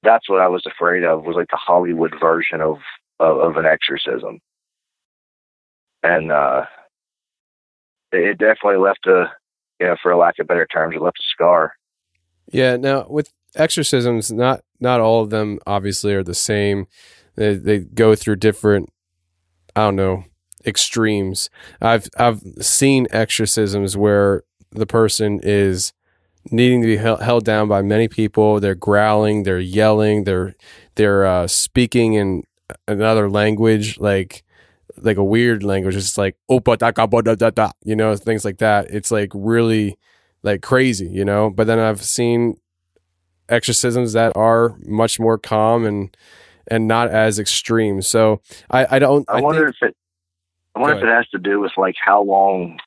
[0.02, 2.78] that's what I was afraid of was like the Hollywood version of
[3.18, 4.38] of, of an exorcism,
[6.02, 6.66] and uh,
[8.12, 9.32] it definitely left a
[9.80, 11.74] you know, for a lack of better terms, it left a scar.
[12.50, 12.76] Yeah.
[12.76, 16.86] Now with exorcisms, not not all of them obviously are the same.
[17.36, 18.90] They they go through different.
[19.76, 20.24] I don't know
[20.64, 21.50] extremes.
[21.80, 25.92] I've I've seen exorcisms where the person is
[26.50, 28.60] needing to be held down by many people.
[28.60, 30.54] They're growling, they're yelling, they're
[30.94, 32.44] they're uh, speaking in
[32.86, 34.44] another language, like
[34.98, 35.96] like a weird language.
[35.96, 38.90] It's like opa da da da, you know, things like that.
[38.90, 39.98] It's like really
[40.42, 41.50] like crazy, you know.
[41.50, 42.56] But then I've seen
[43.50, 46.16] exorcisms that are much more calm and
[46.66, 48.02] and not as extreme.
[48.02, 48.40] So
[48.70, 49.28] I I don't.
[49.28, 49.96] I, I wonder think, if it.
[50.74, 52.78] I wonder if it has to do with like how long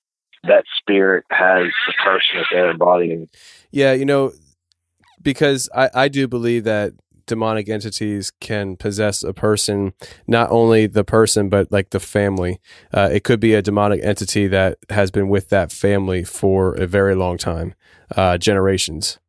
[0.45, 3.29] that spirit has the person that they're embodying.
[3.71, 4.31] Yeah, you know,
[5.21, 6.93] because I, I do believe that
[7.25, 9.93] demonic entities can possess a person,
[10.27, 12.59] not only the person, but like the family.
[12.93, 16.85] Uh, it could be a demonic entity that has been with that family for a
[16.85, 17.73] very long time,
[18.15, 19.19] uh, generations.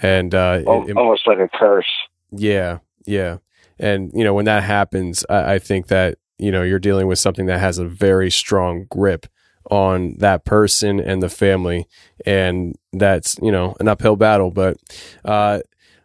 [0.00, 1.86] And uh, Al- it- almost like a curse.
[2.30, 3.38] yeah, yeah.
[3.78, 7.18] And, you know, when that happens, I, I think that, you know, you're dealing with
[7.18, 9.26] something that has a very strong grip
[9.70, 11.86] on that person and the family.
[12.24, 14.50] And that's, you know, an uphill battle.
[14.52, 14.76] But,
[15.24, 15.60] uh,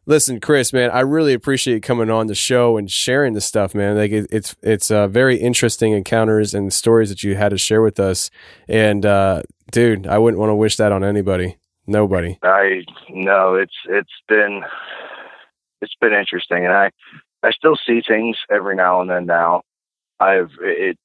[0.08, 3.76] listen, Chris, man, I really appreciate you coming on the show and sharing this stuff,
[3.76, 3.96] man.
[3.96, 7.82] Like it, it's, it's, uh, very interesting encounters and stories that you had to share
[7.84, 8.32] with us.
[8.68, 11.58] And, uh, dude, I wouldn't want to wish that on anybody.
[11.88, 12.38] Nobody.
[12.44, 14.64] I know it's it's been
[15.82, 16.92] it's been interesting, and I
[17.44, 19.26] I still see things every now and then.
[19.26, 19.62] Now
[20.20, 20.98] I've it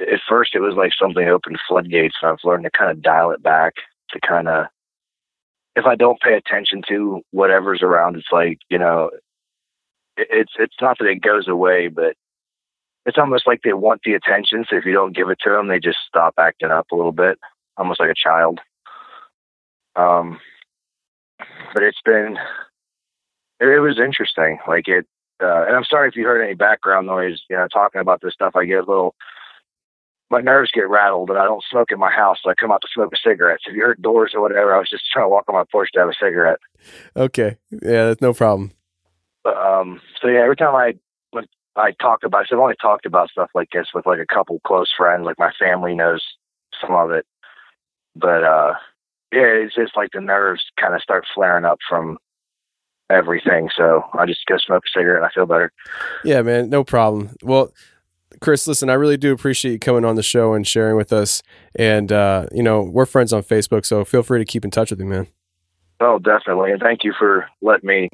[0.00, 3.32] at first it was like something opened floodgates, and I've learned to kind of dial
[3.32, 3.74] it back
[4.10, 4.66] to kind of
[5.76, 9.10] if I don't pay attention to whatever's around, it's like you know
[10.16, 12.14] it, it's it's not that it goes away, but
[13.06, 14.64] it's almost like they want the attention.
[14.68, 17.12] So if you don't give it to them, they just stop acting up a little
[17.12, 17.38] bit,
[17.76, 18.60] almost like a child.
[20.00, 20.40] Um,
[21.74, 22.36] but it's been
[23.60, 24.58] it, it was interesting.
[24.66, 25.06] Like it,
[25.42, 27.40] uh, and I'm sorry if you heard any background noise.
[27.48, 29.14] You know, talking about this stuff, I get a little.
[30.30, 32.38] My nerves get rattled, and I don't smoke in my house.
[32.42, 33.58] So I come out to smoke a cigarette.
[33.64, 35.64] So if you heard doors or whatever, I was just trying to walk on my
[35.70, 36.60] porch to have a cigarette.
[37.16, 37.56] Okay.
[37.70, 38.70] Yeah, that's no problem.
[39.42, 40.94] But, um, so yeah, every time I
[41.32, 44.26] when I talk about, so I've only talked about stuff like this with like a
[44.26, 45.24] couple close friends.
[45.24, 46.22] Like my family knows
[46.80, 47.26] some of it,
[48.14, 48.74] but uh,
[49.32, 52.18] yeah, it's just like the nerves kind of start flaring up from
[53.10, 53.68] everything.
[53.76, 55.72] So I just go smoke a cigarette and I feel better.
[56.24, 57.36] Yeah, man, no problem.
[57.42, 57.72] Well,
[58.40, 61.42] Chris, listen, I really do appreciate you coming on the show and sharing with us.
[61.74, 64.90] And uh, you know, we're friends on Facebook, so feel free to keep in touch
[64.90, 65.26] with me, man.
[66.00, 66.72] Oh, definitely.
[66.72, 68.08] And thank you for letting me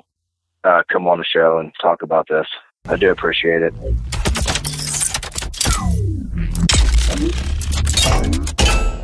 [0.65, 2.47] uh, come on the show and talk about this.
[2.87, 3.75] I do appreciate it.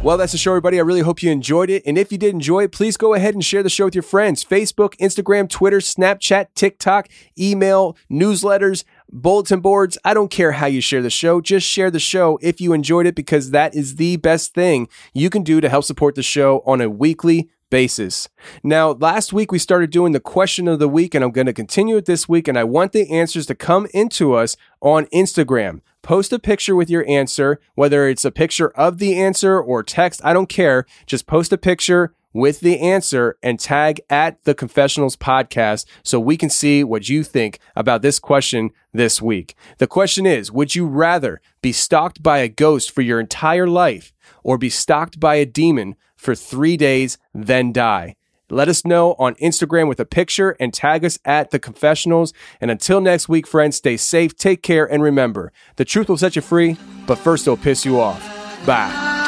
[0.02, 0.80] Well, that's the show, everybody.
[0.80, 1.84] I really hope you enjoyed it.
[1.86, 4.02] And if you did enjoy it, please go ahead and share the show with your
[4.02, 4.44] friends.
[4.44, 7.08] Facebook, Instagram, Twitter, Snapchat, TikTok,
[7.38, 9.96] email, newsletters, bulletin boards.
[10.04, 11.40] I don't care how you share the show.
[11.40, 15.30] Just share the show if you enjoyed it because that is the best thing you
[15.30, 18.28] can do to help support the show on a weekly basis.
[18.64, 21.52] Now, last week we started doing the question of the week, and I'm going to
[21.52, 22.48] continue it this week.
[22.48, 25.80] And I want the answers to come into us on Instagram.
[26.02, 30.20] Post a picture with your answer, whether it's a picture of the answer or text,
[30.24, 30.84] I don't care.
[31.06, 36.36] Just post a picture with the answer and tag at the Confessionals podcast so we
[36.36, 39.54] can see what you think about this question this week.
[39.78, 44.12] The question is Would you rather be stalked by a ghost for your entire life
[44.42, 48.16] or be stalked by a demon for three days, then die?
[48.52, 52.34] Let us know on Instagram with a picture and tag us at the confessionals.
[52.60, 56.36] And until next week, friends, stay safe, take care, and remember the truth will set
[56.36, 56.76] you free,
[57.06, 58.20] but first it'll piss you off.
[58.66, 59.21] Bye.